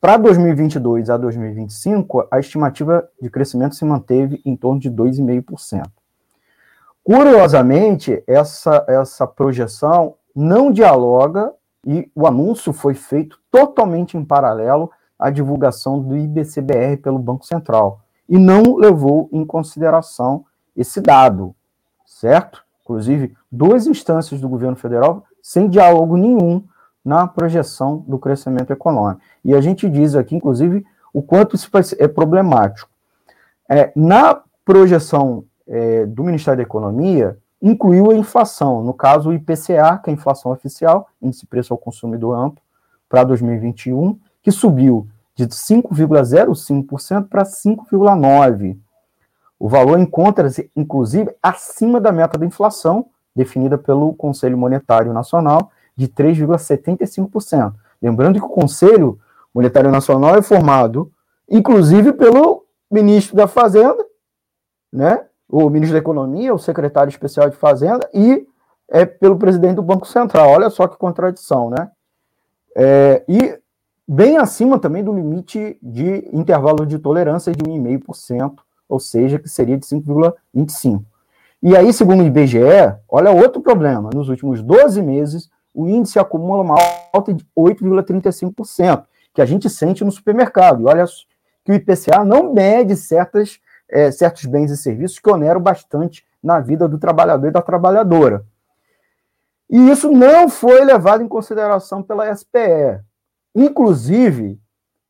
Para 0.00 0.16
2022 0.16 1.10
a 1.10 1.16
2025, 1.16 2.26
a 2.28 2.40
estimativa 2.40 3.08
de 3.20 3.30
crescimento 3.30 3.76
se 3.76 3.84
manteve 3.84 4.40
em 4.44 4.56
torno 4.56 4.80
de 4.80 4.90
2,5%. 4.90 5.84
Curiosamente, 7.04 8.22
essa, 8.26 8.84
essa 8.88 9.26
projeção 9.26 10.14
não 10.34 10.70
dialoga 10.70 11.52
e 11.84 12.10
o 12.14 12.26
anúncio 12.26 12.72
foi 12.72 12.94
feito 12.94 13.38
totalmente 13.50 14.16
em 14.16 14.24
paralelo 14.24 14.90
à 15.18 15.30
divulgação 15.30 16.00
do 16.00 16.16
IBCBR 16.16 16.98
pelo 16.98 17.18
Banco 17.18 17.44
Central 17.44 18.00
e 18.28 18.38
não 18.38 18.76
levou 18.76 19.28
em 19.32 19.44
consideração 19.44 20.44
esse 20.76 21.00
dado, 21.00 21.54
certo? 22.06 22.64
Inclusive, 22.82 23.34
duas 23.50 23.86
instâncias 23.86 24.40
do 24.40 24.48
governo 24.48 24.76
federal 24.76 25.24
sem 25.42 25.68
diálogo 25.68 26.16
nenhum 26.16 26.64
na 27.04 27.26
projeção 27.26 28.04
do 28.06 28.18
crescimento 28.18 28.72
econômico. 28.72 29.20
E 29.44 29.54
a 29.54 29.60
gente 29.60 29.88
diz 29.88 30.14
aqui, 30.14 30.36
inclusive, 30.36 30.84
o 31.12 31.20
quanto 31.20 31.56
isso 31.56 31.68
é 31.98 32.06
problemático. 32.06 32.88
É, 33.68 33.92
na 33.94 34.40
projeção 34.64 35.44
é, 35.66 36.06
do 36.06 36.24
Ministério 36.24 36.58
da 36.58 36.62
Economia 36.62 37.38
incluiu 37.60 38.10
a 38.10 38.14
inflação, 38.14 38.82
no 38.82 38.92
caso 38.92 39.30
o 39.30 39.32
IPCA, 39.32 39.98
que 39.98 40.10
é 40.10 40.12
a 40.12 40.12
inflação 40.12 40.50
oficial, 40.50 41.08
Índice 41.20 41.46
Preço 41.46 41.72
ao 41.72 41.78
Consumidor 41.78 42.36
Amplo, 42.36 42.60
para 43.08 43.22
2021, 43.22 44.18
que 44.42 44.50
subiu 44.50 45.06
de 45.36 45.46
5,05% 45.46 47.28
para 47.28 47.44
5,9%. 47.44 48.76
O 49.58 49.68
valor 49.68 49.98
encontra-se, 50.00 50.68
inclusive, 50.74 51.32
acima 51.40 52.00
da 52.00 52.10
meta 52.10 52.36
da 52.36 52.44
inflação, 52.44 53.06
definida 53.34 53.78
pelo 53.78 54.12
Conselho 54.14 54.58
Monetário 54.58 55.12
Nacional, 55.12 55.70
de 55.96 56.08
3,75%. 56.08 57.72
Lembrando 58.02 58.40
que 58.40 58.44
o 58.44 58.48
Conselho 58.48 59.20
Monetário 59.54 59.92
Nacional 59.92 60.34
é 60.34 60.42
formado, 60.42 61.12
inclusive, 61.48 62.12
pelo 62.12 62.64
ministro 62.90 63.36
da 63.36 63.46
Fazenda, 63.46 64.04
né, 64.92 65.24
o 65.52 65.68
ministro 65.68 65.92
da 65.92 65.98
Economia, 65.98 66.54
o 66.54 66.58
secretário 66.58 67.10
especial 67.10 67.50
de 67.50 67.56
Fazenda 67.56 68.08
e 68.14 68.46
é 68.88 69.04
pelo 69.04 69.36
presidente 69.36 69.76
do 69.76 69.82
Banco 69.82 70.06
Central. 70.06 70.48
Olha 70.48 70.70
só 70.70 70.88
que 70.88 70.96
contradição, 70.96 71.68
né? 71.68 71.90
É, 72.74 73.22
e 73.28 73.58
bem 74.08 74.38
acima 74.38 74.78
também 74.78 75.04
do 75.04 75.12
limite 75.12 75.78
de 75.82 76.26
intervalo 76.32 76.86
de 76.86 76.98
tolerância 76.98 77.52
de 77.52 77.62
1,5%, 77.64 78.54
ou 78.88 78.98
seja, 78.98 79.38
que 79.38 79.48
seria 79.48 79.76
de 79.76 79.84
5,25%. 79.84 81.04
E 81.62 81.76
aí, 81.76 81.92
segundo 81.92 82.22
o 82.22 82.26
IBGE, 82.26 82.58
olha 83.06 83.30
outro 83.30 83.60
problema. 83.60 84.10
Nos 84.12 84.30
últimos 84.30 84.62
12 84.62 85.02
meses, 85.02 85.50
o 85.74 85.86
índice 85.86 86.18
acumula 86.18 86.62
uma 86.62 86.76
alta 87.12 87.32
de 87.32 87.46
8,35%, 87.56 89.04
que 89.34 89.42
a 89.42 89.46
gente 89.46 89.68
sente 89.68 90.02
no 90.02 90.10
supermercado. 90.10 90.80
E 90.82 90.86
olha 90.86 91.04
que 91.62 91.72
o 91.72 91.74
IPCA 91.74 92.24
não 92.24 92.52
mede 92.52 92.96
certas 92.96 93.60
é, 93.92 94.10
certos 94.10 94.46
bens 94.46 94.70
e 94.70 94.76
serviços 94.76 95.18
que 95.18 95.30
oneram 95.30 95.60
bastante 95.60 96.24
na 96.42 96.58
vida 96.58 96.88
do 96.88 96.98
trabalhador 96.98 97.48
e 97.48 97.52
da 97.52 97.60
trabalhadora. 97.60 98.44
E 99.70 99.90
isso 99.90 100.10
não 100.10 100.48
foi 100.48 100.84
levado 100.84 101.22
em 101.22 101.28
consideração 101.28 102.02
pela 102.02 102.34
SPE. 102.34 103.00
Inclusive, 103.54 104.58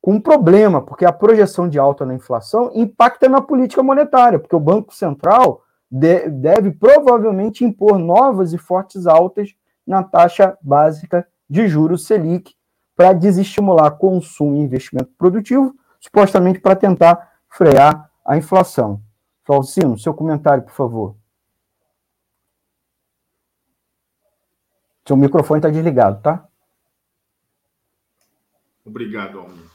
com 0.00 0.14
um 0.14 0.20
problema, 0.20 0.82
porque 0.82 1.04
a 1.04 1.12
projeção 1.12 1.68
de 1.68 1.78
alta 1.78 2.04
na 2.04 2.14
inflação 2.14 2.70
impacta 2.74 3.28
na 3.28 3.40
política 3.40 3.82
monetária, 3.82 4.38
porque 4.38 4.56
o 4.56 4.60
Banco 4.60 4.92
Central 4.92 5.62
de, 5.88 6.28
deve 6.28 6.72
provavelmente 6.72 7.64
impor 7.64 7.98
novas 7.98 8.52
e 8.52 8.58
fortes 8.58 9.06
altas 9.06 9.54
na 9.86 10.02
taxa 10.02 10.58
básica 10.60 11.26
de 11.48 11.68
juros 11.68 12.06
Selic 12.06 12.54
para 12.96 13.12
desestimular 13.12 13.92
consumo 13.92 14.56
e 14.56 14.60
investimento 14.60 15.10
produtivo, 15.16 15.74
supostamente 16.00 16.60
para 16.60 16.74
tentar 16.74 17.30
frear 17.48 18.10
a 18.24 18.36
inflação. 18.36 19.02
Falcino, 19.44 19.98
seu 19.98 20.14
comentário, 20.14 20.62
por 20.62 20.72
favor. 20.72 21.16
Seu 25.06 25.16
microfone 25.16 25.58
está 25.58 25.68
desligado, 25.68 26.22
tá? 26.22 26.46
Obrigado, 28.84 29.40
Almir. 29.40 29.70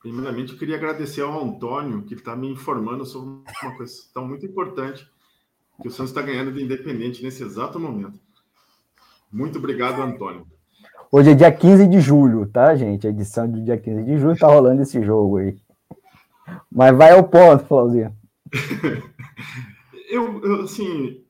Primeiramente, 0.00 0.52
eu 0.52 0.58
queria 0.58 0.76
agradecer 0.76 1.20
ao 1.20 1.42
Antônio, 1.42 2.02
que 2.04 2.14
está 2.14 2.34
me 2.34 2.48
informando 2.48 3.04
sobre 3.04 3.42
uma 3.62 3.76
questão 3.76 4.26
muito 4.26 4.46
importante 4.46 5.06
que 5.82 5.88
o 5.88 5.90
Santos 5.90 6.10
está 6.10 6.22
ganhando 6.22 6.52
de 6.52 6.62
Independente 6.62 7.22
nesse 7.22 7.42
exato 7.42 7.78
momento. 7.78 8.18
Muito 9.30 9.58
obrigado, 9.58 10.00
Antônio. 10.00 10.46
Hoje 11.12 11.30
é 11.30 11.34
dia 11.34 11.52
15 11.52 11.86
de 11.86 12.00
julho, 12.00 12.46
tá, 12.46 12.74
gente? 12.76 13.06
A 13.06 13.10
edição 13.10 13.50
do 13.50 13.60
dia 13.62 13.76
15 13.76 14.04
de 14.04 14.18
julho 14.18 14.32
está 14.32 14.46
rolando 14.46 14.82
esse 14.82 15.02
jogo 15.02 15.38
aí. 15.38 15.58
Mas 16.70 16.96
vai 16.96 17.12
ao 17.12 17.28
ponto, 17.28 17.64
Flauzinho. 17.66 18.16
eu, 20.08 20.42
eu, 20.42 20.62
assim, 20.62 21.24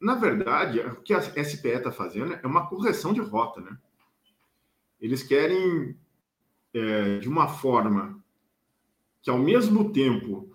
na 0.00 0.14
verdade, 0.14 0.80
o 0.80 0.96
que 0.96 1.14
a 1.14 1.20
SPE 1.20 1.68
está 1.68 1.90
fazendo 1.90 2.34
é 2.34 2.46
uma 2.46 2.66
correção 2.66 3.12
de 3.12 3.20
rota, 3.20 3.60
né? 3.60 3.78
Eles 5.00 5.22
querem, 5.22 5.96
é, 6.72 7.18
de 7.18 7.28
uma 7.28 7.48
forma 7.48 8.22
que, 9.22 9.30
ao 9.30 9.38
mesmo 9.38 9.92
tempo, 9.92 10.50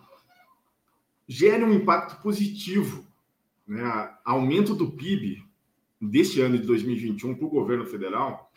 gere 1.27 1.63
um 1.63 1.73
impacto 1.73 2.21
positivo, 2.21 3.07
né? 3.67 4.15
Aumento 4.25 4.75
do 4.75 4.91
PIB 4.91 5.43
deste 6.01 6.41
ano 6.41 6.57
de 6.57 6.65
2021 6.65 7.35
para 7.35 7.45
o 7.45 7.49
governo 7.49 7.85
federal, 7.85 8.51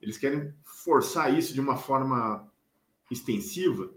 eles 0.00 0.18
querem 0.18 0.52
forçar 0.64 1.32
isso 1.36 1.54
de 1.54 1.60
uma 1.60 1.76
forma 1.76 2.50
extensiva 3.10 3.90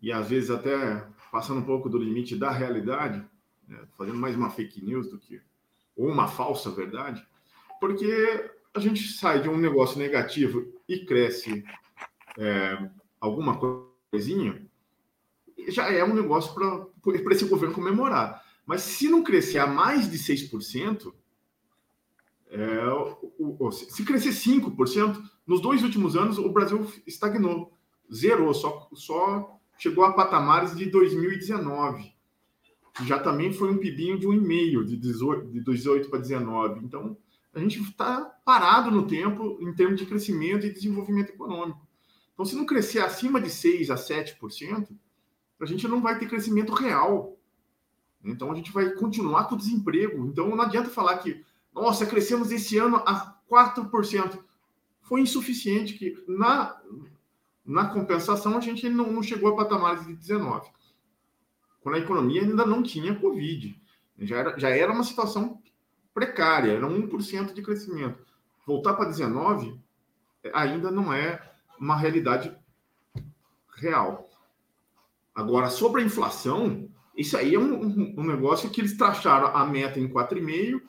e 0.00 0.12
às 0.12 0.28
vezes 0.28 0.50
até 0.50 1.06
passando 1.30 1.60
um 1.60 1.64
pouco 1.64 1.88
do 1.88 1.98
limite 1.98 2.36
da 2.36 2.50
realidade, 2.50 3.24
né, 3.66 3.80
fazendo 3.96 4.18
mais 4.18 4.36
uma 4.36 4.50
fake 4.50 4.84
news 4.84 5.10
do 5.10 5.18
que 5.18 5.40
ou 5.96 6.08
uma 6.08 6.28
falsa 6.28 6.70
verdade, 6.70 7.26
porque 7.80 8.50
a 8.72 8.78
gente 8.80 9.02
sai 9.08 9.42
de 9.42 9.48
um 9.48 9.56
negócio 9.56 9.98
negativo 9.98 10.72
e 10.88 11.04
cresce 11.04 11.64
é, 12.38 12.88
alguma 13.20 13.58
coisinha, 14.10 14.64
já 15.68 15.92
é 15.92 16.04
um 16.04 16.14
negócio 16.14 16.54
para 16.54 17.34
esse 17.34 17.46
governo 17.46 17.74
comemorar. 17.74 18.44
Mas 18.64 18.82
se 18.82 19.08
não 19.08 19.24
crescer 19.24 19.58
a 19.58 19.66
mais 19.66 20.10
de 20.10 20.18
6%, 20.18 21.12
é, 22.50 22.84
o, 23.38 23.56
o, 23.58 23.72
se 23.72 24.04
crescer 24.04 24.30
5%, 24.30 25.22
nos 25.46 25.60
dois 25.60 25.82
últimos 25.82 26.16
anos 26.16 26.38
o 26.38 26.48
Brasil 26.48 26.90
estagnou, 27.06 27.72
zerou, 28.12 28.54
só, 28.54 28.88
só 28.94 29.57
chegou 29.78 30.04
a 30.04 30.12
patamares 30.12 30.76
de 30.76 30.86
2019, 30.86 32.12
que 32.94 33.06
já 33.06 33.18
também 33.18 33.52
foi 33.52 33.70
um 33.70 33.78
pibinho 33.78 34.18
de 34.18 34.26
um 34.26 34.32
e-mail, 34.32 34.84
de 34.84 34.96
18, 34.96 35.46
de 35.52 35.60
18 35.60 36.10
para 36.10 36.18
19. 36.18 36.84
Então, 36.84 37.16
a 37.54 37.60
gente 37.60 37.80
está 37.80 38.22
parado 38.44 38.90
no 38.90 39.06
tempo 39.06 39.56
em 39.60 39.72
termos 39.72 39.98
de 39.98 40.06
crescimento 40.06 40.66
e 40.66 40.72
desenvolvimento 40.72 41.30
econômico. 41.30 41.86
Então, 42.34 42.44
se 42.44 42.54
não 42.54 42.66
crescer 42.66 43.00
acima 43.00 43.40
de 43.40 43.48
6% 43.48 43.90
a 43.90 43.94
7%, 43.94 44.88
a 45.60 45.66
gente 45.66 45.88
não 45.88 46.00
vai 46.00 46.18
ter 46.18 46.28
crescimento 46.28 46.72
real. 46.72 47.36
Então, 48.24 48.52
a 48.52 48.54
gente 48.54 48.72
vai 48.72 48.90
continuar 48.90 49.44
com 49.44 49.54
o 49.54 49.58
desemprego. 49.58 50.26
Então, 50.26 50.48
não 50.48 50.60
adianta 50.60 50.90
falar 50.90 51.18
que, 51.18 51.44
nossa, 51.74 52.06
crescemos 52.06 52.50
esse 52.50 52.78
ano 52.78 52.96
a 53.06 53.36
4%. 53.50 54.38
Foi 55.02 55.20
insuficiente, 55.20 55.94
que 55.94 56.22
na, 56.28 56.80
na 57.68 57.84
compensação, 57.84 58.56
a 58.56 58.60
gente 58.60 58.88
não, 58.88 59.12
não 59.12 59.22
chegou 59.22 59.50
a 59.50 59.56
patamares 59.56 60.06
de 60.06 60.14
19. 60.14 60.70
Quando 61.82 61.96
a 61.96 61.98
economia 61.98 62.40
ainda 62.40 62.64
não 62.64 62.82
tinha 62.82 63.14
Covid. 63.14 63.78
Já 64.20 64.36
era, 64.38 64.58
já 64.58 64.68
era 64.70 64.90
uma 64.90 65.04
situação 65.04 65.62
precária, 66.14 66.72
era 66.72 66.86
1% 66.86 67.52
de 67.52 67.60
crescimento. 67.60 68.26
Voltar 68.66 68.94
para 68.94 69.10
19 69.10 69.78
ainda 70.54 70.90
não 70.90 71.12
é 71.12 71.42
uma 71.78 71.94
realidade 71.94 72.56
real. 73.74 74.26
Agora, 75.34 75.68
sobre 75.68 76.00
a 76.00 76.04
inflação, 76.06 76.88
isso 77.14 77.36
aí 77.36 77.54
é 77.54 77.58
um, 77.58 78.18
um, 78.18 78.24
negócio 78.24 78.70
que 78.70 78.80
eles 78.80 78.96
traçaram 78.96 79.54
a 79.54 79.66
meta 79.66 80.00
em 80.00 80.08
4,5% 80.08 80.80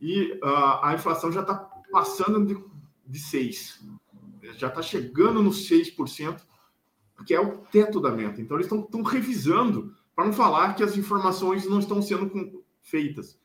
e 0.00 0.32
uh, 0.42 0.80
a 0.82 0.94
inflação 0.94 1.30
já 1.30 1.42
está 1.42 1.56
passando 1.92 2.46
de, 2.46 2.54
de 3.06 3.20
6%. 3.20 4.00
Já 4.56 4.68
está 4.68 4.82
chegando 4.82 5.42
nos 5.42 5.68
6%, 5.68 6.40
que 7.26 7.34
é 7.34 7.40
o 7.40 7.58
teto 7.58 8.00
da 8.00 8.10
meta. 8.10 8.40
Então, 8.40 8.56
eles 8.56 8.70
estão 8.70 9.02
revisando 9.02 9.94
para 10.14 10.26
não 10.26 10.32
falar 10.32 10.74
que 10.74 10.82
as 10.82 10.96
informações 10.96 11.68
não 11.68 11.78
estão 11.78 12.00
sendo 12.02 12.62
feitas. 12.82 13.38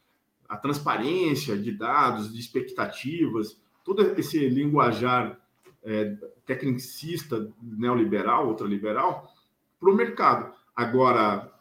A 0.47 0.57
transparência 0.57 1.57
de 1.57 1.71
dados, 1.71 2.33
de 2.33 2.39
expectativas, 2.39 3.59
todo 3.83 4.01
esse 4.19 4.49
linguajar 4.49 5.39
é, 5.83 6.15
tecnicista 6.45 7.51
neoliberal, 7.61 8.47
ultraliberal, 8.47 9.31
para 9.79 9.89
o 9.89 9.95
mercado. 9.95 10.53
Agora, 10.75 11.51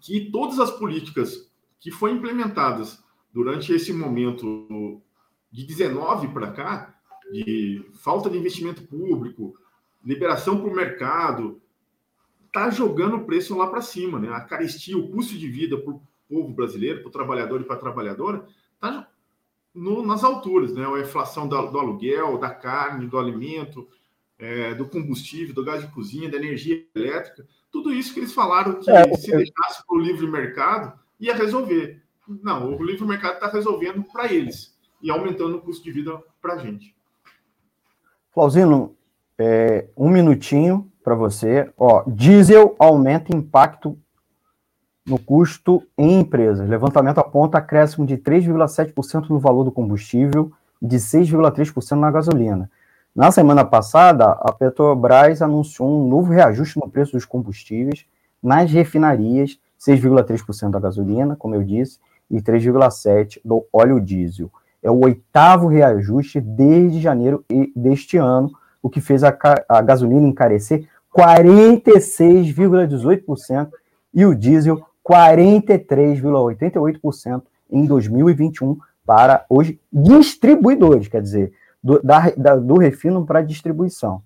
que 0.00 0.30
todas 0.30 0.58
as 0.58 0.70
políticas 0.70 1.50
que 1.78 1.90
foram 1.90 2.16
implementadas 2.16 3.02
durante 3.32 3.72
esse 3.72 3.92
momento 3.92 5.00
de 5.50 5.64
19 5.64 6.28
para 6.28 6.52
cá, 6.52 6.99
de 7.30 7.84
falta 7.94 8.28
de 8.28 8.38
investimento 8.38 8.82
público, 8.82 9.54
liberação 10.04 10.60
para 10.60 10.70
o 10.70 10.74
mercado, 10.74 11.60
está 12.46 12.70
jogando 12.70 13.16
o 13.16 13.24
preço 13.24 13.56
lá 13.56 13.66
para 13.66 13.82
cima, 13.82 14.18
né? 14.18 14.28
A 14.32 14.40
carestia, 14.40 14.98
o 14.98 15.08
custo 15.10 15.36
de 15.36 15.48
vida 15.48 15.78
para 15.78 15.92
o 15.92 16.02
povo 16.28 16.52
brasileiro, 16.52 17.00
para 17.00 17.08
o 17.08 17.12
trabalhador 17.12 17.60
e 17.60 17.64
para 17.64 17.76
a 17.76 17.80
trabalhadora, 17.80 18.46
está 18.74 19.08
nas 19.74 20.24
alturas, 20.24 20.72
né? 20.72 20.84
A 20.86 21.00
inflação 21.00 21.46
do, 21.46 21.60
do 21.70 21.78
aluguel, 21.78 22.38
da 22.38 22.50
carne, 22.50 23.06
do 23.06 23.18
alimento, 23.18 23.86
é, 24.38 24.74
do 24.74 24.86
combustível, 24.86 25.54
do 25.54 25.64
gás 25.64 25.82
de 25.82 25.92
cozinha, 25.92 26.28
da 26.28 26.38
energia 26.38 26.84
elétrica, 26.94 27.46
tudo 27.70 27.92
isso 27.92 28.12
que 28.12 28.20
eles 28.20 28.32
falaram 28.32 28.80
que 28.80 28.90
é, 28.90 29.14
se 29.14 29.30
deixasse 29.30 29.86
para 29.86 29.96
o 29.96 30.00
livre 30.00 30.26
mercado 30.26 30.98
ia 31.20 31.34
resolver. 31.34 32.02
Não, 32.26 32.76
o 32.76 32.82
livre 32.82 33.06
mercado 33.06 33.34
está 33.34 33.48
resolvendo 33.48 34.02
para 34.04 34.32
eles 34.32 34.76
e 35.02 35.10
aumentando 35.10 35.56
o 35.56 35.60
custo 35.60 35.84
de 35.84 35.92
vida 35.92 36.18
para 36.40 36.54
a 36.54 36.58
gente. 36.58 36.94
Flauzino, 38.32 38.94
é, 39.38 39.86
um 39.96 40.08
minutinho 40.08 40.88
para 41.02 41.14
você. 41.14 41.68
Ó, 41.76 42.04
diesel 42.06 42.76
aumenta 42.78 43.34
impacto 43.34 43.98
no 45.06 45.18
custo 45.18 45.82
em 45.98 46.20
empresas. 46.20 46.68
Levantamento 46.68 47.18
aponta 47.18 47.58
acréscimo 47.58 48.06
de 48.06 48.16
3,7% 48.16 49.28
no 49.28 49.40
valor 49.40 49.64
do 49.64 49.72
combustível 49.72 50.52
e 50.80 50.86
de 50.86 50.96
6,3% 50.96 51.98
na 51.98 52.10
gasolina. 52.10 52.70
Na 53.14 53.32
semana 53.32 53.64
passada, 53.64 54.30
a 54.40 54.52
Petrobras 54.52 55.42
anunciou 55.42 55.88
um 55.88 56.08
novo 56.08 56.32
reajuste 56.32 56.78
no 56.78 56.88
preço 56.88 57.12
dos 57.12 57.24
combustíveis 57.24 58.06
nas 58.40 58.70
refinarias, 58.70 59.58
6,3% 59.78 60.70
da 60.70 60.78
gasolina, 60.78 61.34
como 61.34 61.56
eu 61.56 61.64
disse, 61.64 61.98
e 62.30 62.40
3,7% 62.40 63.40
do 63.44 63.66
óleo 63.72 64.00
diesel. 64.00 64.50
É 64.82 64.90
o 64.90 65.04
oitavo 65.04 65.68
reajuste 65.68 66.40
desde 66.40 67.00
janeiro 67.00 67.44
deste 67.76 68.16
ano, 68.16 68.50
o 68.82 68.88
que 68.88 69.00
fez 69.00 69.22
a, 69.22 69.36
a 69.68 69.82
gasolina 69.82 70.26
encarecer 70.26 70.88
46,18% 71.14 73.68
e 74.14 74.24
o 74.24 74.34
diesel 74.34 74.82
43,88% 75.08 77.42
em 77.70 77.86
2021 77.86 78.76
para 79.04 79.44
os 79.48 79.72
distribuidores, 79.92 81.06
quer 81.08 81.22
dizer, 81.22 81.52
do, 81.82 82.00
da, 82.02 82.30
da, 82.36 82.56
do 82.56 82.78
refino 82.78 83.26
para 83.26 83.42
distribuição. 83.42 84.22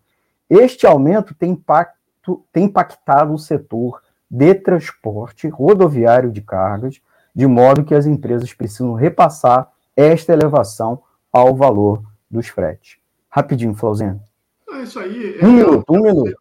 Este 0.49 0.87
aumento 0.87 1.35
tem, 1.35 1.51
impacto, 1.53 2.45
tem 2.53 2.65
impactado 2.65 3.33
o 3.33 3.39
setor 3.39 4.03
de 4.31 4.55
transporte 4.55 5.49
rodoviário 5.49 6.31
de 6.31 6.43
cargas, 6.43 7.01
de 7.35 7.47
modo 7.47 7.85
que 7.85 7.95
as 7.95 8.05
empresas 8.07 8.53
precisam 8.53 8.93
repassar 8.95 9.71
esta 9.97 10.33
elevação 10.33 11.03
ao 11.33 11.55
valor 11.55 12.03
dos 12.31 12.49
fretes. 12.49 12.99
Rapidinho, 13.29 13.75
Flauzino. 13.75 14.23
É 14.71 14.83
isso 14.83 14.99
aí. 14.99 15.39
É 15.39 15.47
um 15.47 15.53
minuto, 15.53 15.85
um 15.89 16.03
minuto. 16.03 16.37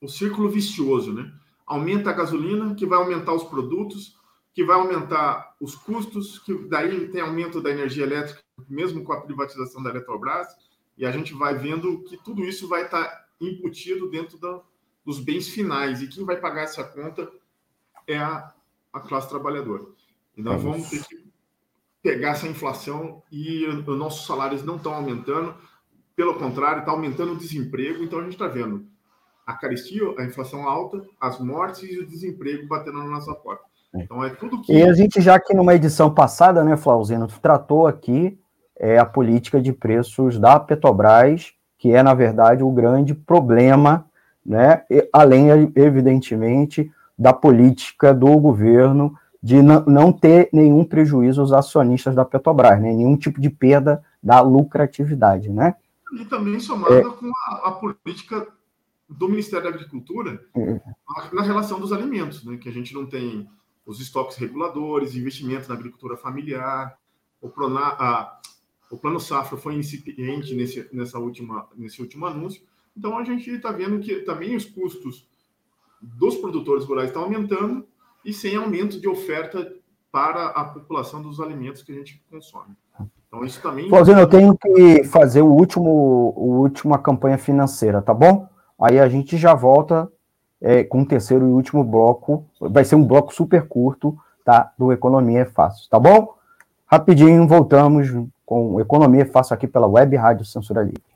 O 0.00 0.08
círculo 0.08 0.48
vicioso, 0.48 1.12
né? 1.12 1.32
Aumenta 1.66 2.10
a 2.10 2.12
gasolina, 2.12 2.74
que 2.74 2.86
vai 2.86 2.98
aumentar 2.98 3.32
os 3.32 3.44
produtos, 3.44 4.16
que 4.54 4.64
vai 4.64 4.76
aumentar 4.76 5.54
os 5.60 5.74
custos, 5.74 6.38
que 6.38 6.54
daí 6.68 7.08
tem 7.08 7.20
aumento 7.20 7.60
da 7.60 7.70
energia 7.70 8.04
elétrica, 8.04 8.40
mesmo 8.68 9.04
com 9.04 9.12
a 9.12 9.20
privatização 9.20 9.82
da 9.82 9.90
Eletrobras, 9.90 10.48
e 10.96 11.04
a 11.04 11.10
gente 11.10 11.34
vai 11.34 11.54
vendo 11.54 12.02
que 12.04 12.16
tudo 12.16 12.42
isso 12.44 12.66
vai 12.66 12.84
estar 12.84 13.26
embutido 13.38 14.08
dentro 14.08 14.38
da, 14.38 14.62
dos 15.04 15.20
bens 15.20 15.48
finais, 15.48 16.00
e 16.00 16.08
quem 16.08 16.24
vai 16.24 16.36
pagar 16.36 16.62
essa 16.62 16.82
conta 16.82 17.30
é 18.06 18.16
a, 18.16 18.54
a 18.92 19.00
classe 19.00 19.28
trabalhadora. 19.28 19.84
E 20.36 20.42
nós 20.42 20.62
vamos 20.62 20.88
ter 20.88 21.04
que 21.04 21.25
pegar 22.06 22.30
essa 22.30 22.46
inflação 22.46 23.20
e 23.32 23.66
os 23.66 23.98
nossos 23.98 24.28
salários 24.28 24.62
não 24.62 24.76
estão 24.76 24.94
aumentando, 24.94 25.52
pelo 26.14 26.34
contrário, 26.34 26.78
está 26.78 26.92
aumentando 26.92 27.32
o 27.32 27.36
desemprego, 27.36 28.04
então 28.04 28.20
a 28.20 28.22
gente 28.22 28.34
está 28.34 28.46
vendo 28.46 28.86
a 29.44 29.54
carestia, 29.54 30.02
a 30.16 30.24
inflação 30.24 30.68
alta, 30.68 31.02
as 31.20 31.40
mortes 31.40 31.82
e 31.82 31.98
o 31.98 32.06
desemprego 32.06 32.68
batendo 32.68 32.98
na 32.98 33.06
nossa 33.06 33.34
porta. 33.34 33.64
É. 33.92 34.02
Então 34.02 34.22
é 34.22 34.30
tudo 34.30 34.62
que. 34.62 34.72
E 34.72 34.84
a 34.84 34.92
gente 34.94 35.20
já 35.20 35.34
aqui 35.34 35.52
numa 35.52 35.74
edição 35.74 36.08
passada, 36.08 36.62
né, 36.62 36.76
Flauzino, 36.76 37.26
tratou 37.42 37.88
aqui 37.88 38.38
é, 38.78 38.98
a 38.98 39.04
política 39.04 39.60
de 39.60 39.72
preços 39.72 40.38
da 40.38 40.60
Petrobras, 40.60 41.54
que 41.76 41.92
é, 41.92 42.04
na 42.04 42.14
verdade, 42.14 42.62
o 42.62 42.70
grande 42.70 43.14
problema, 43.14 44.06
né? 44.44 44.84
Além, 45.12 45.72
evidentemente, 45.74 46.88
da 47.18 47.32
política 47.32 48.14
do 48.14 48.38
governo 48.38 49.12
de 49.42 49.60
não 49.62 50.12
ter 50.12 50.48
nenhum 50.52 50.84
prejuízo 50.84 51.40
aos 51.40 51.52
acionistas 51.52 52.14
da 52.14 52.24
Petrobras, 52.24 52.80
né? 52.80 52.92
nenhum 52.92 53.16
tipo 53.16 53.40
de 53.40 53.50
perda 53.50 54.04
da 54.22 54.40
lucratividade, 54.40 55.48
né? 55.50 55.74
E 56.12 56.24
também 56.24 56.58
somada 56.58 56.94
é... 56.94 57.02
com 57.02 57.30
a, 57.48 57.68
a, 57.68 57.72
política 57.72 58.46
do 59.08 59.28
Ministério 59.28 59.64
da 59.64 59.74
Agricultura 59.74 60.40
é... 60.56 60.80
na 61.32 61.42
relação 61.42 61.78
dos 61.78 61.92
alimentos, 61.92 62.44
né? 62.44 62.56
Que 62.56 62.68
a 62.68 62.72
gente 62.72 62.94
não 62.94 63.06
tem 63.06 63.48
os 63.84 64.00
estoques 64.00 64.36
reguladores, 64.36 65.14
investimento 65.14 65.68
na 65.68 65.74
agricultura 65.74 66.16
familiar, 66.16 66.98
o, 67.40 67.48
Prona, 67.48 67.80
a, 67.80 68.40
o 68.90 68.96
Plano 68.96 69.20
Safra 69.20 69.56
foi 69.56 69.74
incipiente 69.76 70.54
nesse, 70.54 70.88
nessa 70.92 71.18
última, 71.18 71.68
nesse 71.76 72.00
último 72.00 72.26
anúncio. 72.26 72.62
Então 72.96 73.16
a 73.16 73.24
gente 73.24 73.48
está 73.50 73.70
vendo 73.70 74.00
que 74.00 74.20
também 74.20 74.56
os 74.56 74.64
custos 74.64 75.28
dos 76.00 76.36
produtores 76.36 76.84
rurais 76.84 77.08
estão 77.08 77.22
aumentando 77.22 77.86
e 78.26 78.32
sem 78.32 78.56
aumento 78.56 79.00
de 79.00 79.08
oferta 79.08 79.72
para 80.10 80.46
a 80.48 80.64
população 80.64 81.22
dos 81.22 81.40
alimentos 81.40 81.82
que 81.82 81.92
a 81.92 81.94
gente 81.94 82.20
consome. 82.28 82.74
Então 83.28 83.44
isso 83.44 83.62
também. 83.62 83.88
Fazendo, 83.88 84.20
eu 84.20 84.26
tenho 84.28 84.56
que 84.56 85.04
fazer 85.04 85.42
o 85.42 85.52
último, 85.52 86.34
o 86.36 86.58
última 86.60 86.98
campanha 86.98 87.38
financeira, 87.38 88.02
tá 88.02 88.12
bom? 88.12 88.48
Aí 88.80 88.98
a 88.98 89.08
gente 89.08 89.36
já 89.36 89.54
volta 89.54 90.10
é, 90.60 90.82
com 90.82 91.02
o 91.02 91.06
terceiro 91.06 91.46
e 91.46 91.52
último 91.52 91.84
bloco. 91.84 92.44
Vai 92.60 92.84
ser 92.84 92.96
um 92.96 93.04
bloco 93.04 93.32
super 93.32 93.66
curto, 93.68 94.18
tá? 94.44 94.72
Do 94.76 94.92
Economia 94.92 95.40
é 95.40 95.44
Fácil, 95.44 95.88
tá 95.88 95.98
bom? 95.98 96.34
Rapidinho, 96.86 97.46
voltamos 97.46 98.08
com 98.44 98.80
Economia 98.80 99.22
é 99.22 99.26
Fácil 99.26 99.54
aqui 99.54 99.66
pela 99.66 99.86
Web 99.86 100.16
Rádio 100.16 100.44
Censura 100.44 100.82
Livre. 100.82 101.15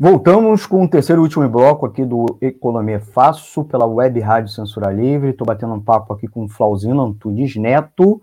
Voltamos 0.00 0.64
com 0.64 0.84
o 0.84 0.88
terceiro 0.88 1.22
e 1.22 1.24
último 1.24 1.48
bloco 1.48 1.84
aqui 1.84 2.04
do 2.04 2.38
Economia 2.40 3.00
Fácil, 3.00 3.64
pela 3.64 3.84
Web 3.84 4.20
Rádio 4.20 4.52
Censura 4.52 4.92
Livre. 4.92 5.30
Estou 5.30 5.44
batendo 5.44 5.74
um 5.74 5.80
papo 5.80 6.12
aqui 6.12 6.28
com 6.28 6.44
o 6.44 6.48
Flauzino 6.48 7.02
Antunes 7.02 7.56
Neto, 7.56 8.22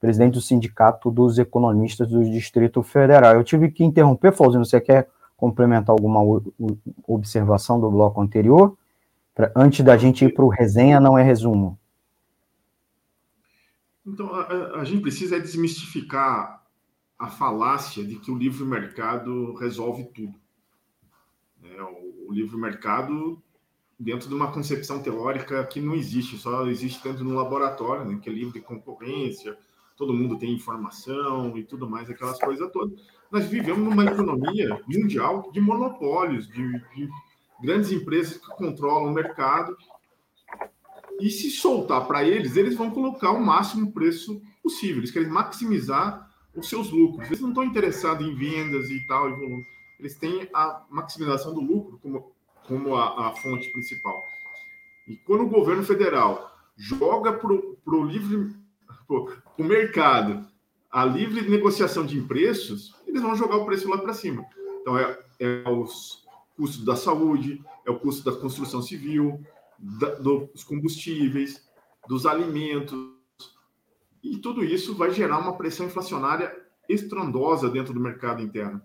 presidente 0.00 0.32
do 0.32 0.40
Sindicato 0.40 1.10
dos 1.10 1.38
Economistas 1.38 2.08
do 2.08 2.24
Distrito 2.24 2.82
Federal. 2.82 3.34
Eu 3.34 3.44
tive 3.44 3.70
que 3.70 3.84
interromper, 3.84 4.32
Flauzino, 4.32 4.64
você 4.64 4.80
quer 4.80 5.10
complementar 5.36 5.92
alguma 5.92 6.20
observação 7.06 7.78
do 7.78 7.90
bloco 7.90 8.22
anterior? 8.22 8.74
Pra, 9.34 9.52
antes 9.54 9.84
da 9.84 9.98
gente 9.98 10.24
ir 10.24 10.32
para 10.32 10.46
o 10.46 10.48
resenha, 10.48 10.98
não 10.98 11.18
é 11.18 11.22
resumo. 11.22 11.78
Então, 14.06 14.34
a, 14.34 14.80
a 14.80 14.84
gente 14.84 15.02
precisa 15.02 15.38
desmistificar 15.38 16.62
a 17.18 17.28
falácia 17.28 18.02
de 18.02 18.14
que 18.16 18.30
o 18.30 18.38
livre 18.38 18.64
mercado 18.64 19.54
resolve 19.56 20.04
tudo. 20.04 20.42
É, 21.64 21.82
o, 21.82 22.28
o 22.28 22.32
livre 22.32 22.56
mercado, 22.56 23.42
dentro 23.98 24.28
de 24.28 24.34
uma 24.34 24.52
concepção 24.52 25.02
teórica 25.02 25.64
que 25.64 25.80
não 25.80 25.94
existe, 25.94 26.36
só 26.36 26.66
existe 26.66 27.02
dentro 27.02 27.24
de 27.24 27.30
um 27.30 27.34
laboratório, 27.34 28.04
né, 28.04 28.18
que 28.22 28.28
é 28.28 28.32
livre 28.32 28.60
de 28.60 28.60
concorrência, 28.60 29.56
todo 29.96 30.12
mundo 30.12 30.38
tem 30.38 30.52
informação 30.52 31.56
e 31.56 31.64
tudo 31.64 31.88
mais, 31.88 32.10
aquelas 32.10 32.38
coisas 32.38 32.70
todas. 32.72 33.00
Nós 33.30 33.46
vivemos 33.46 33.82
numa 33.82 34.04
economia 34.04 34.80
mundial 34.86 35.50
de 35.52 35.60
monopólios, 35.60 36.46
de, 36.48 36.72
de 36.94 37.08
grandes 37.62 37.90
empresas 37.90 38.36
que 38.36 38.46
controlam 38.56 39.10
o 39.10 39.14
mercado. 39.14 39.76
E 41.20 41.30
se 41.30 41.50
soltar 41.50 42.06
para 42.06 42.24
eles, 42.24 42.56
eles 42.56 42.74
vão 42.74 42.90
colocar 42.90 43.30
o 43.30 43.44
máximo 43.44 43.92
preço 43.92 44.42
possível. 44.62 44.98
Eles 44.98 45.10
querem 45.10 45.28
maximizar 45.28 46.28
os 46.54 46.68
seus 46.68 46.90
lucros. 46.90 47.26
Eles 47.28 47.40
não 47.40 47.50
estão 47.50 47.64
interessados 47.64 48.26
em 48.26 48.34
vendas 48.34 48.90
e 48.90 49.06
tal, 49.06 49.30
e 49.30 49.32
volume 49.32 49.64
eles 49.98 50.16
têm 50.16 50.48
a 50.52 50.84
maximização 50.90 51.54
do 51.54 51.60
lucro 51.60 51.98
como, 52.02 52.32
como 52.66 52.94
a, 52.94 53.28
a 53.28 53.36
fonte 53.36 53.70
principal. 53.70 54.22
E 55.06 55.16
quando 55.16 55.42
o 55.42 55.48
governo 55.48 55.82
federal 55.82 56.50
joga 56.76 57.32
para 57.32 57.52
o 57.52 58.04
livre 58.04 58.54
o 59.58 59.62
mercado 59.62 60.46
a 60.90 61.04
livre 61.04 61.48
negociação 61.48 62.06
de 62.06 62.20
preços, 62.22 62.94
eles 63.06 63.20
vão 63.20 63.34
jogar 63.34 63.56
o 63.56 63.66
preço 63.66 63.88
lá 63.88 63.98
para 63.98 64.14
cima. 64.14 64.46
Então, 64.80 64.96
é, 64.96 65.18
é 65.40 65.68
os 65.68 66.24
custos 66.56 66.84
da 66.84 66.94
saúde, 66.94 67.60
é 67.84 67.90
o 67.90 67.98
custo 67.98 68.24
da 68.24 68.38
construção 68.38 68.80
civil, 68.80 69.44
da, 69.76 70.14
dos 70.14 70.62
combustíveis, 70.62 71.68
dos 72.06 72.26
alimentos. 72.26 72.96
E 74.22 74.38
tudo 74.38 74.64
isso 74.64 74.94
vai 74.94 75.10
gerar 75.10 75.38
uma 75.38 75.56
pressão 75.56 75.86
inflacionária 75.86 76.56
estrondosa 76.88 77.68
dentro 77.68 77.92
do 77.92 77.98
mercado 77.98 78.40
interno 78.40 78.80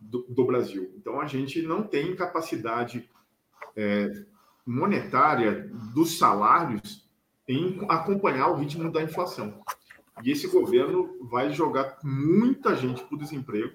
do, 0.00 0.24
do 0.28 0.44
Brasil. 0.44 0.90
Então, 0.96 1.20
a 1.20 1.26
gente 1.26 1.62
não 1.62 1.82
tem 1.82 2.16
capacidade 2.16 3.08
é, 3.76 4.24
monetária 4.66 5.70
dos 5.94 6.18
salários 6.18 7.08
em 7.46 7.84
acompanhar 7.88 8.48
o 8.48 8.56
ritmo 8.56 8.90
da 8.90 9.02
inflação. 9.02 9.60
E 10.22 10.30
esse 10.30 10.46
governo 10.48 11.16
vai 11.30 11.50
jogar 11.50 11.98
muita 12.02 12.76
gente 12.76 13.02
para 13.02 13.14
o 13.14 13.18
desemprego, 13.18 13.74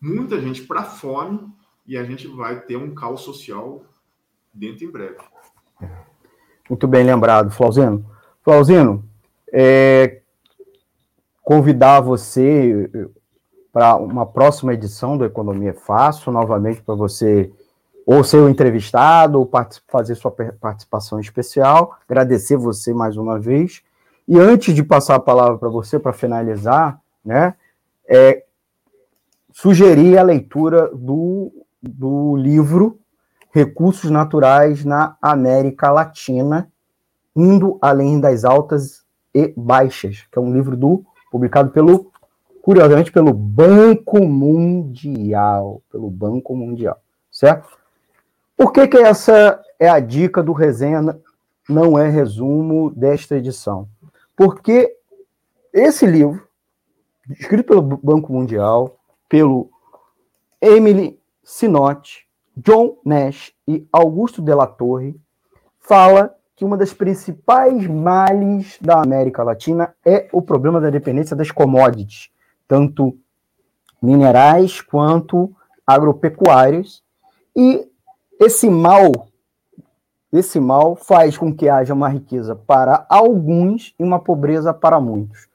muita 0.00 0.40
gente 0.40 0.62
para 0.62 0.80
a 0.80 0.84
fome, 0.84 1.52
e 1.86 1.96
a 1.96 2.04
gente 2.04 2.26
vai 2.26 2.60
ter 2.60 2.76
um 2.76 2.94
caos 2.94 3.20
social 3.20 3.84
dentro 4.52 4.84
em 4.84 4.90
breve. 4.90 5.18
Muito 6.68 6.88
bem 6.88 7.04
lembrado, 7.04 7.50
Flauzino. 7.50 8.10
Flauzino, 8.42 9.04
é, 9.52 10.22
convidar 11.42 12.00
você 12.00 12.90
para 13.74 13.96
uma 13.96 14.24
próxima 14.24 14.72
edição 14.72 15.18
do 15.18 15.24
Economia 15.24 15.70
é 15.70 15.72
Fácil, 15.72 16.30
novamente 16.30 16.80
para 16.80 16.94
você 16.94 17.52
ou 18.06 18.22
ser 18.22 18.36
o 18.36 18.48
entrevistado, 18.48 19.40
ou 19.40 19.50
fazer 19.88 20.14
sua 20.14 20.30
participação 20.30 21.18
especial. 21.18 21.98
Agradecer 22.08 22.56
você 22.56 22.94
mais 22.94 23.16
uma 23.16 23.36
vez. 23.36 23.82
E 24.28 24.38
antes 24.38 24.72
de 24.74 24.84
passar 24.84 25.16
a 25.16 25.20
palavra 25.20 25.58
para 25.58 25.68
você, 25.68 25.98
para 25.98 26.12
finalizar, 26.12 27.00
né, 27.24 27.54
é, 28.08 28.44
sugerir 29.52 30.18
a 30.18 30.22
leitura 30.22 30.88
do, 30.94 31.50
do 31.82 32.36
livro 32.36 33.00
Recursos 33.50 34.08
Naturais 34.08 34.84
na 34.84 35.16
América 35.20 35.90
Latina, 35.90 36.70
indo 37.34 37.76
além 37.82 38.20
das 38.20 38.44
altas 38.44 39.02
e 39.34 39.52
baixas, 39.56 40.24
que 40.30 40.38
é 40.38 40.40
um 40.42 40.52
livro 40.52 40.76
do 40.76 41.04
publicado 41.28 41.70
pelo 41.70 42.12
curiosamente, 42.64 43.12
pelo 43.12 43.34
Banco 43.34 44.26
Mundial. 44.26 45.82
Pelo 45.92 46.08
Banco 46.08 46.56
Mundial, 46.56 46.98
certo? 47.30 47.76
Por 48.56 48.72
que, 48.72 48.88
que 48.88 48.96
essa 48.96 49.62
é 49.78 49.86
a 49.86 50.00
dica 50.00 50.42
do 50.42 50.52
resenha 50.54 51.02
não 51.68 51.98
é 51.98 52.08
resumo 52.08 52.90
desta 52.90 53.36
edição? 53.36 53.86
Porque 54.34 54.96
esse 55.74 56.06
livro, 56.06 56.48
escrito 57.38 57.66
pelo 57.66 57.82
Banco 57.82 58.32
Mundial, 58.32 58.96
pelo 59.28 59.68
Emily 60.58 61.20
Sinotti, 61.42 62.26
John 62.56 62.96
Nash 63.04 63.52
e 63.68 63.86
Augusto 63.92 64.40
de 64.40 64.54
la 64.54 64.66
Torre, 64.66 65.14
fala 65.78 66.34
que 66.56 66.64
uma 66.64 66.78
das 66.78 66.94
principais 66.94 67.86
males 67.86 68.78
da 68.80 69.02
América 69.02 69.42
Latina 69.42 69.94
é 70.02 70.28
o 70.32 70.40
problema 70.40 70.80
da 70.80 70.88
dependência 70.88 71.36
das 71.36 71.50
commodities, 71.50 72.30
tanto 72.66 73.16
minerais 74.02 74.80
quanto 74.80 75.54
agropecuários, 75.86 77.02
e 77.56 77.86
esse 78.40 78.68
mal, 78.68 79.28
esse 80.32 80.58
mal 80.58 80.96
faz 80.96 81.38
com 81.38 81.54
que 81.54 81.68
haja 81.68 81.94
uma 81.94 82.08
riqueza 82.08 82.54
para 82.54 83.06
alguns 83.08 83.94
e 83.98 84.02
uma 84.02 84.18
pobreza 84.18 84.74
para 84.74 85.00
muitos. 85.00 85.46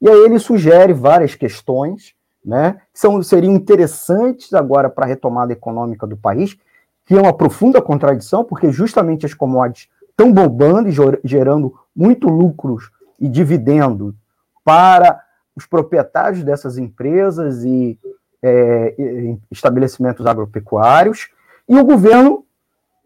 E 0.00 0.08
aí 0.08 0.24
ele 0.24 0.38
sugere 0.38 0.92
várias 0.92 1.34
questões, 1.34 2.14
né, 2.42 2.80
que 2.92 2.98
são, 2.98 3.22
seriam 3.22 3.52
interessantes 3.52 4.54
agora 4.54 4.88
para 4.88 5.04
a 5.04 5.08
retomada 5.08 5.52
econômica 5.52 6.06
do 6.06 6.16
país, 6.16 6.56
que 7.04 7.14
é 7.14 7.20
uma 7.20 7.36
profunda 7.36 7.82
contradição, 7.82 8.44
porque 8.44 8.70
justamente 8.70 9.26
as 9.26 9.34
commodities 9.34 9.88
estão 10.08 10.32
bombando 10.32 10.88
e 10.88 10.94
gerando 11.24 11.74
muito 11.94 12.28
lucros 12.28 12.90
e 13.18 13.28
dividendo 13.28 14.14
para 14.64 15.20
os 15.56 15.66
proprietários 15.66 16.42
dessas 16.42 16.78
empresas 16.78 17.64
e 17.64 17.98
é, 18.42 19.36
estabelecimentos 19.50 20.26
agropecuários, 20.26 21.28
e 21.68 21.76
o 21.76 21.84
governo 21.84 22.44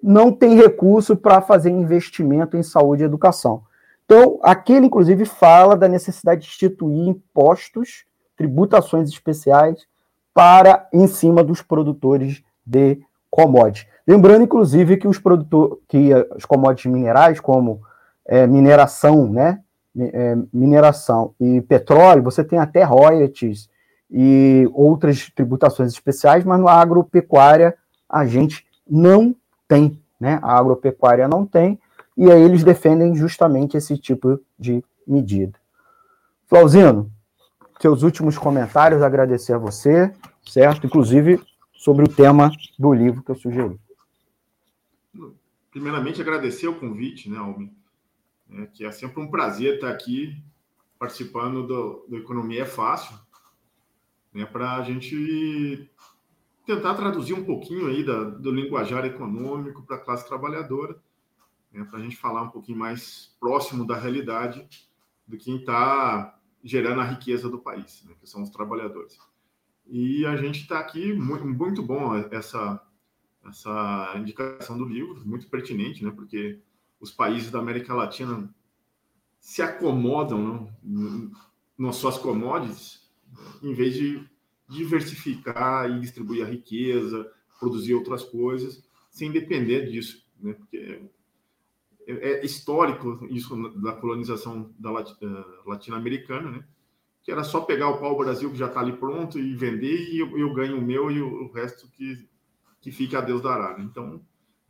não 0.03 0.31
tem 0.31 0.55
recurso 0.55 1.17
para 1.17 1.41
fazer 1.41 1.71
investimento 1.71 2.57
em 2.57 2.63
saúde 2.63 3.03
e 3.03 3.07
educação. 3.07 3.63
Então, 4.05 4.39
aquele, 4.43 4.87
inclusive, 4.87 5.25
fala 5.25 5.77
da 5.77 5.89
necessidade 5.89 6.43
de 6.43 6.49
instituir 6.49 7.09
impostos, 7.09 8.05
tributações 8.37 9.09
especiais 9.09 9.87
para 10.35 10.87
em 10.93 11.07
cima 11.07 11.43
dos 11.43 11.63
produtores 11.63 12.43
de 12.67 13.01
commodities. 13.31 13.87
Lembrando, 14.07 14.45
inclusive, 14.45 14.99
que 14.99 15.09
os 15.09 15.19
produtores, 15.19 15.79
que 15.89 16.13
as 16.13 16.45
commodities 16.45 16.93
minerais, 16.93 17.41
como 17.41 17.81
é, 18.27 18.47
mineração, 18.47 19.31
né, 19.31 19.61
mineração 20.53 21.35
e 21.41 21.61
petróleo, 21.61 22.23
você 22.23 22.43
tem 22.43 22.59
até 22.59 22.83
royalties 22.83 23.69
e 24.11 24.69
outras 24.73 25.31
tributações 25.31 25.93
especiais, 25.93 26.45
mas 26.45 26.61
no 26.61 26.69
agropecuária 26.69 27.77
a 28.09 28.27
gente 28.27 28.67
não 28.89 29.35
tem, 29.69 30.01
né? 30.19 30.39
A 30.43 30.59
agropecuária 30.59 31.29
não 31.29 31.47
tem, 31.47 31.79
e 32.17 32.31
aí 32.31 32.43
eles 32.43 32.65
defendem 32.65 33.15
justamente 33.15 33.77
esse 33.77 33.97
tipo 33.97 34.41
de 34.59 34.85
medida. 35.07 35.59
Flauzino, 36.47 37.11
seus 37.81 38.03
últimos 38.03 38.39
comentários, 38.39 39.03
agradecer 39.03 39.53
a 39.53 39.59
você, 39.59 40.13
certo? 40.45 40.87
Inclusive 40.87 41.41
sobre 41.73 42.05
o 42.05 42.09
tema 42.09 42.51
do 42.79 42.93
livro 42.93 43.23
que 43.23 43.31
eu 43.31 43.35
sugeri. 43.35 43.79
Primeiramente, 45.71 46.21
agradecer 46.21 46.69
o 46.69 46.79
convite, 46.79 47.29
né, 47.29 47.37
Almi? 47.37 47.73
É, 48.51 48.67
que 48.67 48.85
é 48.85 48.93
sempre 48.93 49.21
um 49.21 49.31
prazer 49.31 49.77
estar 49.77 49.91
aqui 49.91 50.43
participando 50.99 51.67
do, 51.67 52.07
do 52.09 52.17
Economia 52.17 52.63
é 52.63 52.67
Fácil, 52.67 53.19
né, 54.33 54.45
para 54.45 54.77
a 54.77 54.83
gente 54.83 55.91
tentar 56.67 56.95
traduzir 56.95 57.35
um 57.35 57.45
pouquinho 57.45 57.89
aí 57.89 58.05
da, 58.05 58.25
do 58.25 58.51
linguajar 58.51 59.05
econômico 59.05 59.83
para 59.83 59.97
a 59.97 60.01
classe 60.01 60.27
trabalhadora, 60.27 61.01
né, 61.73 61.85
para 61.85 61.99
a 61.99 62.03
gente 62.03 62.17
falar 62.17 62.43
um 62.43 62.51
pouquinho 62.51 62.79
mais 62.79 63.37
próximo 63.39 63.87
da 63.87 63.97
realidade 63.97 64.67
do 65.27 65.37
quem 65.37 65.57
está 65.57 66.39
gerando 66.63 67.01
a 67.01 67.05
riqueza 67.05 67.49
do 67.49 67.59
país, 67.59 68.03
né, 68.05 68.15
que 68.19 68.27
são 68.27 68.43
os 68.43 68.51
trabalhadores. 68.51 69.19
E 69.87 70.25
a 70.25 70.37
gente 70.37 70.63
está 70.63 70.79
aqui, 70.79 71.13
muito, 71.13 71.45
muito 71.47 71.83
bom 71.83 72.17
essa, 72.31 72.81
essa 73.47 74.15
indicação 74.17 74.79
do 74.79 74.85
livro, 74.85 75.27
muito 75.27 75.49
pertinente, 75.49 76.03
né, 76.03 76.11
porque 76.11 76.61
os 77.05 77.11
países 77.11 77.51
da 77.51 77.59
América 77.59 77.95
Latina 77.95 78.53
se 79.39 79.61
acomodam 79.61 80.73
né, 80.83 81.31
nas 81.79 81.97
suas 81.97 82.17
commodities, 82.17 83.07
em 83.63 83.75
vez 83.75 83.95
de 83.95 84.27
diversificar 84.69 85.91
e 85.91 86.01
distribuir 86.01 86.45
a 86.45 86.49
riqueza, 86.49 87.31
produzir 87.61 87.95
outras 87.95 88.25
coisas, 88.25 88.83
sem 89.11 89.31
depender 89.31 89.91
disso, 89.91 90.27
né? 90.41 90.55
Porque 90.55 91.03
é, 92.07 92.41
é 92.41 92.45
histórico 92.45 93.27
isso 93.31 93.55
da 93.81 93.93
colonização 93.93 94.75
da 94.79 94.91
eh, 94.91 95.45
latino-americana, 95.67 96.51
né? 96.51 96.65
Que 97.23 97.31
era 97.31 97.45
só 97.45 97.61
pegar 97.61 97.89
o 97.91 97.99
pau-brasil 97.99 98.51
que 98.51 98.57
já 98.57 98.67
está 98.67 98.81
ali 98.81 98.95
pronto 98.95 99.39
e 99.39 99.55
vender 99.55 100.11
e 100.11 100.19
eu, 100.19 100.39
eu, 100.39 100.53
ganho 100.55 100.79
o 100.79 100.83
meu 100.83 101.11
e 101.11 101.21
o, 101.21 101.51
resto 101.53 101.89
que, 101.91 102.29
que 102.81 102.91
fica 102.91 103.19
a 103.19 103.23
Deus 103.23 103.43
dará. 103.43 103.79
Né? 103.79 103.85
Então, 103.85 104.21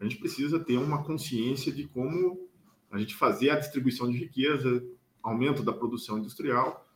a 0.04 0.08
gente 0.08 0.20
precisa 0.20 0.60
ter 0.60 0.76
uma 0.76 1.02
consciência 1.02 1.72
de 1.72 1.86
como 1.88 2.48
a 2.90 2.98
gente 2.98 3.14
fazer 3.14 3.50
a 3.50 3.58
distribuição 3.58 4.10
de 4.10 4.18
riqueza, 4.18 4.84
aumento 5.22 5.62
da 5.62 5.72
produção 5.72 6.18
industrial, 6.18 6.86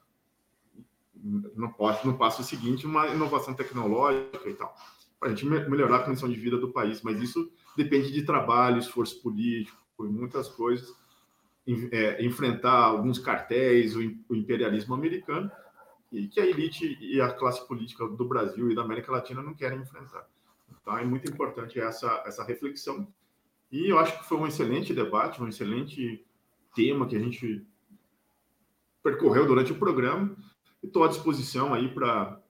no, 1.14 1.72
no 2.04 2.18
passo 2.18 2.44
seguinte, 2.44 2.86
uma 2.86 3.08
inovação 3.08 3.54
tecnológica 3.54 4.48
e 4.48 4.54
tal, 4.54 4.74
para 5.18 5.30
a 5.30 5.34
gente 5.34 5.46
melhorar 5.46 5.96
a 5.96 6.04
condição 6.04 6.28
de 6.28 6.38
vida 6.38 6.58
do 6.58 6.70
país. 6.70 7.02
Mas 7.02 7.20
isso 7.20 7.50
depende 7.76 8.12
de 8.12 8.22
trabalho, 8.22 8.78
esforço 8.78 9.20
político, 9.22 9.76
e 10.00 10.08
muitas 10.08 10.48
coisas. 10.48 10.94
É, 11.90 12.24
enfrentar 12.24 12.72
alguns 12.72 13.18
cartéis, 13.18 13.94
o 13.94 14.34
imperialismo 14.34 14.94
americano, 14.94 15.50
e 16.10 16.26
que 16.26 16.40
a 16.40 16.46
elite 16.46 16.96
e 16.98 17.20
a 17.20 17.30
classe 17.30 17.66
política 17.68 18.08
do 18.08 18.24
Brasil 18.24 18.70
e 18.70 18.74
da 18.74 18.80
América 18.80 19.12
Latina 19.12 19.42
não 19.42 19.52
querem 19.52 19.80
enfrentar. 19.80 20.26
Então 20.80 20.98
é 20.98 21.04
muito 21.04 21.30
importante 21.30 21.78
essa, 21.80 22.22
essa 22.26 22.44
reflexão. 22.44 23.06
E 23.70 23.90
eu 23.90 23.98
acho 23.98 24.18
que 24.18 24.28
foi 24.28 24.38
um 24.38 24.46
excelente 24.46 24.94
debate, 24.94 25.42
um 25.42 25.48
excelente 25.48 26.24
tema 26.74 27.06
que 27.06 27.16
a 27.16 27.20
gente 27.20 27.66
percorreu 29.02 29.46
durante 29.46 29.72
o 29.72 29.78
programa 29.78 30.36
estou 30.82 31.04
à 31.04 31.08
disposição 31.08 31.74
aí 31.74 31.88
para 31.88 32.40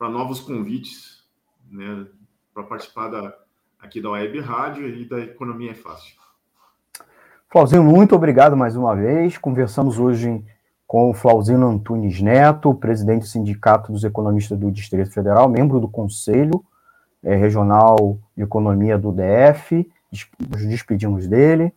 novos 0.00 0.40
convites, 0.40 1.24
né, 1.70 2.06
para 2.52 2.62
participar 2.62 3.08
da, 3.08 3.34
aqui 3.78 4.00
da 4.00 4.10
Web 4.10 4.40
Rádio 4.40 4.88
e 4.88 5.08
da 5.08 5.20
Economia 5.20 5.72
é 5.72 5.74
Fácil. 5.74 6.16
Flauzino, 7.50 7.82
muito 7.82 8.14
obrigado 8.14 8.56
mais 8.56 8.76
uma 8.76 8.94
vez. 8.94 9.38
Conversamos 9.38 9.98
hoje 9.98 10.44
com 10.86 11.10
o 11.10 11.14
Flauzino 11.14 11.68
Antunes 11.68 12.20
Neto, 12.20 12.74
presidente 12.74 13.20
do 13.20 13.26
Sindicato 13.26 13.92
dos 13.92 14.04
Economistas 14.04 14.58
do 14.58 14.70
Distrito 14.70 15.10
Federal, 15.10 15.48
membro 15.48 15.80
do 15.80 15.88
Conselho 15.88 16.64
é, 17.22 17.34
Regional 17.34 18.18
de 18.36 18.42
Economia 18.42 18.98
do 18.98 19.12
DF. 19.12 19.90
Nos 20.48 20.66
despedimos 20.66 21.26
dele. 21.26 21.72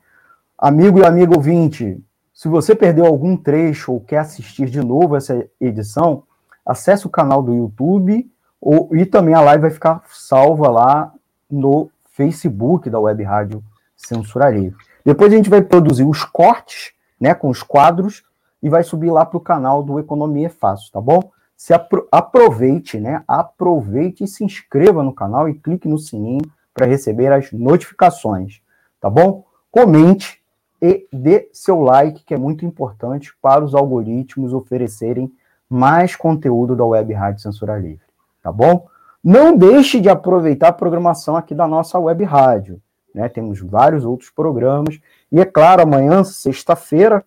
Amigo 0.58 1.00
e 1.00 1.06
amigo 1.06 1.36
ouvinte, 1.36 2.00
se 2.34 2.48
você 2.48 2.76
perdeu 2.76 3.06
algum 3.06 3.36
trecho 3.36 3.94
ou 3.94 4.00
quer 4.00 4.20
assistir 4.20 4.70
de 4.70 4.82
novo 4.82 5.16
essa 5.16 5.46
edição, 5.60 6.24
acesse 6.66 7.06
o 7.06 7.10
canal 7.10 7.42
do 7.42 7.54
YouTube 7.54 8.30
ou, 8.60 8.96
e 8.96 9.06
também 9.06 9.34
a 9.34 9.42
live 9.42 9.64
vai 9.64 9.72
ficar 9.72 10.04
salva 10.10 10.70
lá 10.70 11.14
no 11.50 11.90
Facebook 12.12 12.90
da 12.90 13.00
Web 13.00 13.24
Rádio 13.24 13.64
Censura 13.98 14.50
Livre. 14.50 14.78
Depois 15.04 15.34
a 15.34 15.36
gente 15.36 15.50
vai 15.50 15.62
produzir 15.62 16.04
os 16.04 16.24
cortes, 16.24 16.94
né, 17.20 17.34
com 17.34 17.50
os 17.50 17.64
quadros 17.64 18.24
e 18.62 18.70
vai 18.70 18.84
subir 18.84 19.12
lá 19.12 19.26
para 19.26 19.38
o 19.38 19.42
canal 19.42 19.84
do 19.84 20.00
Economia 20.00 20.50
Fácil, 20.50 20.92
tá 20.92 21.02
bom? 21.02 21.32
Se 21.62 21.76
apro 21.76 22.08
aproveite, 22.12 23.00
né? 23.00 23.24
Aproveite 23.28 24.24
e 24.24 24.28
se 24.28 24.44
inscreva 24.44 25.04
no 25.04 25.14
canal 25.14 25.48
e 25.48 25.54
clique 25.54 25.88
no 25.88 26.00
sininho 26.00 26.42
para 26.74 26.88
receber 26.88 27.32
as 27.32 27.52
notificações, 27.52 28.64
tá 29.00 29.08
bom? 29.12 29.46
Comente 29.70 30.42
e 30.82 31.08
dê 31.14 31.48
seu 31.54 31.80
like, 31.80 32.24
que 32.24 32.34
é 32.34 32.38
muito 32.38 32.66
importante 32.66 33.32
para 33.40 33.64
os 33.64 33.76
algoritmos 33.76 34.54
oferecerem 34.54 35.32
mais 35.70 36.16
conteúdo 36.16 36.76
da 36.76 36.84
Web 36.84 37.14
Rádio 37.14 37.44
Censura 37.44 37.78
Livre, 37.78 38.08
tá 38.42 38.52
bom? 38.52 38.88
Não 39.24 39.56
deixe 39.56 40.02
de 40.02 40.10
aproveitar 40.10 40.70
a 40.70 40.74
programação 40.74 41.38
aqui 41.38 41.54
da 41.54 41.68
nossa 41.68 42.00
Web 42.00 42.24
Rádio, 42.24 42.82
né? 43.14 43.30
Temos 43.30 43.60
vários 43.60 44.04
outros 44.04 44.32
programas 44.32 45.00
e 45.32 45.40
é 45.40 45.46
claro, 45.46 45.84
amanhã, 45.84 46.24
sexta-feira, 46.24 47.24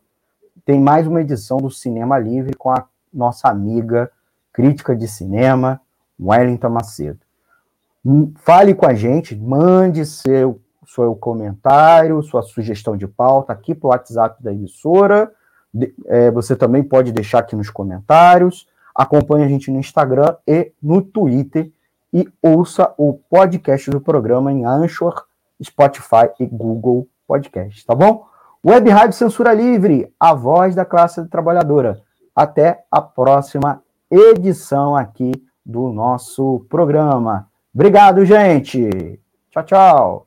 tem 0.64 0.80
mais 0.80 1.06
uma 1.06 1.20
edição 1.20 1.58
do 1.58 1.70
Cinema 1.70 2.18
Livre 2.18 2.56
com 2.56 2.72
a 2.72 2.84
nossa 3.12 3.48
amiga 3.48 4.10
crítica 4.54 4.96
de 4.96 5.06
cinema, 5.06 5.80
Wellington 6.18 6.70
Macedo. 6.70 7.18
Fale 8.36 8.74
com 8.74 8.86
a 8.86 8.94
gente, 8.94 9.36
mande 9.36 10.06
seu 10.06 10.60
seu 10.86 11.16
comentário, 11.16 12.22
sua 12.22 12.42
sugestão 12.42 12.96
de 12.96 13.06
pauta 13.06 13.52
aqui 13.52 13.74
para 13.74 13.86
o 13.86 13.90
WhatsApp 13.90 14.42
da 14.42 14.52
emissora. 14.52 15.32
É, 16.06 16.30
você 16.30 16.54
também 16.54 16.82
pode 16.82 17.10
deixar 17.10 17.40
aqui 17.40 17.56
nos 17.56 17.70
comentários. 17.70 18.68
Acompanhe 18.94 19.44
a 19.44 19.48
gente 19.48 19.70
no 19.70 19.78
Instagram 19.78 20.36
e 20.46 20.72
no 20.82 21.02
Twitter. 21.02 21.70
E 22.12 22.28
ouça 22.40 22.94
o 22.96 23.14
podcast 23.28 23.90
do 23.90 24.00
programa 24.00 24.52
em 24.52 24.64
Anchor, 24.64 25.24
Spotify 25.62 26.30
e 26.38 26.46
Google 26.46 27.08
Podcast, 27.26 27.84
tá 27.84 27.94
bom? 27.94 28.26
Web 28.64 28.88
Rádio 28.88 29.16
Censura 29.16 29.52
Livre, 29.52 30.12
a 30.20 30.32
voz 30.32 30.74
da 30.74 30.84
classe 30.84 31.26
trabalhadora. 31.26 32.00
Até 32.36 32.84
a 32.90 33.00
próxima 33.00 33.82
edição 34.14 34.94
aqui 34.94 35.32
do 35.64 35.92
nosso 35.92 36.64
programa. 36.68 37.48
Obrigado, 37.74 38.24
gente. 38.24 39.18
Tchau, 39.50 39.64
tchau. 39.64 40.26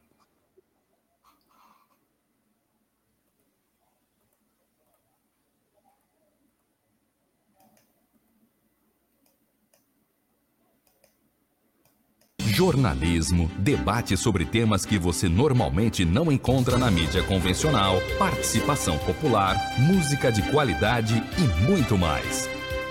jornalismo, 12.57 13.51
debate 13.59 14.17
sobre 14.17 14.43
temas 14.43 14.83
que 14.83 14.97
você 14.97 15.29
normalmente 15.29 16.03
não 16.03 16.31
encontra 16.31 16.75
na 16.75 16.89
mídia 16.89 17.21
convencional, 17.21 17.97
participação 18.17 18.97
popular, 18.97 19.55
música 19.77 20.31
de 20.31 20.41
qualidade 20.49 21.23
e 21.37 21.67
muito 21.69 21.95
mais. 21.95 22.56